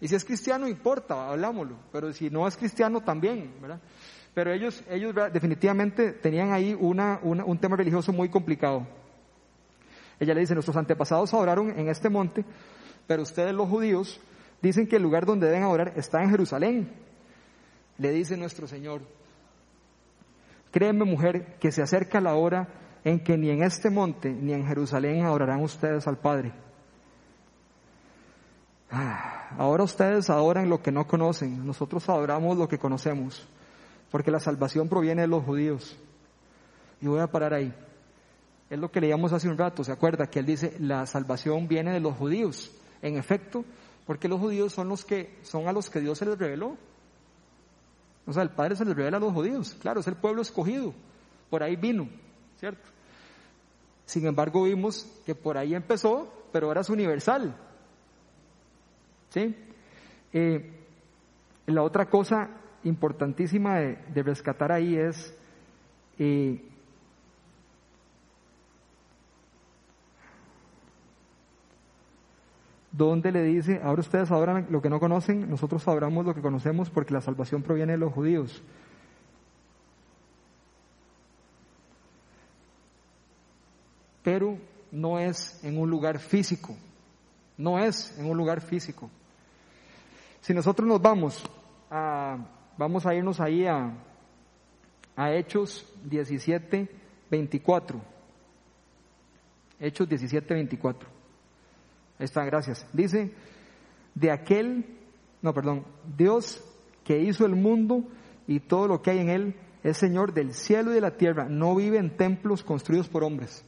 Y 0.00 0.06
si 0.06 0.14
es 0.14 0.24
cristiano, 0.24 0.68
importa, 0.68 1.30
hablámoslo, 1.30 1.76
pero 1.90 2.12
si 2.12 2.30
no 2.30 2.46
es 2.46 2.56
cristiano 2.56 3.00
también, 3.00 3.52
¿verdad? 3.60 3.80
Pero 4.34 4.52
ellos, 4.52 4.84
ellos 4.88 5.12
definitivamente 5.32 6.12
tenían 6.12 6.52
ahí 6.52 6.72
una, 6.78 7.18
un 7.20 7.58
tema 7.58 7.74
religioso 7.74 8.12
muy 8.12 8.28
complicado. 8.28 8.86
Ella 10.20 10.34
le 10.34 10.40
dice, 10.42 10.54
nuestros 10.54 10.76
antepasados 10.76 11.34
adoraron 11.34 11.76
en 11.76 11.88
este 11.88 12.08
monte, 12.08 12.44
pero 13.08 13.22
ustedes 13.22 13.52
los 13.52 13.68
judíos 13.68 14.20
dicen 14.62 14.86
que 14.86 14.96
el 14.96 15.02
lugar 15.02 15.26
donde 15.26 15.46
deben 15.46 15.64
adorar 15.64 15.92
está 15.96 16.22
en 16.22 16.30
Jerusalén. 16.30 16.92
Le 17.98 18.10
dice 18.10 18.36
nuestro 18.36 18.66
Señor, 18.66 19.02
créeme 20.70 21.04
mujer 21.04 21.56
que 21.58 21.72
se 21.72 21.82
acerca 21.82 22.20
la 22.20 22.34
hora 22.34 22.68
en 23.04 23.20
que 23.20 23.36
ni 23.36 23.50
en 23.50 23.62
este 23.62 23.90
monte 23.90 24.30
ni 24.30 24.52
en 24.52 24.66
Jerusalén 24.66 25.24
adorarán 25.24 25.62
ustedes 25.62 26.06
al 26.06 26.18
Padre. 26.18 26.52
Ah, 28.90 29.50
ahora 29.58 29.84
ustedes 29.84 30.30
adoran 30.30 30.68
lo 30.68 30.82
que 30.82 30.92
no 30.92 31.06
conocen, 31.06 31.66
nosotros 31.66 32.08
adoramos 32.08 32.56
lo 32.56 32.68
que 32.68 32.78
conocemos 32.78 33.46
porque 34.12 34.30
la 34.30 34.38
salvación 34.38 34.88
proviene 34.88 35.22
de 35.22 35.28
los 35.28 35.42
judíos. 35.42 35.98
Y 37.00 37.06
voy 37.06 37.20
a 37.20 37.26
parar 37.28 37.54
ahí. 37.54 37.74
Es 38.68 38.78
lo 38.78 38.92
que 38.92 39.00
leíamos 39.00 39.32
hace 39.32 39.48
un 39.48 39.56
rato, 39.56 39.82
¿se 39.82 39.90
acuerda? 39.90 40.26
Que 40.26 40.38
él 40.38 40.46
dice, 40.46 40.76
la 40.78 41.06
salvación 41.06 41.66
viene 41.66 41.92
de 41.92 42.00
los 42.00 42.14
judíos. 42.16 42.70
En 43.00 43.16
efecto, 43.16 43.64
porque 44.06 44.28
los 44.28 44.40
judíos 44.40 44.72
son 44.72 44.88
los 44.88 45.04
que, 45.04 45.38
son 45.42 45.68
a 45.68 45.72
los 45.72 45.90
que 45.90 46.00
Dios 46.00 46.18
se 46.18 46.26
les 46.26 46.38
reveló. 46.38 46.76
O 48.26 48.32
sea, 48.32 48.42
el 48.42 48.50
Padre 48.50 48.76
se 48.76 48.84
les 48.84 48.96
revela 48.96 49.16
a 49.16 49.20
los 49.20 49.32
judíos. 49.32 49.76
Claro, 49.80 50.00
es 50.00 50.06
el 50.06 50.16
pueblo 50.16 50.42
escogido. 50.42 50.92
Por 51.50 51.62
ahí 51.62 51.76
vino, 51.76 52.08
¿cierto? 52.58 52.88
Sin 54.06 54.26
embargo, 54.26 54.64
vimos 54.64 55.06
que 55.24 55.34
por 55.34 55.56
ahí 55.56 55.74
empezó, 55.74 56.32
pero 56.52 56.68
ahora 56.68 56.80
es 56.80 56.90
universal. 56.90 57.56
¿Sí? 59.30 59.56
Eh, 60.32 60.70
la 61.66 61.82
otra 61.82 62.06
cosa 62.06 62.50
importantísima 62.84 63.78
de, 63.78 64.22
rescatar 64.22 64.72
ahí 64.72 64.96
es 64.96 65.36
eh, 66.18 66.62
donde 72.92 73.32
le 73.32 73.42
dice, 73.42 73.80
ahora 73.82 74.00
ustedes 74.00 74.30
adoran 74.30 74.66
lo 74.68 74.82
que 74.82 74.90
no 74.90 75.00
conocen, 75.00 75.48
nosotros 75.48 75.86
adoramos 75.88 76.26
lo 76.26 76.34
que 76.34 76.42
conocemos 76.42 76.90
porque 76.90 77.14
la 77.14 77.22
salvación 77.22 77.62
proviene 77.62 77.92
de 77.92 77.98
los 77.98 78.12
judíos. 78.12 78.62
Pero 84.22 84.58
no 84.92 85.18
es 85.18 85.64
en 85.64 85.78
un 85.78 85.88
lugar 85.88 86.18
físico, 86.18 86.76
no 87.56 87.78
es 87.78 88.16
en 88.18 88.26
un 88.26 88.36
lugar 88.36 88.60
físico. 88.60 89.10
Si 90.42 90.52
nosotros 90.52 90.86
nos 90.86 91.00
vamos 91.00 91.42
a, 91.90 92.36
vamos 92.76 93.06
a 93.06 93.14
irnos 93.14 93.40
ahí 93.40 93.66
a, 93.66 93.90
a 95.16 95.32
Hechos 95.32 95.90
17, 96.04 96.88
24. 97.30 98.00
Hechos 99.80 100.08
17, 100.08 100.54
24. 100.54 101.21
Ahí 102.18 102.26
gracias. 102.46 102.86
Dice, 102.92 103.32
de 104.14 104.30
aquel, 104.30 104.84
no, 105.40 105.52
perdón, 105.54 105.84
Dios 106.16 106.62
que 107.04 107.18
hizo 107.18 107.46
el 107.46 107.54
mundo 107.54 108.04
y 108.46 108.60
todo 108.60 108.86
lo 108.86 109.02
que 109.02 109.10
hay 109.10 109.18
en 109.18 109.30
él, 109.30 109.54
es 109.82 109.96
Señor 109.96 110.32
del 110.32 110.54
cielo 110.54 110.92
y 110.92 110.94
de 110.94 111.00
la 111.00 111.16
tierra, 111.16 111.48
no 111.48 111.74
vive 111.74 111.98
en 111.98 112.16
templos 112.16 112.62
construidos 112.62 113.08
por 113.08 113.24
hombres. 113.24 113.64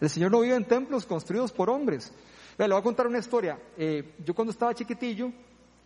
El 0.00 0.10
Señor 0.10 0.30
no 0.30 0.40
vive 0.40 0.56
en 0.56 0.64
templos 0.64 1.06
construidos 1.06 1.52
por 1.52 1.70
hombres. 1.70 2.12
le 2.58 2.68
voy 2.68 2.76
a 2.76 2.82
contar 2.82 3.06
una 3.06 3.18
historia. 3.18 3.58
Eh, 3.76 4.14
yo 4.24 4.34
cuando 4.34 4.52
estaba 4.52 4.74
chiquitillo, 4.74 5.32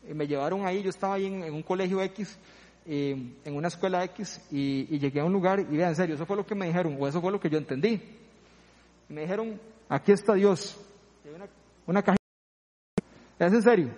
eh, 0.06 0.14
me 0.14 0.26
llevaron 0.26 0.66
ahí, 0.66 0.82
yo 0.82 0.90
estaba 0.90 1.14
ahí 1.14 1.26
en, 1.26 1.54
un 1.54 1.62
colegio 1.62 2.02
X, 2.02 2.38
eh, 2.86 3.34
en 3.44 3.56
una 3.56 3.68
escuela 3.68 4.04
X, 4.04 4.40
y, 4.50 4.94
y, 4.94 4.98
llegué 4.98 5.20
a 5.20 5.24
un 5.24 5.32
lugar, 5.32 5.60
y 5.60 5.76
vean, 5.76 5.90
en 5.90 5.96
serio, 5.96 6.14
eso 6.14 6.26
fue 6.26 6.36
lo 6.36 6.46
que 6.46 6.54
me 6.54 6.66
dijeron, 6.66 6.96
o 7.00 7.08
eso 7.08 7.20
fue 7.20 7.32
lo 7.32 7.40
que 7.40 7.50
yo 7.50 7.58
entendí. 7.58 8.00
me 9.08 9.22
dijeron, 9.22 9.60
aquí 9.88 10.12
está 10.12 10.34
Dios. 10.34 10.78
Una, 11.86 12.02
cajita. 12.02 12.22
¿Es 13.38 13.52
en 13.52 13.62
serio? 13.62 13.90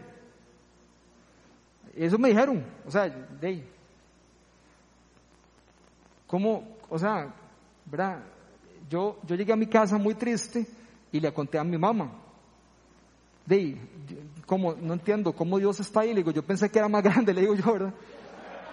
Eso 1.95 2.19
me 2.19 2.29
dijeron. 2.29 2.65
O 2.87 2.91
sea, 2.91 3.09
de 3.09 3.65
¿Cómo? 6.29 6.77
O 6.91 6.99
sea, 6.99 7.35
¿verdad? 7.87 8.23
Yo, 8.89 9.19
yo 9.27 9.35
llegué 9.35 9.53
a 9.53 9.57
mi 9.57 9.67
casa 9.67 9.99
muy 9.99 10.15
triste 10.15 10.67
y 11.11 11.19
le 11.19 11.33
conté 11.33 11.59
a 11.59 11.65
mi 11.65 11.77
mamá. 11.77 12.13
De 13.47 13.77
¿cómo? 14.47 14.75
No 14.75 14.93
entiendo 14.93 15.33
cómo 15.33 15.59
Dios 15.59 15.81
está 15.81 16.01
ahí. 16.01 16.11
Le 16.11 16.17
digo, 16.17 16.31
yo 16.31 16.45
pensé 16.45 16.71
que 16.71 16.79
era 16.79 16.89
más 16.89 17.03
grande, 17.03 17.33
le 17.33 17.41
digo 17.41 17.55
yo, 17.55 17.73
¿verdad? 17.73 17.95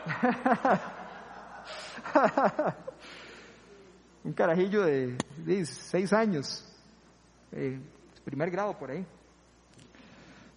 Un 4.26 4.34
carajillo 4.34 4.84
de, 4.84 5.18
de 5.38 5.66
seis 5.66 6.12
años. 6.12 6.68
Eh, 7.54 7.80
primer 8.26 8.50
grado 8.50 8.78
por 8.78 8.92
ahí. 8.92 9.06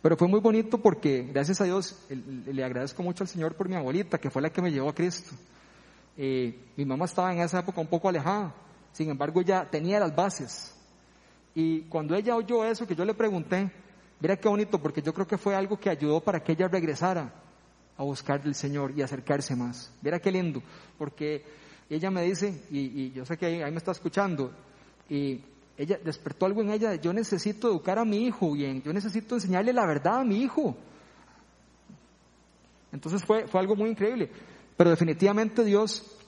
Pero 0.00 0.16
fue 0.16 0.26
muy 0.26 0.40
bonito 0.40 0.78
porque, 0.78 1.28
gracias 1.30 1.60
a 1.60 1.64
Dios, 1.64 2.06
le 2.08 2.64
agradezco 2.64 3.02
mucho 3.02 3.24
al 3.24 3.28
Señor 3.28 3.54
por 3.54 3.68
mi 3.68 3.76
abuelita, 3.76 4.18
que 4.18 4.30
fue 4.30 4.40
la 4.40 4.50
que 4.50 4.62
me 4.62 4.72
llevó 4.72 4.88
a 4.88 4.94
Cristo. 4.94 5.34
Eh, 6.16 6.72
mi 6.76 6.84
mamá 6.84 7.04
estaba 7.04 7.32
en 7.32 7.40
esa 7.40 7.60
época 7.60 7.80
un 7.80 7.88
poco 7.88 8.08
alejada, 8.08 8.54
sin 8.92 9.10
embargo 9.10 9.40
ella 9.40 9.68
tenía 9.70 10.00
las 10.00 10.14
bases. 10.14 10.74
Y 11.54 11.82
cuando 11.82 12.14
ella 12.14 12.36
oyó 12.36 12.64
eso, 12.64 12.86
que 12.86 12.94
yo 12.94 13.04
le 13.04 13.14
pregunté, 13.14 13.70
mira 14.20 14.36
qué 14.36 14.48
bonito, 14.48 14.80
porque 14.80 15.02
yo 15.02 15.12
creo 15.12 15.26
que 15.26 15.36
fue 15.36 15.54
algo 15.54 15.78
que 15.78 15.90
ayudó 15.90 16.20
para 16.20 16.42
que 16.42 16.52
ella 16.52 16.68
regresara 16.68 17.32
a 17.96 18.02
buscar 18.04 18.42
del 18.42 18.54
Señor 18.54 18.92
y 18.96 19.02
acercarse 19.02 19.56
más. 19.56 19.92
Mira 20.00 20.20
qué 20.20 20.30
lindo, 20.30 20.62
porque 20.96 21.44
ella 21.90 22.10
me 22.10 22.22
dice, 22.22 22.64
y, 22.70 23.10
yo 23.10 23.24
sé 23.24 23.36
que 23.36 23.46
ahí, 23.46 23.62
ahí 23.62 23.72
me 23.72 23.78
está 23.78 23.90
escuchando, 23.90 24.52
y 25.08 25.40
ella 25.78 25.98
despertó 26.04 26.44
algo 26.44 26.60
en 26.60 26.70
ella 26.70 26.90
de 26.90 26.98
yo 26.98 27.12
necesito 27.12 27.68
educar 27.68 28.00
a 28.00 28.04
mi 28.04 28.26
hijo 28.26 28.52
bien, 28.52 28.82
yo 28.82 28.92
necesito 28.92 29.36
enseñarle 29.36 29.72
la 29.72 29.86
verdad 29.86 30.18
a 30.18 30.24
mi 30.24 30.42
hijo. 30.42 30.76
Entonces 32.90 33.24
fue, 33.24 33.46
fue 33.46 33.60
algo 33.60 33.76
muy 33.76 33.90
increíble. 33.90 34.28
Pero 34.76 34.90
definitivamente 34.90 35.64
Dios, 35.64 36.18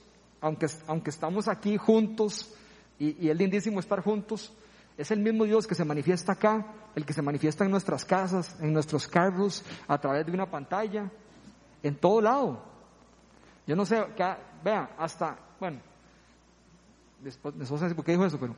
aunque, 0.40 0.66
aunque 0.86 1.10
estamos 1.10 1.48
aquí 1.48 1.76
juntos, 1.76 2.54
y, 2.96 3.26
y 3.26 3.30
es 3.30 3.36
lindísimo 3.36 3.80
estar 3.80 4.00
juntos, 4.02 4.52
es 4.96 5.10
el 5.10 5.18
mismo 5.18 5.44
Dios 5.44 5.66
que 5.66 5.74
se 5.74 5.84
manifiesta 5.84 6.32
acá, 6.32 6.64
el 6.94 7.04
que 7.04 7.12
se 7.12 7.22
manifiesta 7.22 7.64
en 7.64 7.72
nuestras 7.72 8.04
casas, 8.04 8.56
en 8.60 8.72
nuestros 8.72 9.08
carros, 9.08 9.64
a 9.88 9.98
través 9.98 10.26
de 10.26 10.32
una 10.32 10.48
pantalla, 10.48 11.10
en 11.82 11.96
todo 11.96 12.20
lado. 12.20 12.62
Yo 13.66 13.74
no 13.74 13.84
sé, 13.84 14.00
vea, 14.62 14.94
hasta, 14.96 15.38
bueno, 15.58 15.80
después, 17.20 17.54
no 17.54 17.94
por 17.94 18.04
qué 18.04 18.12
dijo 18.12 18.26
eso, 18.26 18.38
pero 18.38 18.54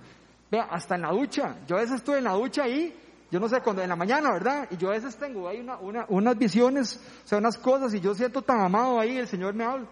Vea, 0.53 0.65
hasta 0.65 0.97
en 0.97 1.01
la 1.01 1.11
ducha. 1.13 1.57
Yo 1.67 1.77
a 1.77 1.81
veces 1.81 1.97
estoy 1.97 2.19
en 2.19 2.25
la 2.25 2.33
ducha 2.33 2.65
ahí, 2.65 2.95
yo 3.31 3.41
no 3.41 3.49
sé, 3.49 3.63
cuando 3.63 3.81
en 3.81 3.89
la 3.89 3.97
mañana, 3.97 4.31
¿verdad? 4.31 4.69
Y 4.71 4.77
yo 4.77 4.91
a 4.91 4.93
veces 4.93 5.17
tengo 5.17 5.49
ahí 5.49 5.61
una, 5.61 6.05
unas 6.11 6.37
visiones, 6.37 7.01
o 7.25 7.27
sea, 7.27 7.39
unas 7.39 7.57
cosas, 7.57 7.95
y 7.95 8.01
yo 8.01 8.15
siento 8.15 8.43
tan 8.43 8.61
amado 8.61 9.01
ahí, 9.01 9.17
el 9.17 9.27
Señor 9.27 9.55
me 9.55 9.65
habla. 9.65 9.87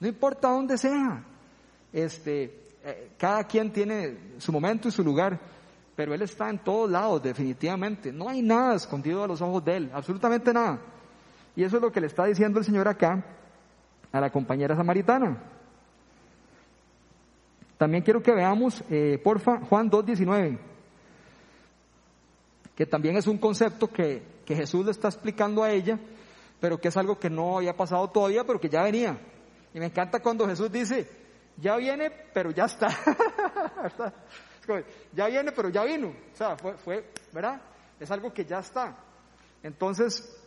No 0.00 0.08
importa 0.08 0.48
dónde 0.48 0.78
sea. 0.78 1.22
Este, 1.92 2.68
eh, 2.82 3.10
cada 3.18 3.44
quien 3.44 3.70
tiene 3.74 4.36
su 4.38 4.50
momento 4.50 4.88
y 4.88 4.90
su 4.90 5.04
lugar, 5.04 5.38
pero 5.94 6.14
Él 6.14 6.22
está 6.22 6.48
en 6.48 6.60
todos 6.60 6.90
lados, 6.90 7.22
definitivamente. 7.22 8.10
No 8.10 8.30
hay 8.30 8.40
nada 8.40 8.76
escondido 8.76 9.22
a 9.22 9.28
los 9.28 9.42
ojos 9.42 9.62
de 9.66 9.76
Él, 9.76 9.90
absolutamente 9.92 10.50
nada. 10.54 10.80
Y 11.54 11.62
eso 11.62 11.76
es 11.76 11.82
lo 11.82 11.92
que 11.92 12.00
le 12.00 12.06
está 12.06 12.24
diciendo 12.24 12.58
el 12.58 12.64
Señor 12.64 12.88
acá 12.88 13.22
a 14.10 14.18
la 14.18 14.30
compañera 14.30 14.74
samaritana. 14.74 15.59
También 17.80 18.04
quiero 18.04 18.22
que 18.22 18.32
veamos, 18.32 18.84
eh, 18.90 19.18
porfa, 19.24 19.58
Juan 19.60 19.90
2.19, 19.90 20.58
que 22.76 22.84
también 22.84 23.16
es 23.16 23.26
un 23.26 23.38
concepto 23.38 23.88
que, 23.88 24.22
que 24.44 24.54
Jesús 24.54 24.84
le 24.84 24.90
está 24.90 25.08
explicando 25.08 25.62
a 25.62 25.72
ella, 25.72 25.98
pero 26.60 26.78
que 26.78 26.88
es 26.88 26.96
algo 26.98 27.18
que 27.18 27.30
no 27.30 27.56
había 27.56 27.74
pasado 27.74 28.06
todavía, 28.10 28.44
pero 28.44 28.60
que 28.60 28.68
ya 28.68 28.82
venía. 28.82 29.18
Y 29.72 29.78
me 29.78 29.86
encanta 29.86 30.20
cuando 30.20 30.46
Jesús 30.46 30.70
dice, 30.70 31.08
ya 31.56 31.78
viene, 31.78 32.10
pero 32.34 32.50
ya 32.50 32.66
está. 32.66 32.88
ya 35.14 35.28
viene, 35.28 35.50
pero 35.50 35.70
ya 35.70 35.82
vino. 35.84 36.08
O 36.08 36.36
sea, 36.36 36.58
fue, 36.58 36.76
fue, 36.76 37.06
¿verdad? 37.32 37.62
Es 37.98 38.10
algo 38.10 38.30
que 38.30 38.44
ya 38.44 38.58
está. 38.58 38.94
Entonces, 39.62 40.38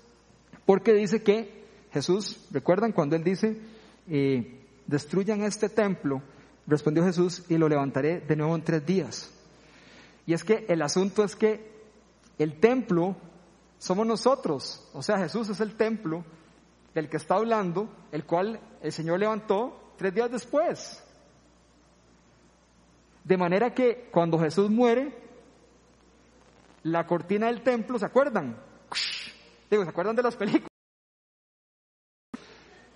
porque 0.67 0.93
dice 0.93 1.23
que 1.23 1.65
Jesús, 1.91 2.47
recuerdan 2.51 2.91
cuando 2.91 3.15
él 3.15 3.23
dice, 3.23 3.59
eh, 4.07 4.67
destruyan 4.85 5.41
este 5.41 5.69
templo 5.69 6.21
Respondió 6.65 7.03
Jesús, 7.03 7.43
y 7.49 7.57
lo 7.57 7.67
levantaré 7.67 8.21
de 8.21 8.35
nuevo 8.35 8.55
en 8.55 8.63
tres 8.63 8.85
días. 8.85 9.31
Y 10.25 10.33
es 10.33 10.43
que 10.43 10.65
el 10.69 10.81
asunto 10.81 11.23
es 11.23 11.35
que 11.35 11.71
el 12.37 12.59
templo 12.59 13.15
somos 13.77 14.07
nosotros, 14.07 14.89
o 14.93 15.01
sea, 15.01 15.17
Jesús 15.17 15.49
es 15.49 15.59
el 15.59 15.75
templo 15.75 16.23
del 16.93 17.09
que 17.09 17.17
está 17.17 17.35
hablando, 17.35 17.89
el 18.11 18.25
cual 18.25 18.59
el 18.81 18.91
Señor 18.91 19.19
levantó 19.19 19.93
tres 19.97 20.13
días 20.13 20.31
después. 20.31 21.03
De 23.23 23.37
manera 23.37 23.73
que 23.73 24.09
cuando 24.11 24.39
Jesús 24.39 24.69
muere, 24.69 25.13
la 26.83 27.05
cortina 27.05 27.47
del 27.47 27.61
templo, 27.61 27.97
¿se 27.97 28.05
acuerdan? 28.05 28.57
Digo, 29.69 29.83
¿se 29.83 29.89
acuerdan 29.89 30.15
de 30.15 30.23
las 30.23 30.35
películas? 30.35 30.69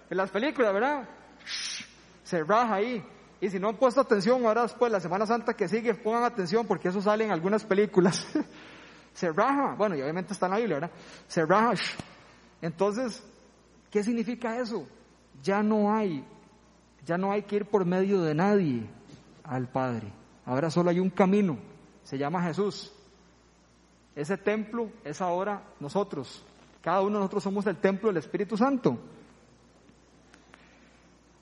De 0.09 0.15
las 0.15 0.29
películas, 0.29 0.73
¿verdad? 0.73 1.09
Se 2.23 2.43
raja 2.43 2.75
ahí. 2.75 3.03
Y 3.39 3.49
si 3.49 3.59
no 3.59 3.69
han 3.69 3.75
puesto 3.75 4.01
atención, 4.01 4.45
ahora 4.45 4.63
después, 4.63 4.91
la 4.91 4.99
Semana 4.99 5.25
Santa 5.25 5.53
que 5.53 5.67
sigue, 5.67 5.93
pongan 5.93 6.23
atención 6.23 6.65
porque 6.65 6.87
eso 6.89 7.01
sale 7.01 7.25
en 7.25 7.31
algunas 7.31 7.63
películas. 7.63 8.27
se 9.13 9.31
raja, 9.31 9.75
bueno, 9.75 9.95
y 9.95 10.01
obviamente 10.01 10.33
está 10.33 10.47
en 10.47 10.51
la 10.51 10.57
Biblia, 10.57 10.75
¿verdad? 10.77 10.91
Se 11.27 11.45
raja. 11.45 11.75
Entonces, 12.61 13.23
¿qué 13.91 14.03
significa 14.03 14.59
eso? 14.59 14.87
Ya 15.43 15.61
no 15.61 15.93
hay, 15.93 16.25
ya 17.05 17.17
no 17.17 17.31
hay 17.31 17.43
que 17.43 17.57
ir 17.57 17.65
por 17.65 17.85
medio 17.85 18.21
de 18.21 18.33
nadie 18.33 18.87
al 19.43 19.67
Padre. 19.67 20.11
Ahora 20.45 20.71
solo 20.71 20.89
hay 20.89 20.99
un 20.99 21.11
camino, 21.11 21.57
se 22.03 22.17
llama 22.17 22.41
Jesús. 22.41 22.91
Ese 24.15 24.37
templo 24.37 24.89
es 25.03 25.21
ahora 25.21 25.61
nosotros. 25.79 26.43
Cada 26.81 27.01
uno 27.01 27.13
de 27.13 27.19
nosotros 27.19 27.43
somos 27.43 27.67
el 27.67 27.77
templo 27.77 28.07
del 28.07 28.17
Espíritu 28.17 28.57
Santo. 28.57 28.97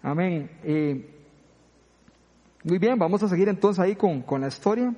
Amén. 0.02 0.60
Eh, 0.64 1.15
muy 2.66 2.80
bien, 2.80 2.98
vamos 2.98 3.22
a 3.22 3.30
seguir 3.30 3.48
entonces 3.48 3.80
ahí 3.80 3.96
con, 3.96 4.24
con 4.24 4.42
la 4.42 4.48
historia. 4.48 4.92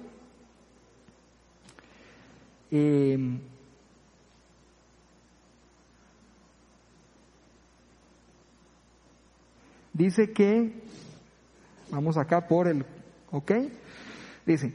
Eh, 2.72 3.40
dice 9.92 10.32
que, 10.32 10.82
vamos 11.92 12.16
acá 12.18 12.48
por 12.48 12.70
el, 12.70 12.86
ok, 13.32 13.52
dice, 14.46 14.74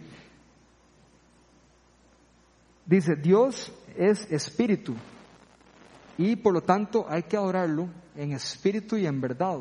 dice, 2.84 3.16
Dios 3.16 3.72
es 3.96 4.30
espíritu 4.30 4.94
y 6.18 6.36
por 6.36 6.52
lo 6.52 6.60
tanto 6.60 7.06
hay 7.08 7.22
que 7.22 7.38
adorarlo 7.38 7.88
en 8.16 8.32
espíritu 8.32 8.98
y 8.98 9.06
en 9.06 9.18
verdad. 9.18 9.60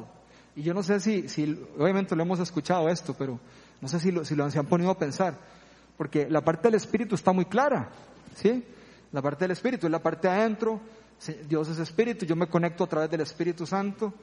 Y 0.62 0.64
yo 0.64 0.76
no 0.76 0.84
sé 0.84 1.00
si, 1.00 1.28
si 1.28 1.60
obviamente 1.80 2.16
lo 2.16 2.22
hemos 2.22 2.40
escuchado 2.40 2.88
esto, 2.88 3.16
pero 3.18 3.40
no 3.82 3.88
sé 3.88 4.00
si 4.00 4.12
lo, 4.12 4.24
si 4.24 4.36
lo 4.36 4.48
se 4.52 4.60
han 4.60 4.68
ponido 4.68 4.92
a 4.92 4.96
pensar, 5.00 5.36
porque 5.98 6.30
la 6.30 6.42
parte 6.42 6.68
del 6.68 6.76
espíritu 6.76 7.16
está 7.16 7.34
muy 7.34 7.46
clara, 7.46 7.90
¿sí? 8.36 8.64
La 9.12 9.24
parte 9.24 9.46
del 9.46 9.54
espíritu 9.54 9.88
es 9.88 9.92
la 9.92 10.04
parte 10.04 10.30
adentro. 10.30 10.80
Dios 11.50 11.68
es 11.68 11.80
espíritu, 11.80 12.28
yo 12.28 12.36
me 12.36 12.46
conecto 12.46 12.84
a 12.84 12.88
través 12.88 13.10
del 13.10 13.22
Espíritu 13.22 13.66
Santo. 13.66 14.14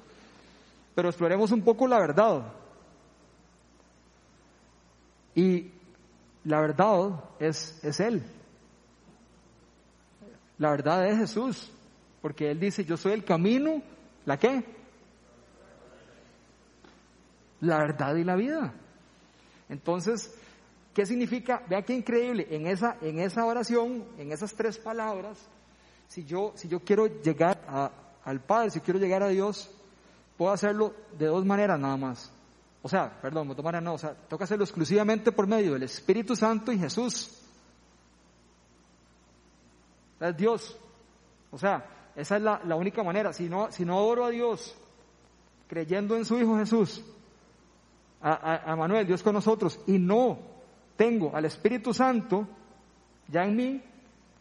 Pero 0.94 1.08
exploremos 1.08 1.50
un 1.50 1.62
poco 1.62 1.88
la 1.88 1.98
verdad. 1.98 2.52
Y 5.34 5.72
la 6.44 6.60
verdad 6.60 7.24
es, 7.40 7.80
es 7.82 7.98
Él. 7.98 8.22
La 10.58 10.70
verdad 10.70 11.04
es 11.08 11.18
Jesús. 11.18 11.72
Porque 12.22 12.48
Él 12.52 12.60
dice, 12.60 12.84
yo 12.84 12.96
soy 12.96 13.10
el 13.10 13.24
camino, 13.24 13.82
¿la 14.24 14.36
qué? 14.36 14.77
La 17.60 17.78
verdad 17.78 18.14
y 18.16 18.24
la 18.24 18.36
vida. 18.36 18.72
Entonces, 19.68 20.34
¿qué 20.94 21.04
significa? 21.06 21.62
Vea 21.68 21.82
qué 21.82 21.94
increíble, 21.94 22.46
en 22.50 22.66
esa, 22.66 22.96
en 23.00 23.18
esa 23.18 23.44
oración, 23.44 24.04
en 24.18 24.32
esas 24.32 24.54
tres 24.54 24.78
palabras, 24.78 25.38
si 26.08 26.24
yo, 26.24 26.52
si 26.54 26.68
yo 26.68 26.80
quiero 26.80 27.06
llegar 27.06 27.92
al 28.24 28.40
Padre, 28.40 28.70
si 28.70 28.80
quiero 28.80 28.98
llegar 28.98 29.22
a 29.22 29.28
Dios, 29.28 29.70
puedo 30.36 30.52
hacerlo 30.52 30.94
de 31.18 31.26
dos 31.26 31.44
maneras 31.44 31.78
nada 31.78 31.96
más. 31.96 32.32
O 32.80 32.88
sea, 32.88 33.20
perdón, 33.20 33.48
no, 33.48 33.80
no, 33.80 33.94
o 33.94 33.98
sea, 33.98 34.14
que 34.28 34.44
hacerlo 34.44 34.64
exclusivamente 34.64 35.32
por 35.32 35.46
medio 35.46 35.74
del 35.74 35.82
Espíritu 35.82 36.36
Santo 36.36 36.72
y 36.72 36.78
Jesús. 36.78 37.42
Es 40.20 40.36
Dios. 40.36 40.76
O 41.50 41.58
sea, 41.58 41.84
esa 42.14 42.36
es 42.36 42.42
la, 42.42 42.76
única 42.76 43.02
manera. 43.02 43.32
Si 43.32 43.48
no, 43.48 43.70
si 43.70 43.84
no 43.84 44.24
a 44.24 44.30
Dios 44.30 44.76
creyendo 45.68 46.16
en 46.16 46.24
su 46.24 46.38
Hijo 46.38 46.56
Jesús, 46.56 47.04
a, 48.20 48.74
Manuel, 48.76 49.06
Dios 49.06 49.22
con 49.22 49.34
nosotros, 49.34 49.80
y 49.86 49.98
no 49.98 50.38
tengo 50.96 51.34
al 51.34 51.44
Espíritu 51.44 51.94
Santo 51.94 52.46
ya 53.28 53.44
en 53.44 53.56
mí, 53.56 53.82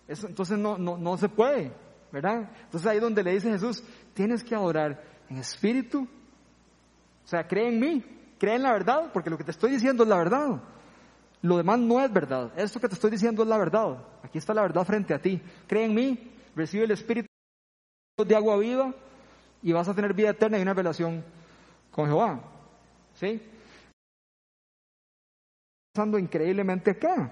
entonces 0.07 0.57
no, 0.57 0.77
no, 0.77 0.97
no 0.97 1.17
se 1.17 1.29
puede, 1.29 1.71
¿verdad? 2.11 2.49
Entonces 2.63 2.87
ahí 2.87 2.99
donde 2.99 3.23
le 3.23 3.33
dice 3.33 3.51
Jesús, 3.51 3.83
tienes 4.13 4.43
que 4.43 4.55
adorar 4.55 5.03
en 5.29 5.37
espíritu, 5.37 6.07
o 7.25 7.27
sea, 7.27 7.45
cree 7.47 7.67
en 7.67 7.79
mí, 7.79 8.03
cree 8.39 8.55
en 8.55 8.63
la 8.63 8.71
verdad, 8.71 9.09
porque 9.11 9.29
lo 9.29 9.37
que 9.37 9.43
te 9.43 9.51
estoy 9.51 9.71
diciendo 9.71 10.03
es 10.03 10.09
la 10.09 10.17
verdad. 10.17 10.61
Lo 11.41 11.57
demás 11.57 11.79
no 11.79 12.03
es 12.03 12.11
verdad. 12.11 12.51
Esto 12.57 12.79
que 12.79 12.87
te 12.87 12.95
estoy 12.95 13.11
diciendo 13.11 13.43
es 13.43 13.49
la 13.49 13.57
verdad. 13.57 13.97
Aquí 14.23 14.37
está 14.37 14.53
la 14.53 14.61
verdad 14.61 14.85
frente 14.85 15.13
a 15.13 15.21
ti. 15.21 15.41
Cree 15.67 15.85
en 15.85 15.93
mí, 15.93 16.31
recibe 16.55 16.85
el 16.85 16.91
Espíritu 16.91 17.27
de 18.17 18.35
agua 18.35 18.57
viva 18.57 18.93
y 19.61 19.71
vas 19.71 19.87
a 19.87 19.93
tener 19.93 20.13
vida 20.13 20.29
eterna 20.29 20.57
y 20.57 20.61
una 20.61 20.73
relación 20.73 21.23
con 21.91 22.07
Jehová. 22.07 22.39
¿Sí? 23.15 23.41
Pasando 25.97 26.19
increíblemente 26.19 26.91
acá. 26.91 27.31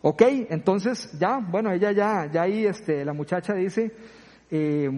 Ok, 0.00 0.22
entonces 0.48 1.10
ya, 1.18 1.38
bueno, 1.38 1.72
ella 1.72 1.90
ya, 1.90 2.30
ya 2.30 2.42
ahí, 2.42 2.66
este, 2.66 3.04
la 3.04 3.12
muchacha 3.12 3.52
dice, 3.54 3.92
eh, 4.48 4.88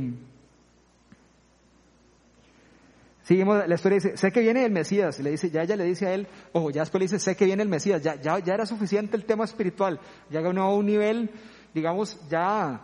Seguimos, 3.23 3.67
la 3.67 3.75
historia 3.75 3.97
dice, 3.97 4.17
sé 4.19 4.31
que 4.31 4.41
viene 4.41 4.67
el 4.67 4.73
Mesías, 4.73 5.21
le 5.21 5.31
dice, 5.31 5.51
ya 5.51 5.63
ella 5.63 5.77
le 5.77 5.85
dice 5.85 6.07
a 6.09 6.13
él, 6.13 6.29
ojo, 6.53 6.71
ya 6.71 6.83
después 6.83 7.01
le 7.01 7.05
dice, 7.07 7.19
sé 7.19 7.35
que 7.35 7.47
viene 7.47 7.63
el 7.63 7.71
Mesías, 7.71 8.03
ya, 8.03 8.17
ya, 8.17 8.41
ya 8.41 8.53
era 8.53 8.67
suficiente 8.67 9.17
el 9.17 9.25
tema 9.25 9.45
espiritual, 9.45 9.99
ya 10.29 10.43
ganó 10.43 10.65
a 10.65 10.75
un 10.75 10.85
nivel, 10.85 11.31
digamos, 11.73 12.21
ya, 12.29 12.83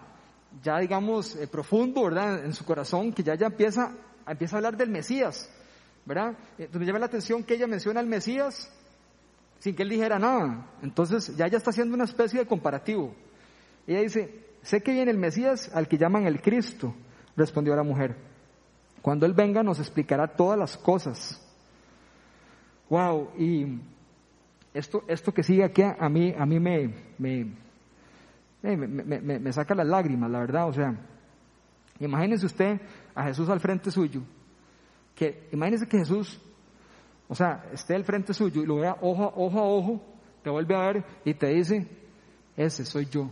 ya 0.63 0.79
digamos, 0.79 1.37
eh, 1.37 1.47
profundo, 1.49 2.05
¿verdad? 2.05 2.47
En 2.47 2.55
su 2.55 2.65
corazón, 2.65 3.13
que 3.13 3.23
ya 3.23 3.35
ya 3.35 3.49
empieza, 3.49 3.93
empieza 4.27 4.57
a 4.57 4.59
hablar 4.59 4.79
del 4.79 4.89
Mesías, 4.89 5.51
¿verdad? 6.05 6.37
Entonces 6.59 6.81
me 6.81 6.87
llama 6.87 6.99
la 6.99 7.07
atención 7.07 7.45
que 7.45 7.55
ella 7.55 7.67
menciona 7.67 8.01
al 8.01 8.07
Mesías 8.07 8.71
sin 9.59 9.77
que 9.77 9.85
él 9.85 9.91
dijera 9.91 10.19
nada. 10.19 10.67
Entonces 10.83 11.37
ya 11.37 11.47
ella 11.47 11.59
está 11.59 11.71
haciendo 11.71 11.95
una 11.95 12.05
especie 12.05 12.41
de 12.41 12.47
comparativo. 12.47 13.15
Ella 13.87 14.01
dice, 14.01 14.45
sé 14.63 14.83
que 14.83 14.93
viene 14.93 15.11
el 15.11 15.19
Mesías 15.19 15.71
al 15.73 15.87
que 15.87 15.99
llaman 15.99 16.27
el 16.27 16.41
Cristo, 16.41 16.95
respondió 17.37 17.77
la 17.77 17.85
mujer. 17.85 18.17
Cuando 19.01 19.27
Él 19.27 19.35
venga 19.35 19.63
nos 19.63 19.79
explicará 19.79 20.27
todas 20.29 20.59
las 20.59 20.77
cosas. 20.77 21.41
Wow, 22.89 23.31
y 23.39 23.81
esto, 24.75 25.05
esto 25.09 25.33
que 25.33 25.43
sigue 25.43 25.65
aquí 25.65 25.83
a 25.83 26.09
mí, 26.09 26.35
a 26.37 26.45
mí 26.45 26.61
me, 26.61 26.95
me, 27.19 27.47
me, 28.63 29.39
me, 29.39 29.53
saca 29.53 29.75
las 29.75 29.87
lágrimas, 29.87 30.31
la 30.31 30.41
verdad. 30.41 30.69
O 30.69 30.73
sea, 30.73 30.95
imagínese 32.01 32.47
usted 32.47 32.81
a 33.15 33.25
Jesús 33.25 33.49
al 33.49 33.61
frente 33.61 33.91
suyo. 33.91 34.23
Que, 35.23 35.49
imagínese 35.53 35.87
que 35.87 35.99
Jesús, 35.99 36.37
o 37.29 37.35
sea, 37.37 37.65
esté 37.73 37.95
al 37.95 38.03
frente 38.03 38.35
suyo 38.35 38.61
y 38.61 38.67
lo 38.67 38.79
vea 38.79 38.97
ojo, 39.01 39.33
ojo 39.37 39.59
a 39.61 39.63
ojo, 39.63 40.05
te 40.43 40.51
vuelve 40.51 40.75
a 40.75 40.81
ver 40.81 41.05
y 41.25 41.33
te 41.33 41.47
dice, 41.47 41.87
ese 42.57 42.85
soy 42.85 43.07
yo. 43.07 43.31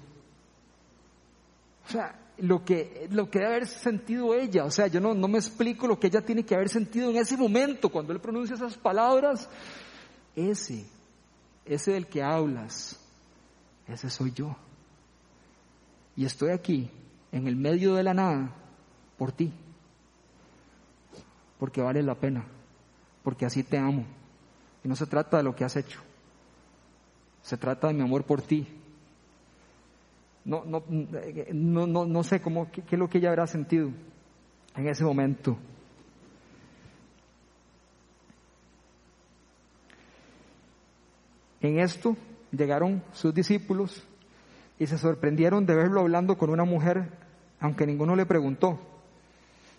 O 1.84 1.90
sea, 1.90 2.16
lo 2.38 2.64
que, 2.64 3.08
lo 3.10 3.28
que 3.28 3.40
debe 3.40 3.50
haber 3.50 3.66
sentido 3.66 4.36
ella. 4.36 4.66
O 4.66 4.70
sea, 4.70 4.86
yo 4.86 5.00
no, 5.00 5.12
no 5.14 5.26
me 5.26 5.38
explico 5.38 5.88
lo 5.88 5.98
que 5.98 6.06
ella 6.06 6.20
tiene 6.20 6.44
que 6.44 6.54
haber 6.54 6.68
sentido 6.68 7.10
en 7.10 7.16
ese 7.16 7.36
momento 7.36 7.88
cuando 7.88 8.12
él 8.12 8.20
pronuncia 8.20 8.54
esas 8.54 8.78
palabras. 8.78 9.50
Ese, 10.36 10.86
ese 11.64 11.90
del 11.90 12.06
que 12.06 12.22
hablas, 12.22 13.04
ese 13.88 14.08
soy 14.08 14.30
yo. 14.30 14.54
Y 16.14 16.24
estoy 16.24 16.50
aquí, 16.50 16.88
en 17.32 17.48
el 17.48 17.56
medio 17.56 17.96
de 17.96 18.04
la 18.04 18.14
nada, 18.14 18.54
por 19.18 19.32
ti. 19.32 19.52
Porque 21.60 21.80
vale 21.80 22.02
la 22.02 22.16
pena. 22.16 22.44
Porque 23.22 23.46
así 23.46 23.62
te 23.62 23.78
amo. 23.78 24.04
Y 24.82 24.88
no 24.88 24.96
se 24.96 25.06
trata 25.06 25.36
de 25.36 25.44
lo 25.44 25.54
que 25.54 25.64
has 25.64 25.76
hecho. 25.76 26.00
Se 27.42 27.56
trata 27.56 27.86
de 27.88 27.94
mi 27.94 28.02
amor 28.02 28.24
por 28.24 28.42
ti, 28.42 28.66
no, 30.44 30.64
no, 30.64 30.82
no, 30.88 32.06
no, 32.06 32.22
sé 32.22 32.40
cómo, 32.40 32.70
qué, 32.70 32.82
es 32.90 32.98
lo 32.98 33.08
que 33.08 33.18
ella 33.18 33.28
habrá 33.28 33.46
sentido 33.46 33.90
en 34.74 34.88
ese 34.88 35.04
momento. 35.04 35.56
En 41.60 41.78
esto 41.78 42.16
llegaron 42.50 43.02
sus 43.12 43.34
discípulos 43.34 44.02
y 44.78 44.86
se 44.86 44.96
sorprendieron 44.96 45.66
de 45.66 45.74
verlo 45.74 46.00
hablando 46.00 46.38
con 46.38 46.48
una 46.48 46.64
mujer, 46.64 47.10
aunque 47.60 47.86
ninguno 47.86 48.16
le 48.16 48.24
preguntó. 48.24 48.89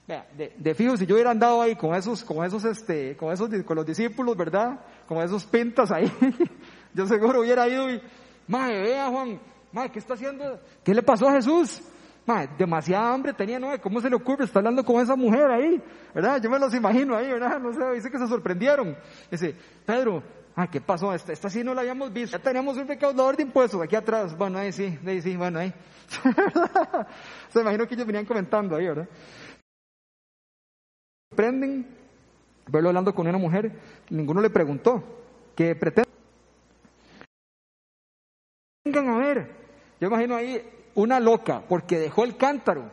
De, 0.07 0.53
de, 0.57 0.75
fijo, 0.75 0.97
si 0.97 1.05
yo 1.05 1.15
hubiera 1.15 1.31
andado 1.31 1.61
ahí 1.61 1.75
con 1.75 1.95
esos, 1.95 2.23
con 2.23 2.43
esos, 2.43 2.65
este, 2.65 3.15
con 3.15 3.31
esos, 3.31 3.49
con 3.63 3.77
los 3.77 3.85
discípulos, 3.85 4.35
¿verdad? 4.35 4.79
Con 5.07 5.19
esos 5.19 5.45
pintas 5.45 5.89
ahí, 5.89 6.11
yo 6.93 7.05
seguro 7.07 7.39
hubiera 7.39 7.65
ido 7.69 7.89
y, 7.89 8.01
madre, 8.47 8.81
vea 8.81 9.07
Juan, 9.09 9.39
Madre, 9.71 9.91
¿qué 9.91 9.99
está 9.99 10.15
haciendo? 10.15 10.59
¿Qué 10.83 10.93
le 10.93 11.01
pasó 11.01 11.27
a 11.29 11.33
Jesús? 11.33 11.81
Madre, 12.25 12.49
demasiada 12.57 13.13
hambre 13.13 13.33
tenía, 13.33 13.59
¿no? 13.59 13.69
¿Cómo 13.81 14.01
se 14.01 14.09
le 14.09 14.15
ocurre? 14.15 14.45
Está 14.45 14.59
hablando 14.59 14.83
con 14.83 15.01
esa 15.01 15.15
mujer 15.15 15.49
ahí, 15.49 15.81
¿verdad? 16.13 16.41
Yo 16.41 16.49
me 16.49 16.59
los 16.59 16.73
imagino 16.73 17.15
ahí, 17.15 17.27
¿verdad? 17.27 17.59
No 17.59 17.73
sé, 17.73 17.79
dice 17.93 18.11
que 18.11 18.19
se 18.19 18.27
sorprendieron. 18.27 18.95
Dice, 19.29 19.55
Pedro, 19.85 20.21
ah, 20.55 20.67
¿qué 20.69 20.81
pasó? 20.81 21.13
Esta, 21.13 21.31
esta 21.31 21.49
sí 21.49 21.63
no 21.63 21.73
la 21.73 21.81
habíamos 21.81 22.11
visto. 22.11 22.37
Ya 22.37 22.43
teníamos 22.43 22.77
un 22.77 22.87
recaudador 22.87 23.37
de 23.37 23.43
impuestos 23.43 23.81
aquí 23.81 23.95
atrás. 23.95 24.37
Bueno, 24.37 24.59
ahí 24.59 24.71
sí, 24.71 24.99
ahí 25.05 25.21
sí, 25.21 25.35
bueno, 25.37 25.59
ahí. 25.59 25.73
se 27.49 27.61
imagino 27.61 27.87
que 27.87 27.95
ellos 27.95 28.05
venían 28.05 28.25
comentando 28.25 28.75
ahí, 28.75 28.87
¿verdad? 28.87 29.07
Sorprenden 31.31 31.87
verlo 32.67 32.89
hablando 32.89 33.15
con 33.15 33.25
una 33.25 33.37
mujer, 33.37 33.71
ninguno 34.09 34.41
le 34.41 34.49
preguntó, 34.49 35.01
¿qué 35.55 35.73
pretende? 35.77 36.09
Vengan 38.83 39.07
a 39.11 39.17
ver, 39.17 39.49
yo 40.01 40.09
imagino 40.09 40.35
ahí 40.35 40.61
una 40.95 41.21
loca 41.21 41.63
porque 41.69 41.99
dejó 41.99 42.25
el 42.25 42.35
cántaro. 42.35 42.91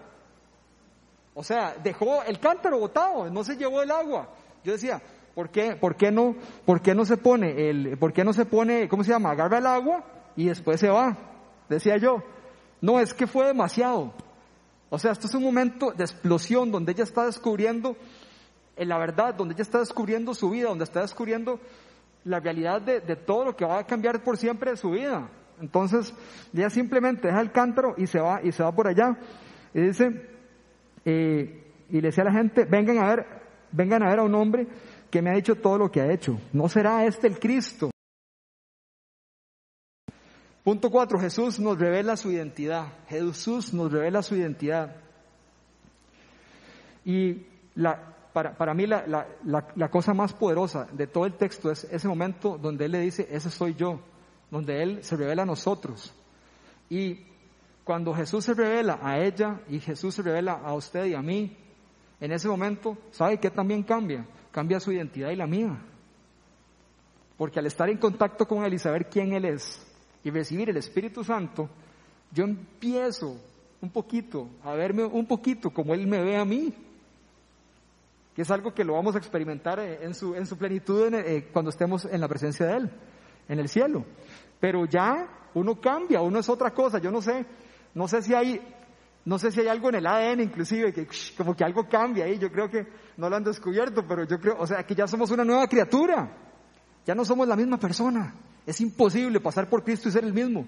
O 1.34 1.43
sea, 1.43 1.74
dejó 1.82 2.22
el 2.22 2.39
cántaro 2.39 2.78
botado, 2.78 3.28
no 3.28 3.43
se 3.43 3.57
llevó 3.57 3.82
el 3.82 3.91
agua. 3.91 4.28
Yo 4.62 4.70
decía, 4.70 5.03
¿por 5.34 5.51
qué, 5.51 5.74
por 5.74 5.97
qué 5.97 6.12
no, 6.12 6.36
por 6.64 6.80
qué 6.80 6.95
no 6.95 7.05
se 7.05 7.16
pone 7.16 7.68
el, 7.68 7.99
por 7.99 8.12
qué 8.12 8.22
no 8.22 8.32
se 8.32 8.45
pone, 8.45 8.89
¿cómo 8.89 9.03
se 9.03 9.11
llama? 9.11 9.32
Agarra 9.32 9.59
el 9.59 9.66
agua 9.66 10.05
y 10.36 10.47
después 10.47 10.78
se 10.78 10.89
va. 10.89 11.16
Decía 11.68 11.97
yo. 11.97 12.22
No, 12.80 13.01
es 13.01 13.14
que 13.14 13.26
fue 13.26 13.47
demasiado. 13.47 14.12
O 14.91 14.99
sea, 15.01 15.11
esto 15.11 15.26
es 15.26 15.34
un 15.34 15.43
momento 15.43 15.91
de 15.91 16.05
explosión 16.05 16.70
donde 16.70 16.93
ella 16.93 17.03
está 17.03 17.26
descubriendo 17.26 17.97
la 18.87 18.99
verdad, 18.99 19.35
donde 19.35 19.55
ella 19.55 19.62
está 19.62 19.79
descubriendo 19.79 20.35
su 20.35 20.51
vida, 20.51 20.68
donde 20.68 20.85
está 20.85 21.01
descubriendo 21.01 21.59
la 22.24 22.41
realidad 22.41 22.81
de, 22.81 23.01
de 23.01 23.16
todo 23.16 23.47
lo 23.47 23.57
que 23.57 23.64
va 23.64 23.79
a 23.79 23.87
cambiar 23.87 24.22
por 24.22 24.37
siempre 24.37 24.72
de 24.72 24.76
su 24.76 24.91
vida. 24.91 25.29
Entonces, 25.61 26.14
ella 26.55 26.70
simplemente 26.70 27.29
deja 27.29 27.41
el 27.41 27.51
cántaro 27.51 27.95
y 27.97 28.07
se 28.07 28.20
va, 28.20 28.41
y 28.43 28.53
se 28.53 28.62
va 28.62 28.72
por 28.72 28.87
allá. 28.87 29.16
Y 29.74 29.81
dice, 29.81 30.29
eh, 31.05 31.64
y 31.89 32.01
le 32.01 32.09
decía 32.09 32.22
a 32.22 32.26
la 32.26 32.33
gente, 32.33 32.64
vengan 32.64 32.99
a 32.99 33.09
ver, 33.09 33.26
vengan 33.72 34.03
a 34.03 34.11
ver 34.11 34.20
a 34.20 34.22
un 34.22 34.35
hombre 34.35 34.66
que 35.11 35.22
me 35.22 35.31
ha 35.31 35.35
dicho 35.35 35.57
todo 35.57 35.79
lo 35.79 35.91
que 35.91 36.01
ha 36.01 36.12
hecho. 36.12 36.39
¿No 36.53 36.68
será 36.68 37.05
este 37.07 37.26
el 37.26 37.39
Cristo? 37.39 37.91
Punto 40.62 40.91
cuatro, 40.91 41.18
Jesús 41.18 41.59
nos 41.59 41.79
revela 41.79 42.16
su 42.16 42.31
identidad. 42.31 42.93
Jesús 43.09 43.72
nos 43.72 43.91
revela 43.91 44.22
su 44.22 44.37
identidad. 44.37 44.97
Y 47.05 47.47
la, 47.74 48.16
para, 48.33 48.57
para, 48.57 48.74
mí 48.74 48.87
la, 48.87 49.07
la, 49.07 49.66
la, 49.74 49.91
cosa 49.91 50.14
más 50.14 50.33
poderosa 50.33 50.87
de 50.93 51.07
todo 51.07 51.26
el 51.26 51.35
texto 51.35 51.70
es 51.70 51.85
ese 51.85 52.09
momento 52.09 52.59
donde 52.59 52.85
Él 52.85 52.93
le 52.93 53.01
dice, 53.01 53.26
ese 53.31 53.51
soy 53.51 53.74
yo. 53.74 54.01
donde 54.51 54.83
Él 54.83 55.05
se 55.05 55.16
revela 55.16 55.43
a 55.43 55.47
nosotros. 55.47 56.14
Y 56.89 57.26
cuando 57.85 58.14
Jesús 58.14 58.45
se 58.45 58.55
revela 58.55 58.99
a 59.03 59.18
ella 59.18 59.61
y 59.68 59.81
Jesús 59.81 60.14
se 60.14 60.22
revela 60.22 60.53
a 60.53 60.74
usted 60.74 61.07
y 61.07 61.14
a 61.14 61.22
mí, 61.22 61.57
en 62.20 62.33
ese 62.33 62.49
momento, 62.49 62.99
¿sabe 63.11 63.39
qué 63.39 63.51
también 63.51 63.83
cambia? 63.83 64.26
Cambia 64.51 64.81
su 64.81 64.93
identidad 64.93 65.31
y 65.31 65.37
la 65.37 65.47
mía. 65.47 65.79
Porque 67.37 67.61
al 67.61 67.66
estar 67.66 67.89
en 67.89 67.99
contacto 67.99 68.47
con 68.47 68.64
Él 68.64 68.74
y 68.74 68.79
saber 68.79 69.09
quién 69.09 69.33
Él 69.33 69.45
es 69.45 69.87
y 70.24 70.31
recibir 70.31 70.68
el 70.68 70.76
Espíritu 70.76 71.22
Santo, 71.22 71.68
yo 72.33 72.45
empiezo 72.45 73.37
un 73.81 73.91
poquito 73.91 74.49
a 74.64 74.74
verme 74.74 75.05
un 75.05 75.26
poquito 75.26 75.70
como 75.70 75.95
Él 75.95 76.07
me 76.07 76.20
ve 76.22 76.37
a 76.37 76.45
mí. 76.45 76.74
Que 78.39 78.43
es 78.43 78.51
algo 78.53 78.72
que 78.72 78.84
lo 78.84 78.93
vamos 78.93 79.16
a 79.16 79.18
experimentar 79.18 79.80
en 79.80 80.14
su, 80.14 80.32
en 80.36 80.47
su 80.47 80.57
plenitud 80.57 81.12
eh, 81.12 81.49
cuando 81.53 81.70
estemos 81.70 82.05
en 82.05 82.20
la 82.20 82.28
presencia 82.28 82.66
de 82.66 82.76
Él, 82.76 82.91
en 83.49 83.59
el 83.59 83.68
cielo. 83.68 84.05
Pero 84.61 84.84
ya 84.84 85.49
uno 85.55 85.80
cambia, 85.80 86.20
uno 86.20 86.39
es 86.39 86.49
otra 86.49 86.70
cosa. 86.70 87.01
Yo 87.01 87.11
no 87.11 87.20
sé, 87.20 87.45
no 87.95 88.07
sé 88.07 88.22
si 88.22 88.34
hay, 88.34 88.61
no 89.24 89.41
sé 89.41 89.51
si 89.51 89.59
hay 89.59 89.66
algo 89.66 89.89
en 89.89 89.97
el 89.97 90.07
ADN 90.07 90.43
inclusive 90.43 90.93
que 90.93 91.09
como 91.36 91.57
que 91.57 91.64
algo 91.64 91.89
cambia 91.89 92.26
ahí. 92.26 92.39
Yo 92.39 92.53
creo 92.53 92.70
que 92.70 92.86
no 93.16 93.28
lo 93.28 93.34
han 93.34 93.43
descubierto, 93.43 94.07
pero 94.07 94.22
yo 94.22 94.39
creo, 94.39 94.55
o 94.57 94.68
sea, 94.68 94.84
que 94.84 94.95
ya 94.95 95.09
somos 95.09 95.32
una 95.32 95.45
nueva 95.45 95.66
criatura. 95.66 96.30
Ya 97.05 97.16
no 97.16 97.24
somos 97.24 97.49
la 97.49 97.57
misma 97.57 97.76
persona. 97.76 98.36
Es 98.64 98.80
imposible 98.80 99.41
pasar 99.41 99.68
por 99.68 99.82
Cristo 99.82 100.11
y 100.11 100.12
ser 100.12 100.22
el 100.22 100.32
mismo. 100.32 100.64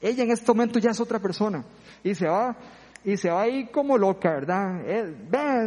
Ella 0.00 0.24
en 0.24 0.32
este 0.32 0.50
momento 0.50 0.80
ya 0.80 0.90
es 0.90 0.98
otra 0.98 1.20
persona 1.20 1.64
y 2.02 2.16
se 2.16 2.26
va 2.26 2.56
y 3.04 3.18
se 3.18 3.30
va 3.30 3.42
ahí 3.42 3.66
como 3.66 3.98
loca, 3.98 4.30
¿verdad? 4.30 4.80
Eh, 4.86 5.14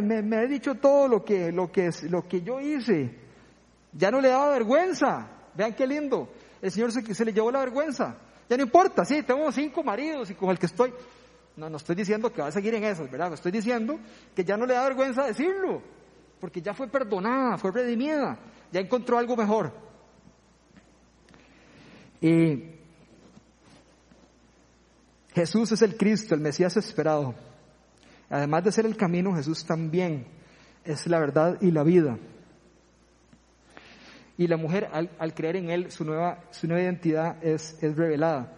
me, 0.02 0.22
me, 0.22 0.42
he 0.42 0.48
dicho 0.48 0.74
todo 0.74 1.06
lo 1.06 1.24
que, 1.24 1.52
lo, 1.52 1.70
que, 1.70 1.90
lo 2.10 2.26
que 2.26 2.42
yo 2.42 2.60
hice. 2.60 3.14
Ya 3.92 4.10
no 4.10 4.20
le 4.20 4.28
daba 4.28 4.50
vergüenza. 4.50 5.28
Vean 5.54 5.74
qué 5.74 5.86
lindo. 5.86 6.28
El 6.60 6.72
Señor 6.72 6.90
se, 6.90 7.14
se 7.14 7.24
le 7.24 7.32
llevó 7.32 7.52
la 7.52 7.60
vergüenza. 7.60 8.16
Ya 8.48 8.56
no 8.56 8.64
importa, 8.64 9.04
sí, 9.04 9.22
tengo 9.22 9.52
cinco 9.52 9.84
maridos 9.84 10.30
y 10.30 10.34
con 10.34 10.50
el 10.50 10.58
que 10.58 10.66
estoy. 10.66 10.92
No, 11.56 11.70
no 11.70 11.76
estoy 11.76 11.94
diciendo 11.94 12.32
que 12.32 12.42
va 12.42 12.48
a 12.48 12.52
seguir 12.52 12.74
en 12.74 12.84
eso, 12.84 13.06
¿verdad? 13.08 13.32
Estoy 13.32 13.52
diciendo 13.52 13.98
que 14.34 14.44
ya 14.44 14.56
no 14.56 14.66
le 14.66 14.74
da 14.74 14.84
vergüenza 14.84 15.24
decirlo, 15.24 15.82
porque 16.40 16.60
ya 16.60 16.74
fue 16.74 16.88
perdonada, 16.88 17.58
fue 17.58 17.70
redimida, 17.70 18.38
ya 18.72 18.80
encontró 18.80 19.18
algo 19.18 19.36
mejor. 19.36 19.72
Y 22.20 22.77
Jesús 25.38 25.70
es 25.70 25.82
el 25.82 25.96
Cristo, 25.96 26.34
el 26.34 26.40
Mesías 26.40 26.76
esperado. 26.76 27.32
Además 28.28 28.64
de 28.64 28.72
ser 28.72 28.86
el 28.86 28.96
camino, 28.96 29.36
Jesús 29.36 29.64
también 29.64 30.26
es 30.84 31.06
la 31.06 31.20
verdad 31.20 31.58
y 31.60 31.70
la 31.70 31.84
vida. 31.84 32.18
Y 34.36 34.48
la 34.48 34.56
mujer, 34.56 34.88
al, 34.92 35.34
creer 35.34 35.54
en 35.54 35.70
Él, 35.70 35.92
su 35.92 36.04
nueva, 36.04 36.42
su 36.50 36.66
nueva 36.66 36.82
identidad 36.82 37.36
es, 37.40 37.80
es 37.80 37.96
revelada. 37.96 38.52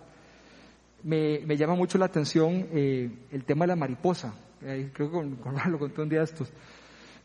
Me, 1.03 1.41
me, 1.45 1.59
llama 1.59 1.75
mucho 1.75 1.99
la 1.99 2.07
atención 2.07 2.67
eh, 2.73 3.11
el 3.31 3.45
tema 3.45 3.65
de 3.65 3.69
la 3.69 3.77
mariposa. 3.77 4.33
creo 4.61 4.91
que 4.95 5.11
con, 5.11 5.39
lo 5.71 5.79
conté 5.79 6.01
un 6.01 6.09
día 6.09 6.23
estos. 6.23 6.51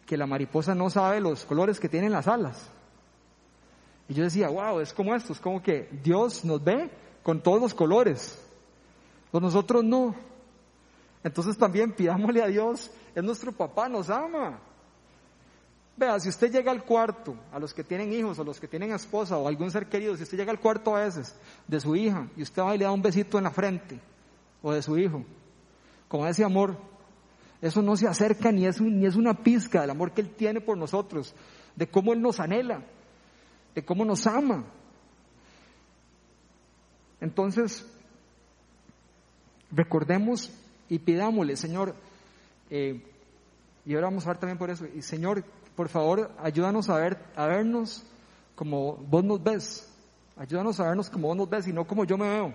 Que 0.06 0.18
la 0.18 0.28
mariposa 0.28 0.76
no 0.76 0.90
sabe 0.90 1.22
los 1.22 1.46
colores 1.46 1.80
que 1.80 1.88
tienen 1.88 2.12
las 2.12 2.28
alas. 2.28 2.70
Y 4.10 4.16
yo 4.16 4.26
decía, 4.26 4.50
wow, 4.50 4.82
es 4.82 4.92
como 4.92 5.16
esto, 5.16 5.32
es 5.32 5.40
como 5.40 5.64
que 5.64 5.88
Dios 6.04 6.44
nos 6.44 6.62
ve 6.62 6.90
con 7.24 7.42
todos 7.42 7.62
los 7.62 7.74
colores. 7.74 8.45
Nosotros 9.42 9.84
no. 9.84 10.16
Entonces 11.24 11.58
también 11.58 11.92
pidámosle 11.94 12.44
a 12.44 12.48
Dios, 12.48 12.92
es 13.16 13.24
nuestro 13.24 13.52
papá, 13.52 13.90
nos 13.90 14.10
ama. 14.10 14.60
Vea, 15.98 16.20
si 16.20 16.30
usted 16.30 16.52
llega 16.52 16.72
al 16.72 16.84
cuarto, 16.84 17.36
a 17.52 17.60
los 17.60 17.74
que 17.74 17.84
tienen 17.84 18.12
hijos, 18.12 18.38
o 18.38 18.44
los 18.44 18.60
que 18.60 18.68
tienen 18.68 18.92
esposa, 18.92 19.38
o 19.38 19.48
algún 19.48 19.72
ser 19.72 19.88
querido, 19.88 20.16
si 20.18 20.24
usted 20.24 20.38
llega 20.38 20.52
al 20.52 20.60
cuarto 20.60 20.96
a 20.96 21.04
veces 21.04 21.36
de 21.68 21.80
su 21.80 21.96
hija, 21.96 22.28
y 22.36 22.44
usted 22.44 22.62
va 22.62 22.76
y 22.76 22.78
le 22.78 22.86
da 22.86 22.92
un 22.92 23.02
besito 23.02 23.38
en 23.38 23.46
la 23.46 23.52
frente, 23.52 24.00
o 24.62 24.74
de 24.74 24.82
su 24.82 24.98
hijo, 24.98 25.24
con 26.08 26.28
ese 26.28 26.44
amor, 26.44 26.78
eso 27.62 27.82
no 27.82 27.96
se 27.96 28.08
acerca 28.08 28.52
ni 28.52 28.66
es, 28.66 28.82
ni 28.82 29.06
es 29.06 29.16
una 29.16 29.34
pizca 29.34 29.82
del 29.82 29.90
amor 29.90 30.12
que 30.12 30.22
Él 30.22 30.30
tiene 30.36 30.60
por 30.60 30.78
nosotros, 30.78 31.34
de 31.76 31.88
cómo 31.88 32.12
Él 32.14 32.22
nos 32.22 32.40
anhela, 32.40 32.84
de 33.74 33.86
cómo 33.86 34.04
nos 34.04 34.28
ama. 34.28 34.66
Entonces, 37.22 37.86
recordemos 39.76 40.52
y 40.90 41.00
pidámosle, 41.00 41.56
Señor, 41.58 41.96
eh, 42.70 43.02
y 43.86 43.94
ahora 43.94 44.08
vamos 44.08 44.26
a 44.26 44.30
ver 44.30 44.38
también 44.38 44.58
por 44.58 44.70
eso, 44.70 44.86
y 44.86 45.02
Señor, 45.02 45.44
por 45.76 45.90
favor, 45.90 46.32
ayúdanos 46.40 46.90
a, 46.90 46.98
ver, 46.98 47.18
a 47.36 47.46
vernos 47.48 48.04
como 48.56 48.96
vos 48.96 49.24
nos 49.24 49.44
ves, 49.44 49.94
ayúdanos 50.38 50.80
a 50.80 50.86
vernos 50.86 51.10
como 51.10 51.28
vos 51.28 51.38
nos 51.38 51.50
ves 51.50 51.68
y 51.68 51.74
no 51.74 51.86
como 51.86 52.06
yo 52.06 52.18
me 52.18 52.30
veo, 52.30 52.54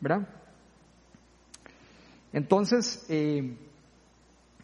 ¿verdad? 0.00 0.26
Entonces, 2.32 3.04
eh, 3.08 3.56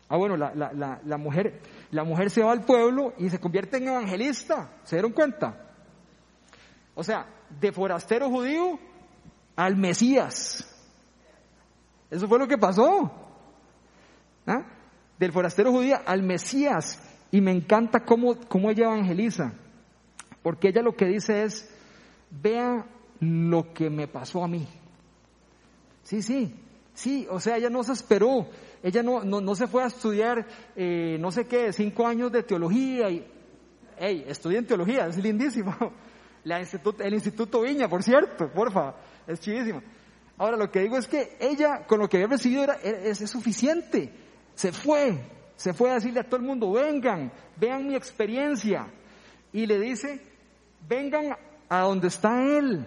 ah 0.09 0.17
bueno, 0.17 0.37
la, 0.37 0.55
la, 0.55 1.01
la, 1.05 1.17
mujer, 1.17 1.61
la 1.91 2.05
mujer 2.05 2.31
se 2.31 2.43
va 2.43 2.53
al 2.53 2.65
pueblo 2.65 3.13
y 3.19 3.29
se 3.29 3.41
convierte 3.41 3.79
en 3.79 3.89
evangelista, 3.89 4.71
¿se 4.85 4.97
dieron 4.97 5.13
cuenta? 5.13 5.73
O 6.95 7.03
sea, 7.03 7.27
de 7.61 7.73
forastero 7.73 8.31
judío 8.31 8.79
al 9.57 9.77
Mesías. 9.77 10.76
Eso 12.11 12.29
fue 12.29 12.39
lo 12.39 12.47
que 12.47 12.59
pasó. 12.59 13.11
¿Ah? 14.47 14.65
Del 15.19 15.33
forastero 15.33 15.73
judía 15.73 16.03
al 16.07 16.23
Mesías. 16.23 17.03
Y 17.31 17.41
me 17.41 17.51
encanta 17.51 18.05
cómo, 18.05 18.37
cómo 18.49 18.71
ella 18.71 18.85
evangeliza. 18.85 19.53
Porque 20.43 20.69
ella 20.69 20.83
lo 20.83 20.95
que 20.95 21.07
dice 21.07 21.43
es, 21.43 21.69
vea 22.31 22.87
lo 23.21 23.73
que 23.73 23.91
me 23.91 24.07
pasó 24.07 24.45
a 24.45 24.49
mí. 24.49 24.67
Sí, 26.03 26.23
sí, 26.23 26.55
sí, 26.95 27.27
o 27.29 27.41
sea, 27.41 27.57
ella 27.57 27.69
no 27.69 27.83
se 27.83 27.93
esperó, 27.93 28.47
ella 28.83 29.03
no, 29.03 29.25
no, 29.25 29.55
se 29.57 29.67
fue 29.67 29.83
a 29.83 29.87
estudiar, 29.87 30.47
eh, 30.77 31.17
no 31.19 31.33
sé 31.33 31.47
qué, 31.47 31.73
cinco 31.73 32.07
años 32.07 32.31
de 32.31 32.45
teología 32.45 33.11
y, 33.11 33.27
hey, 33.99 34.25
estudia 34.29 34.59
en 34.59 34.67
teología, 34.67 35.07
es 35.09 35.17
lindísimo. 35.19 35.75
La 36.45 36.61
el 36.61 37.15
Instituto 37.15 37.63
Viña, 37.63 37.89
por 37.89 38.05
cierto, 38.05 38.49
porfa, 38.53 38.95
es 39.27 39.41
chidísimo. 39.41 39.83
Ahora 40.39 40.57
lo 40.57 40.71
que 40.71 40.81
digo 40.81 40.99
es 40.99 41.07
que 41.07 41.37
ella 41.41 41.87
con 41.87 41.99
lo 41.99 42.09
que 42.09 42.19
había 42.19 42.29
recibido 42.29 42.65
era, 42.65 42.75
es, 42.75 43.19
suficiente. 43.31 44.13
Se 44.55 44.73
fue, 44.73 45.19
se 45.57 45.73
fue 45.73 45.91
a 45.91 45.95
decirle 45.95 46.21
a 46.21 46.25
todo 46.25 46.37
el 46.37 46.47
mundo, 46.47 46.73
vengan, 46.73 47.33
vean 47.57 47.87
mi 47.87 47.95
experiencia. 47.95 48.87
Y 49.53 49.67
le 49.67 49.81
dice, 49.81 50.21
vengan 50.87 51.37
a 51.69 51.81
donde 51.81 52.09
está 52.09 52.43
Él. 52.43 52.87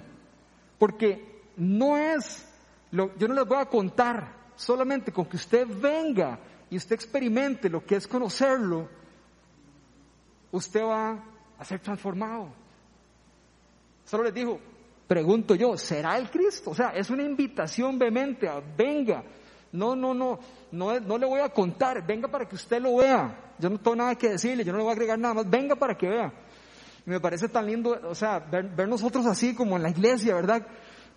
Porque 0.77 1.41
no 1.57 1.97
es, 1.97 2.47
lo, 2.91 3.17
yo 3.17 3.27
no 3.27 3.33
les 3.33 3.45
voy 3.45 3.57
a 3.57 3.65
contar, 3.65 4.35
solamente 4.55 5.11
con 5.11 5.25
que 5.25 5.37
usted 5.37 5.67
venga 5.67 6.39
y 6.69 6.77
usted 6.77 6.95
experimente 6.95 7.69
lo 7.69 7.83
que 7.85 7.95
es 7.95 8.07
conocerlo, 8.07 8.87
usted 10.51 10.83
va 10.83 11.23
a 11.57 11.65
ser 11.65 11.79
transformado. 11.79 12.49
Solo 14.05 14.23
les 14.23 14.33
dijo, 14.33 14.59
Pregunto 15.09 15.55
yo, 15.55 15.75
¿será 15.75 16.19
el 16.19 16.29
Cristo? 16.29 16.69
O 16.69 16.75
sea, 16.75 16.89
es 16.89 17.09
una 17.09 17.23
invitación 17.23 17.97
vehemente 17.97 18.47
a, 18.47 18.61
venga, 18.77 19.23
no, 19.71 19.95
no, 19.95 20.13
no, 20.13 20.37
no, 20.71 20.99
no 20.99 21.17
le 21.17 21.25
voy 21.25 21.39
a 21.41 21.49
contar, 21.49 22.05
venga 22.05 22.27
para 22.27 22.47
que 22.47 22.53
usted 22.53 22.79
lo 22.79 22.97
vea. 22.97 23.55
Yo 23.57 23.71
no 23.71 23.79
tengo 23.79 23.95
nada 23.95 24.13
que 24.13 24.29
decirle, 24.29 24.63
yo 24.63 24.71
no 24.71 24.77
le 24.77 24.83
voy 24.83 24.91
a 24.91 24.93
agregar 24.93 25.17
nada 25.17 25.33
más, 25.33 25.49
venga 25.49 25.75
para 25.75 25.97
que 25.97 26.07
vea. 26.07 26.31
Me 27.07 27.19
parece 27.19 27.49
tan 27.49 27.65
lindo, 27.65 27.99
o 28.03 28.13
sea, 28.13 28.37
ver, 28.37 28.87
nosotros 28.87 29.25
así 29.25 29.55
como 29.55 29.77
en 29.77 29.81
la 29.81 29.89
iglesia, 29.89 30.35
¿verdad? 30.35 30.67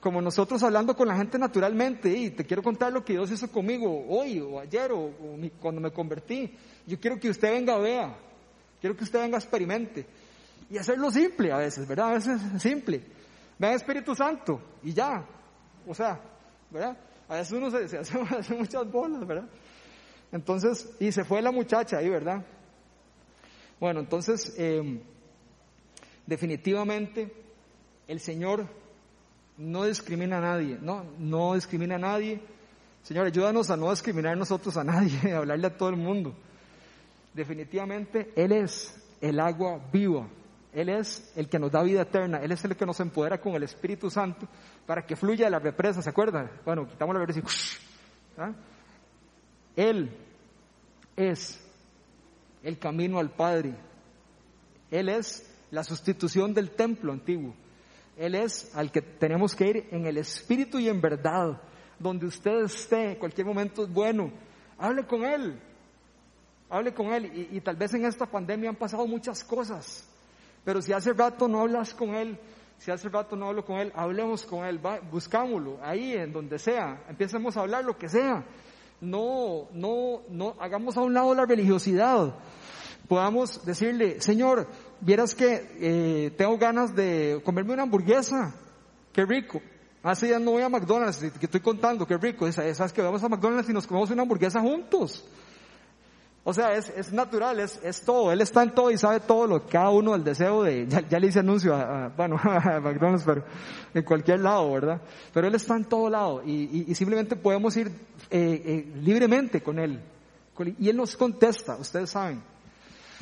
Como 0.01 0.23
nosotros 0.23 0.63
hablando 0.63 0.97
con 0.97 1.07
la 1.07 1.17
gente 1.19 1.39
naturalmente, 1.39 2.09
y 2.09 2.31
te 2.31 2.47
quiero 2.47 2.63
contar 2.63 2.95
lo 2.95 3.05
que 3.05 3.13
Dios 3.13 3.31
hizo 3.31 3.53
conmigo 3.53 4.07
hoy 4.09 4.41
o 4.41 4.59
ayer 4.59 4.91
o, 4.91 5.11
cuando 5.61 5.83
me 5.83 5.91
convertí. 5.91 6.57
Yo 6.87 6.99
quiero 6.99 7.21
que 7.21 7.29
usted 7.29 7.53
venga 7.53 7.77
vea, 7.77 8.17
quiero 8.81 8.97
que 8.97 9.05
usted 9.05 9.21
venga 9.21 9.37
experimente. 9.37 10.07
Y 10.71 10.79
hacerlo 10.79 11.11
simple 11.11 11.53
a 11.53 11.59
veces, 11.59 11.87
¿verdad? 11.87 12.09
A 12.09 12.15
veces 12.15 12.41
simple. 12.57 13.21
Ven 13.59 13.73
Espíritu 13.73 14.15
Santo 14.15 14.61
y 14.83 14.93
ya. 14.93 15.25
O 15.87 15.95
sea, 15.95 16.21
¿verdad? 16.71 16.97
A 17.29 17.37
veces 17.37 17.53
uno 17.53 17.71
se, 17.71 17.99
hace, 17.99 18.55
muchas 18.55 18.91
bolas, 18.91 19.27
¿verdad? 19.27 19.49
Entonces, 20.31 20.89
y 21.01 21.13
se 21.13 21.25
fue 21.25 21.43
la 21.43 21.51
muchacha 21.51 21.99
ahí, 21.99 22.09
¿verdad? 22.09 22.45
Bueno, 23.79 24.01
entonces, 24.01 24.55
em, 24.59 25.01
definitivamente, 26.27 27.33
el 28.09 28.21
Señor 28.21 28.67
no 29.59 29.85
discrimina 29.85 30.39
a 30.39 30.41
nadie, 30.41 30.79
no, 30.81 31.05
no 31.19 31.55
discrimina 31.55 31.97
a 31.97 31.99
nadie. 31.99 32.41
Señor, 33.03 33.27
ayúdanos 33.27 33.71
a 33.71 33.77
no 33.77 33.91
discriminar 33.91 34.37
nosotros 34.37 34.77
a 34.77 34.85
nadie, 34.85 35.33
a 35.33 35.39
hablarle 35.39 35.67
a 35.67 35.77
todo 35.77 35.91
el 35.91 35.97
mundo. 35.97 36.35
Definitivamente, 37.35 38.33
Él 38.37 38.53
es 38.53 38.95
el 39.21 39.41
agua 39.41 39.81
viva 39.93 40.27
él 40.73 40.89
es 40.89 41.33
el 41.37 41.49
que 41.49 41.59
nos 41.59 41.71
da 41.71 41.83
vida 41.83 42.03
eterna, 42.03 42.39
Él 42.39 42.51
es 42.51 42.65
el 42.65 42.77
que 42.77 42.87
nos 42.87 42.99
empodera 43.01 43.39
con 43.41 43.55
el 43.55 43.63
Espíritu 43.63 44.11
Santo 44.11 44.49
para 44.87 45.05
que 45.05 45.17
fluya 45.17 45.51
la 45.51 45.59
represa, 45.59 46.01
¿se 46.01 46.09
acuerdan? 46.09 46.51
Bueno, 46.65 46.89
quitamos 46.89 47.15
la 47.15 47.21
represa 47.21 47.41
y... 47.41 48.41
¿ah? 48.41 48.53
Él 49.77 50.17
es 51.15 51.63
el 52.63 52.79
camino 52.79 53.19
al 53.19 53.31
Padre. 53.31 53.75
Él 54.91 55.11
es 55.11 55.51
la 55.71 55.85
sustitución 55.85 56.55
del 56.55 56.71
templo 56.71 57.13
antiguo. 57.13 57.55
Él 58.17 58.35
es 58.35 58.75
al 58.75 58.91
que 58.91 59.03
tenemos 59.03 59.55
que 59.55 59.69
ir 59.69 59.89
en 59.91 60.07
el 60.07 60.17
espíritu 60.17 60.79
y 60.79 60.89
en 60.89 61.01
verdad. 61.01 61.61
Donde 61.99 62.27
usted 62.27 62.65
esté, 62.65 63.19
cualquier 63.19 63.47
momento 63.47 63.85
es 63.85 63.93
bueno. 63.93 64.31
Hable 64.79 65.07
con 65.07 65.25
Él. 65.25 65.61
Hable 66.69 66.95
con 66.95 67.13
Él. 67.13 67.49
Y 67.53 67.61
tal 67.61 67.77
vez 67.77 67.93
en 67.95 68.05
esta 68.05 68.27
pandemia 68.27 68.71
han 68.71 68.77
pasado 68.77 69.07
muchas 69.07 69.45
cosas. 69.45 70.09
Pero 70.65 70.81
si 70.81 70.93
hace 70.93 71.13
rato 71.13 71.49
no 71.49 71.61
hablas 71.61 71.95
con 71.95 72.15
Él, 72.15 72.39
si 72.79 72.91
hace 72.91 73.09
rato 73.09 73.37
no 73.37 73.49
hablo 73.49 73.65
con 73.65 73.79
Él, 73.79 73.93
hablemos 73.95 74.45
con 74.45 74.65
Él, 74.65 74.81
buscámoslo, 75.11 75.79
ahí 75.83 76.15
en 76.15 76.33
donde 76.33 76.59
sea, 76.59 77.05
empecemos 77.09 77.57
a 77.57 77.61
hablar 77.61 77.85
lo 77.85 77.97
que 77.97 78.09
sea. 78.09 78.45
No, 79.01 79.69
no, 79.73 80.23
no, 80.29 80.55
hagamos 80.61 80.97
a 80.97 81.01
un 81.01 81.13
lado 81.15 81.35
la 81.35 81.45
religiosidad. 81.45 82.35
Podamos 83.09 83.65
decirle, 83.65 84.21
Señor, 84.21 84.69
vieras 85.01 85.35
que 85.35 85.69
eh, 85.81 86.31
tengo 86.37 86.57
ganas 86.57 86.95
de 86.95 87.41
comerme 87.45 87.75
una 87.75 87.83
hamburguesa, 87.83 88.55
qué 89.13 89.27
rico. 89.27 89.61
Hace 90.05 90.27
días 90.27 90.41
no 90.41 90.53
voy 90.53 90.63
a 90.63 90.69
McDonald's, 90.69 91.19
que 91.19 91.47
estoy 91.47 91.61
contando, 91.61 92.07
qué 92.07 92.17
rico. 92.17 92.51
Sabes 92.51 92.93
que 92.93 93.03
vamos 93.03 93.23
a 93.23 93.29
McDonald's 93.29 93.71
y 93.71 93.73
nos 93.73 93.87
comemos 93.87 94.11
una 94.11 94.23
hamburguesa 94.23 94.61
juntos. 94.61 95.25
O 96.45 96.53
sea, 96.53 96.75
es, 96.75 96.89
es 96.89 97.13
natural, 97.13 97.61
es, 97.61 97.79
es, 97.85 98.01
todo. 98.03 98.33
Él 98.33 98.41
está 98.41 98.65
en 98.65 98.75
todo 98.75 98.91
y 98.91 98.99
sabe 98.99 99.21
todo 99.21 99.47
lo 99.47 99.63
que 99.63 99.71
cada 99.71 99.91
uno, 99.91 100.17
el 100.17 100.25
deseo 100.25 100.65
de, 100.65 100.89
ya, 100.89 101.19
le 101.21 101.29
hice 101.29 101.39
anuncio 101.39 101.73
a, 101.75 102.09
bueno, 102.09 102.37
a 102.43 102.81
McDonald's, 102.81 103.23
pero 103.25 103.45
en 103.95 104.03
cualquier 104.03 104.41
lado, 104.41 104.73
¿verdad? 104.73 105.01
Pero 105.33 105.47
Él 105.47 105.55
está 105.55 105.77
en 105.77 105.85
todo 105.85 106.11
lado 106.11 106.43
y, 106.45 106.85
y, 106.91 106.95
simplemente 106.97 107.37
podemos 107.37 107.77
ir 107.77 107.89
eh, 108.29 108.63
eh, 108.65 108.93
libremente 109.03 109.63
con 109.63 109.79
Él. 109.79 110.01
Y 110.79 110.89
Él 110.89 110.97
nos 110.97 111.17
contesta, 111.17 111.77
ustedes 111.77 112.11
saben. 112.11 112.43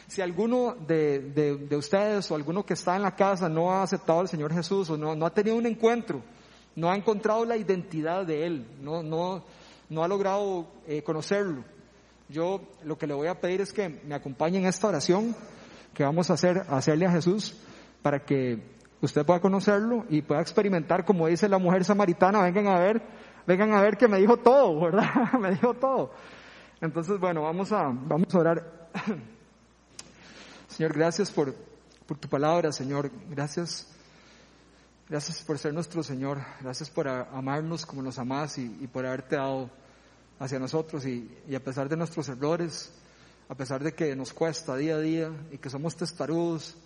Si 0.09 0.23
alguno 0.23 0.75
de, 0.75 1.21
de, 1.21 1.57
de, 1.57 1.77
ustedes 1.77 2.31
o 2.31 2.35
alguno 2.35 2.64
que 2.64 2.75
está 2.75 2.97
en 2.97 3.03
la 3.03 3.14
casa 3.14 3.49
no 3.49 3.71
ha 3.71 3.83
aceptado 3.83 4.21
al 4.21 4.29
Señor 4.29 4.53
Jesús 4.53 4.91
o 4.91 4.97
no, 4.97 5.14
no 5.14 5.27
ha 5.27 5.31
tenido 5.31 5.57
un 5.57 5.66
encuentro, 5.66 6.23
no 6.75 6.91
ha 6.91 6.97
encontrado 6.97 7.45
la 7.45 7.57
identidad 7.57 8.27
de 8.27 8.47
Él, 8.47 8.66
no, 8.81 9.03
no, 9.03 9.45
no 9.91 10.03
ha 10.03 10.09
logrado 10.09 10.66
eh, 10.87 11.03
conocerlo, 11.03 11.64
yo 12.31 12.61
lo 12.85 12.97
que 12.97 13.07
le 13.07 13.14
voy 13.14 13.28
a 13.28 13.41
pedir 13.41 13.61
es 13.61 13.72
que 13.72 13.89
me 13.89 14.14
acompañe 14.14 14.59
en 14.59 14.66
esta 14.66 14.89
oración 14.89 15.35
que 15.95 16.05
vamos 16.05 16.31
a 16.31 16.35
hacer, 16.35 16.64
hacerle 16.68 17.07
a 17.07 17.11
Jesús 17.11 17.57
para 18.03 18.24
que 18.24 18.62
usted 19.01 19.26
pueda 19.26 19.41
conocerlo 19.41 20.05
y 20.09 20.22
pueda 20.22 20.41
experimentar, 20.41 21.05
como 21.05 21.26
dice 21.26 21.49
la 21.49 21.59
mujer 21.59 21.85
samaritana, 21.85 22.43
vengan 22.43 22.68
a 22.68 22.78
ver, 22.78 23.03
vengan 23.47 23.74
a 23.74 23.83
ver 23.83 23.97
que 23.97 24.09
me 24.09 24.18
dijo 24.18 24.37
todo, 24.37 24.81
¿verdad? 24.85 25.33
me 25.39 25.51
dijo 25.51 25.74
todo. 25.74 26.12
Entonces, 26.81 27.18
bueno, 27.18 27.43
vamos 27.43 27.72
a, 27.72 27.89
vamos 27.89 28.35
a 28.35 28.39
orar. 28.39 28.89
Señor, 30.68 30.95
gracias 30.95 31.31
por, 31.31 31.55
por 32.07 32.16
tu 32.16 32.28
palabra, 32.28 32.72
Señor. 32.72 33.11
Gracias. 33.28 33.87
Gracias 35.09 35.43
por 35.43 35.59
ser 35.59 35.74
nuestro 35.74 36.05
Señor. 36.05 36.39
Gracias 36.61 36.89
por 36.89 37.09
amarnos 37.09 37.85
como 37.85 38.01
nos 38.01 38.18
amás 38.18 38.57
y, 38.59 38.78
y 38.81 38.87
por 38.87 39.05
haberte 39.05 39.35
dado 39.35 39.68
hacia 40.41 40.59
nosotros 40.59 41.05
y, 41.07 41.28
a 41.55 41.61
pesar 41.61 41.88
de 41.88 41.97
nuestros 41.97 42.28
errores, 42.28 42.91
a 43.49 43.55
pesar 43.55 43.84
de 43.84 43.93
que 43.93 44.16
nos 44.16 44.32
cuesta 44.32 44.74
día 44.74 44.97
a 44.97 44.99
día 44.99 45.30
y 45.53 45.59
que 45.59 45.68
somos 45.68 45.95
testarudos, 45.95 46.76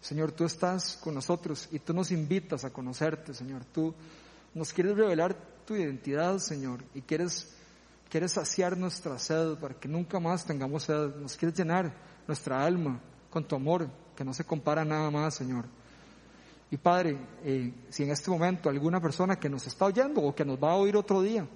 Señor, 0.00 0.32
tú 0.32 0.44
estás 0.44 0.98
con 1.02 1.14
nosotros 1.14 1.68
y 1.70 1.78
tú 1.78 1.94
nos 1.94 2.10
invitas 2.10 2.64
a 2.64 2.70
conocerte, 2.70 3.32
Señor. 3.32 3.64
Tú 3.64 3.94
nos 4.52 4.72
quieres 4.72 4.96
revelar 4.96 5.34
tu 5.64 5.76
identidad, 5.76 6.38
Señor, 6.38 6.84
y 6.94 7.00
quieres, 7.00 7.54
quieres 8.10 8.32
saciar 8.32 8.76
nuestra 8.76 9.18
sed 9.18 9.54
para 9.54 9.74
que 9.74 9.88
nunca 9.88 10.20
más 10.20 10.44
tengamos 10.44 10.82
sed. 10.82 11.14
Nos 11.16 11.36
quieres 11.36 11.56
llenar 11.56 11.94
nuestra 12.26 12.62
alma 12.62 13.00
con 13.30 13.46
tu 13.46 13.54
amor, 13.54 13.88
que 14.16 14.24
no 14.24 14.34
se 14.34 14.44
compara 14.44 14.84
nada 14.84 15.10
más, 15.10 15.34
Señor. 15.34 15.64
Y 16.70 16.76
Padre, 16.76 17.18
eh, 17.44 17.72
si 17.88 18.02
en 18.02 18.10
este 18.10 18.30
momento 18.30 18.68
alguna 18.68 19.00
persona 19.00 19.36
que 19.36 19.48
nos 19.48 19.66
está 19.66 19.84
oyendo 19.84 20.20
o 20.22 20.34
que 20.34 20.44
nos 20.44 20.62
va 20.62 20.72
a 20.72 20.76
oír 20.76 20.96
otro 20.96 21.22
día, 21.22 21.46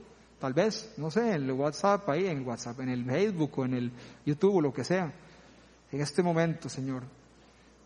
Tal 0.40 0.52
vez, 0.52 0.94
no 0.98 1.10
sé, 1.10 1.34
en 1.34 1.44
el 1.44 1.52
WhatsApp, 1.52 2.08
ahí 2.08 2.26
en 2.26 2.46
WhatsApp, 2.46 2.80
en 2.80 2.90
el 2.90 3.04
Facebook 3.04 3.58
o 3.58 3.64
en 3.64 3.74
el 3.74 3.92
YouTube 4.24 4.56
o 4.56 4.60
lo 4.60 4.72
que 4.72 4.84
sea. 4.84 5.12
En 5.90 6.00
este 6.00 6.22
momento, 6.22 6.68
Señor, 6.68 7.02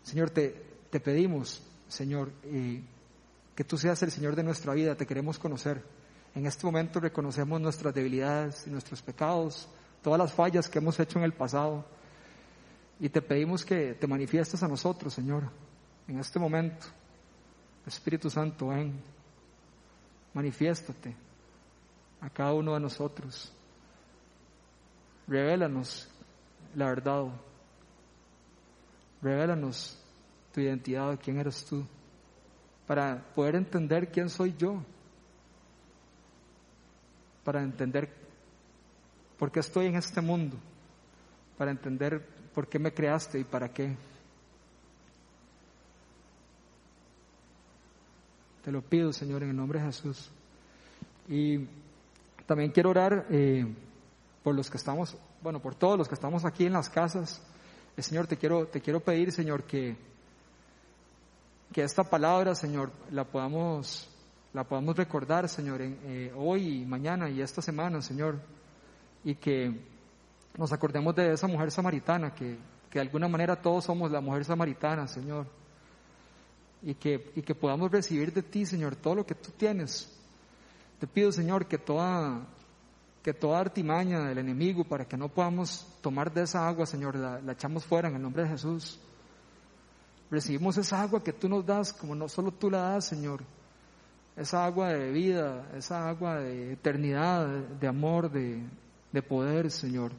Señor, 0.03 0.29
te, 0.29 0.49
te 0.89 0.99
pedimos, 0.99 1.63
Señor, 1.87 2.31
que 3.55 3.63
tú 3.63 3.77
seas 3.77 4.03
el 4.03 4.11
Señor 4.11 4.35
de 4.35 4.43
nuestra 4.43 4.73
vida, 4.73 4.95
te 4.95 5.07
queremos 5.07 5.39
conocer. 5.39 5.83
En 6.35 6.45
este 6.45 6.65
momento 6.65 6.99
reconocemos 6.99 7.59
nuestras 7.59 7.93
debilidades 7.93 8.67
y 8.67 8.69
nuestros 8.69 9.01
pecados, 9.01 9.67
todas 10.03 10.19
las 10.19 10.33
fallas 10.33 10.69
que 10.69 10.77
hemos 10.77 10.99
hecho 10.99 11.17
en 11.17 11.25
el 11.25 11.33
pasado. 11.33 11.85
Y 12.99 13.09
te 13.09 13.21
pedimos 13.21 13.65
que 13.65 13.95
te 13.95 14.05
manifiestes 14.05 14.61
a 14.61 14.67
nosotros, 14.67 15.13
Señor, 15.13 15.49
en 16.07 16.19
este 16.19 16.37
momento. 16.37 16.85
Espíritu 17.87 18.29
Santo, 18.29 18.67
ven, 18.67 18.93
manifiéstate 20.33 21.15
a 22.23 22.29
cada 22.29 22.53
uno 22.53 22.73
de 22.73 22.79
nosotros. 22.79 23.51
Revélanos 25.27 26.07
la 26.73 26.85
verdad. 26.87 27.25
Revélanos 29.21 30.01
tu 30.53 30.61
identidad, 30.61 31.19
quién 31.21 31.37
eres 31.37 31.65
tú, 31.65 31.85
para 32.87 33.21
poder 33.35 33.55
entender 33.55 34.09
quién 34.09 34.29
soy 34.29 34.55
yo, 34.57 34.81
para 37.43 37.61
entender 37.61 38.09
por 39.37 39.51
qué 39.51 39.59
estoy 39.59 39.87
en 39.87 39.95
este 39.95 40.21
mundo, 40.21 40.57
para 41.57 41.71
entender 41.71 42.25
por 42.53 42.69
qué 42.69 42.79
me 42.79 42.93
creaste 42.93 43.39
y 43.39 43.43
para 43.43 43.67
qué. 43.69 43.97
Te 48.63 48.71
lo 48.71 48.81
pido, 48.81 49.11
Señor, 49.11 49.43
en 49.43 49.49
el 49.49 49.55
nombre 49.57 49.79
de 49.79 49.87
Jesús. 49.87 50.29
Y 51.27 51.67
también 52.45 52.71
quiero 52.71 52.89
orar 52.89 53.25
eh, 53.29 53.65
por 54.43 54.55
los 54.55 54.69
que 54.69 54.77
estamos, 54.77 55.17
bueno, 55.41 55.61
por 55.61 55.75
todos 55.75 55.97
los 55.97 56.07
que 56.07 56.15
estamos 56.15 56.43
aquí 56.45 56.65
en 56.65 56.73
las 56.73 56.89
casas. 56.89 57.41
Eh, 57.95 58.01
Señor, 58.01 58.27
te 58.27 58.37
quiero, 58.37 58.67
te 58.67 58.81
quiero 58.81 58.99
pedir, 58.99 59.31
Señor, 59.31 59.63
que, 59.63 59.95
que 61.71 61.83
esta 61.83 62.03
palabra, 62.03 62.53
Señor, 62.53 62.91
la 63.11 63.23
podamos, 63.23 64.09
la 64.53 64.65
podamos 64.65 64.97
recordar, 64.97 65.47
Señor, 65.47 65.81
eh, 65.81 66.33
hoy 66.35 66.81
y 66.81 66.85
mañana 66.85 67.29
y 67.29 67.41
esta 67.41 67.61
semana, 67.61 68.01
Señor, 68.01 68.39
y 69.23 69.35
que 69.35 69.79
nos 70.57 70.73
acordemos 70.73 71.15
de 71.15 71.33
esa 71.33 71.47
mujer 71.47 71.71
samaritana, 71.71 72.33
que, 72.33 72.57
que 72.89 72.99
de 72.99 73.01
alguna 73.01 73.27
manera 73.29 73.61
todos 73.61 73.85
somos 73.85 74.11
la 74.11 74.19
mujer 74.19 74.43
samaritana, 74.43 75.07
Señor, 75.07 75.47
y 76.81 76.95
que, 76.95 77.31
y 77.35 77.41
que 77.41 77.55
podamos 77.55 77.89
recibir 77.89 78.33
de 78.33 78.43
ti, 78.43 78.65
Señor, 78.65 78.97
todo 78.97 79.15
lo 79.15 79.25
que 79.25 79.35
tú 79.35 79.51
tienes 79.51 80.19
te 81.03 81.07
pido, 81.07 81.33
Señor, 81.33 81.65
que 81.65 81.77
toda, 81.77 82.47
que 83.21 83.33
toda 83.33 83.59
artimaña 83.59 84.21
del 84.21 84.37
enemigo 84.37 84.85
para 84.85 85.03
que 85.03 85.17
no 85.17 85.27
podamos 85.27 85.85
tomar 85.99 86.31
de 86.31 86.43
esa 86.43 86.65
agua, 86.65 86.85
Señor, 86.85 87.17
la, 87.17 87.51
echamos 87.51 87.83
fuera 87.83 88.07
en 88.07 88.15
el 88.15 88.21
nombre 88.21 88.43
de 88.43 88.49
Jesús. 88.51 89.01
Recibimos 90.31 90.77
esa 90.77 91.01
agua 91.01 91.21
que 91.21 91.33
tú 91.33 91.49
nos 91.49 91.65
das, 91.65 91.91
como 91.91 92.15
no 92.15 92.29
solo 92.29 92.53
tú 92.53 92.71
la 92.71 92.91
das, 92.91 93.03
Señor. 93.03 93.43
Esa 94.37 94.63
agua 94.63 94.93
de 94.93 95.11
vida, 95.11 95.67
esa 95.75 96.07
agua 96.07 96.39
de 96.39 96.71
eternidad, 96.71 97.47
de 97.47 97.85
amor, 97.89 98.31
de, 98.31 98.63
de 99.11 99.21
poder, 99.21 99.71
Señor. 99.71 100.13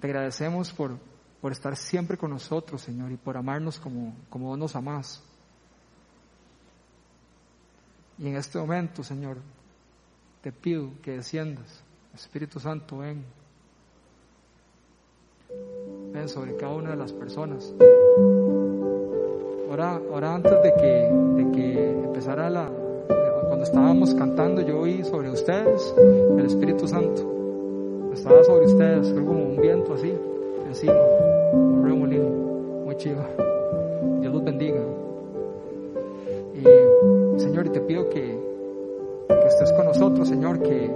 Te 0.00 0.08
agradecemos 0.08 0.72
por, 0.72 0.98
por 1.40 1.52
estar 1.52 1.76
siempre 1.76 2.16
con 2.16 2.30
nosotros, 2.30 2.82
Señor, 2.82 3.12
y 3.12 3.16
por 3.16 3.36
amarnos 3.36 3.78
como, 3.78 4.12
como 4.28 4.56
nos 4.56 4.74
amás. 4.74 5.22
Y 8.20 8.28
en 8.28 8.36
este 8.36 8.58
momento, 8.58 9.02
Señor, 9.02 9.38
te 10.42 10.52
pido 10.52 10.90
que 11.02 11.12
desciendas. 11.12 11.82
Espíritu 12.14 12.60
Santo, 12.60 12.98
ven. 12.98 13.24
Ven 16.12 16.28
sobre 16.28 16.54
cada 16.56 16.74
una 16.74 16.90
de 16.90 16.96
las 16.96 17.14
personas. 17.14 17.72
Ahora, 19.70 20.00
ahora 20.12 20.34
antes 20.34 20.52
de 20.62 20.74
que, 20.74 21.42
de 21.42 21.52
que 21.52 21.90
empezara 22.04 22.50
la, 22.50 22.70
cuando 23.48 23.64
estábamos 23.64 24.14
cantando, 24.14 24.60
yo 24.60 24.80
oí 24.80 25.02
sobre 25.02 25.30
ustedes 25.30 25.94
el 25.96 26.44
Espíritu 26.44 26.86
Santo. 26.86 28.10
Estaba 28.12 28.44
sobre 28.44 28.66
ustedes, 28.66 29.10
fue 29.12 29.24
como 29.24 29.44
un 29.44 29.60
viento 29.60 29.94
así, 29.94 30.12
encima, 30.66 30.92
un 31.52 31.84
remolino, 31.84 32.28
muy 32.84 32.96
chido. 32.96 33.24
Dios 34.20 34.34
los 34.34 34.44
bendiga. 34.44 34.80
Señor, 37.40 37.66
y 37.66 37.70
te 37.70 37.80
pido 37.80 38.10
que, 38.10 38.38
estés 39.46 39.72
con 39.72 39.86
nosotros, 39.86 40.28
Señor, 40.28 40.60
que, 40.60 40.90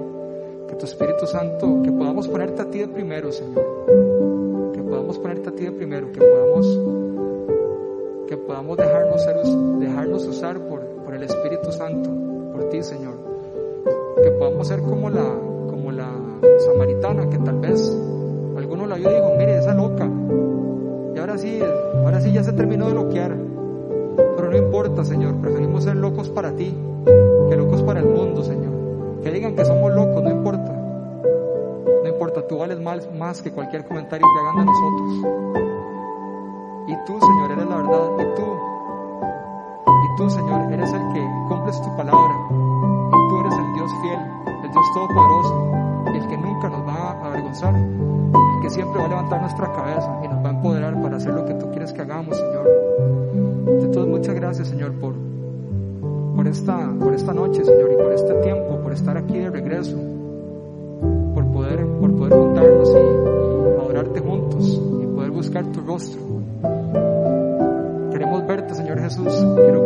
que 0.68 0.74
tu 0.76 0.84
Espíritu 0.84 1.26
Santo, 1.26 1.80
que 1.82 1.90
podamos 1.90 2.28
ponerte 2.28 2.60
a 2.60 2.70
ti 2.70 2.80
de 2.80 2.88
primero, 2.88 3.32
Señor. 3.32 3.64
Que 4.74 4.82
podamos 4.82 5.18
ponerte 5.18 5.48
a 5.48 5.52
ti 5.52 5.64
de 5.64 5.72
primero, 5.72 6.12
que 6.12 6.20
podamos, 6.20 6.80
que 8.28 8.36
podamos 8.36 8.76
dejarnos, 8.76 9.24
ser, 9.24 9.36
dejarnos 9.78 10.26
usar 10.26 10.60
por, 10.60 10.80
por 10.82 11.14
el 11.14 11.22
Espíritu 11.22 11.72
Santo, 11.72 12.10
por 12.52 12.68
ti, 12.68 12.82
Señor. 12.82 13.14
Que 14.22 14.30
podamos 14.32 14.68
ser 14.68 14.80
como 14.82 15.08
la, 15.08 15.24
como 15.70 15.92
la 15.92 16.10
samaritana, 16.58 17.30
que 17.30 17.38
tal 17.38 17.58
vez 17.58 17.90
alguno 18.54 18.86
la 18.86 18.96
vio 18.96 19.10
y 19.10 19.14
dijo, 19.14 19.34
mire, 19.38 19.56
esa 19.56 19.72
loca. 19.72 20.10
Y 21.14 21.18
ahora 21.18 21.38
sí, 21.38 21.58
ahora 22.04 22.20
sí 22.20 22.32
ya 22.32 22.44
se 22.44 22.52
terminó 22.52 22.88
de 22.88 22.94
loquear 22.94 23.43
Pero 24.16 24.50
no 24.50 24.56
importa, 24.56 25.04
Señor, 25.04 25.34
preferimos 25.36 25.84
ser 25.84 25.96
locos 25.96 26.28
para 26.28 26.52
ti 26.52 26.74
que 27.48 27.56
locos 27.56 27.82
para 27.82 28.00
el 28.00 28.06
mundo, 28.06 28.42
Señor. 28.42 28.72
Que 29.22 29.30
digan 29.30 29.54
que 29.54 29.64
somos 29.64 29.92
locos, 29.92 30.22
no 30.22 30.30
importa. 30.30 30.72
No 32.02 32.08
importa, 32.08 32.46
tú 32.46 32.58
vales 32.58 32.80
más, 32.80 33.08
más 33.12 33.42
que 33.42 33.50
cualquier 33.50 33.86
comentario 33.86 34.26
que 34.26 34.40
hagan 34.40 34.58
de 34.58 34.64
nosotros. 34.64 35.44
Y 36.86 36.96
tú, 37.06 37.18
Señor, 37.20 37.50
eres 37.52 37.66
la 37.66 37.76
verdad. 37.76 38.10
Y 38.18 38.34
tú, 38.36 38.46
y 39.86 40.16
tú, 40.16 40.30
Señor, 40.30 40.72
eres 40.72 40.92
el 40.92 41.12
que 41.12 41.28
cumples 41.48 41.80
tu 41.82 41.96
palabra. 41.96 42.34
Y 42.50 43.28
tú 43.28 43.40
eres 43.40 43.54
el 43.54 43.72
Dios 43.74 43.90
fiel, 44.02 44.20
el 44.64 44.70
Dios 44.70 44.86
todopoderoso, 44.94 45.72
el 46.14 46.28
que 46.28 46.36
nunca 46.36 46.68
nos 46.68 46.86
va 46.86 46.94
a 46.94 47.26
avergonzar, 47.26 47.74
el 47.74 48.62
que 48.62 48.70
siempre 48.70 48.98
va 49.00 49.06
a 49.06 49.08
levantar 49.08 49.40
nuestra 49.40 49.72
cabeza 49.72 50.20
y 50.24 50.28
nos 50.28 50.44
va 50.44 50.48
a 50.48 50.52
empoderar 50.52 50.73
Por, 54.92 55.14
por, 56.36 56.46
esta, 56.46 56.92
por 56.98 57.14
esta 57.14 57.32
noche, 57.32 57.64
Señor, 57.64 57.92
y 57.92 57.96
por 57.96 58.12
este 58.12 58.34
tiempo, 58.42 58.80
por 58.82 58.92
estar 58.92 59.16
aquí 59.16 59.38
de 59.38 59.50
regreso, 59.50 59.96
por 61.34 61.46
poder, 61.52 61.86
por 62.00 62.14
poder 62.16 62.34
juntarnos 62.34 62.88
y, 62.90 62.92
y 62.92 63.80
adorarte 63.80 64.20
juntos 64.20 64.80
y 65.02 65.06
poder 65.06 65.30
buscar 65.30 65.64
tu 65.72 65.80
rostro. 65.80 66.20
Queremos 68.10 68.46
verte, 68.46 68.74
Señor 68.74 69.00
Jesús. 69.00 69.32
Quiero 69.56 69.83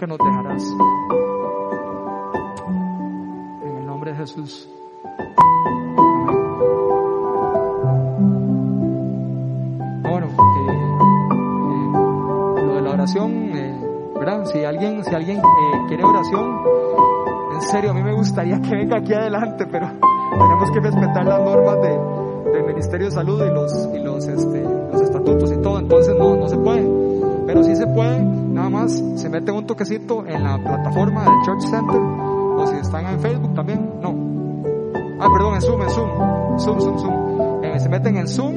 nunca 0.00 0.06
nos 0.06 0.18
dejarás. 0.18 0.62
En 3.62 3.76
el 3.78 3.86
nombre 3.86 4.12
de 4.12 4.18
Jesús. 4.18 4.68
Bueno, 10.02 10.26
eh, 10.26 10.72
eh, 12.56 12.62
lo 12.64 12.74
de 12.74 12.82
la 12.82 12.90
oración, 12.90 13.32
eh, 13.54 13.80
¿verdad? 14.18 14.44
Si 14.46 14.64
alguien, 14.64 15.04
si 15.04 15.14
alguien 15.14 15.40
quiere 15.88 16.04
oración, 16.04 16.62
en 17.52 17.62
serio, 17.62 17.90
a 17.90 17.94
mí 17.94 18.02
me 18.02 18.14
gustaría 18.14 18.60
que 18.60 18.74
venga 18.74 18.98
aquí 18.98 19.12
adelante, 19.12 19.66
pero 19.66 19.88
tenemos 20.30 20.70
que 20.70 20.80
respetar 20.80 21.26
las 21.26 21.40
normas 21.42 21.80
de, 21.82 22.50
del 22.52 22.64
Ministerio 22.64 23.06
de 23.06 23.12
Salud 23.12 23.42
y 23.44 23.50
los, 23.50 23.88
y 23.94 23.98
los, 23.98 24.26
este, 24.26 24.62
los 24.62 25.02
estatutos 25.02 25.52
y 25.52 25.58
todo, 25.58 25.78
entonces 25.78 26.14
no, 26.16 26.36
no 26.36 26.48
se 26.48 26.56
puede. 26.56 26.99
Pero 27.52 27.64
sí 27.64 27.74
se 27.74 27.84
puede, 27.84 28.22
nada 28.22 28.70
más 28.70 29.02
se 29.16 29.28
mete 29.28 29.50
un 29.50 29.66
toquecito 29.66 30.24
en 30.24 30.44
la 30.44 30.56
plataforma 30.62 31.24
del 31.24 31.32
Church 31.44 31.62
Center, 31.62 32.00
o 32.00 32.64
si 32.68 32.76
están 32.76 33.06
en 33.06 33.18
Facebook 33.18 33.54
también, 33.54 33.90
no. 34.00 34.14
Ah, 35.18 35.26
perdón, 35.32 35.54
en 35.56 35.60
Zoom, 35.60 35.82
en 35.82 35.90
Zoom, 35.90 36.60
Zoom, 36.60 36.80
Zoom, 36.80 36.98
Zoom. 37.00 37.64
Eh, 37.64 37.80
se 37.80 37.88
meten 37.88 38.18
en 38.18 38.28
Zoom 38.28 38.54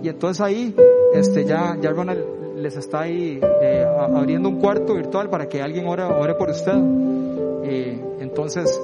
y 0.00 0.08
entonces 0.10 0.40
ahí 0.40 0.76
este, 1.12 1.44
ya, 1.44 1.76
ya 1.80 1.90
Ronald 1.90 2.20
les 2.58 2.76
está 2.76 3.00
ahí 3.00 3.40
eh, 3.42 3.84
abriendo 4.14 4.48
un 4.48 4.60
cuarto 4.60 4.94
virtual 4.94 5.28
para 5.28 5.48
que 5.48 5.60
alguien 5.60 5.88
ore, 5.88 6.04
ore 6.04 6.34
por 6.34 6.50
usted. 6.50 6.76
Entonces, 8.20 8.80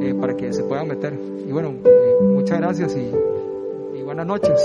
eh, 0.00 0.14
para 0.14 0.36
que 0.36 0.52
se 0.52 0.62
puedan 0.62 0.86
meter. 0.86 1.18
Y 1.44 1.50
bueno, 1.50 1.72
muchas 2.22 2.60
gracias 2.60 2.96
y 2.96 4.02
buenas 4.02 4.26
noches. 4.26 4.62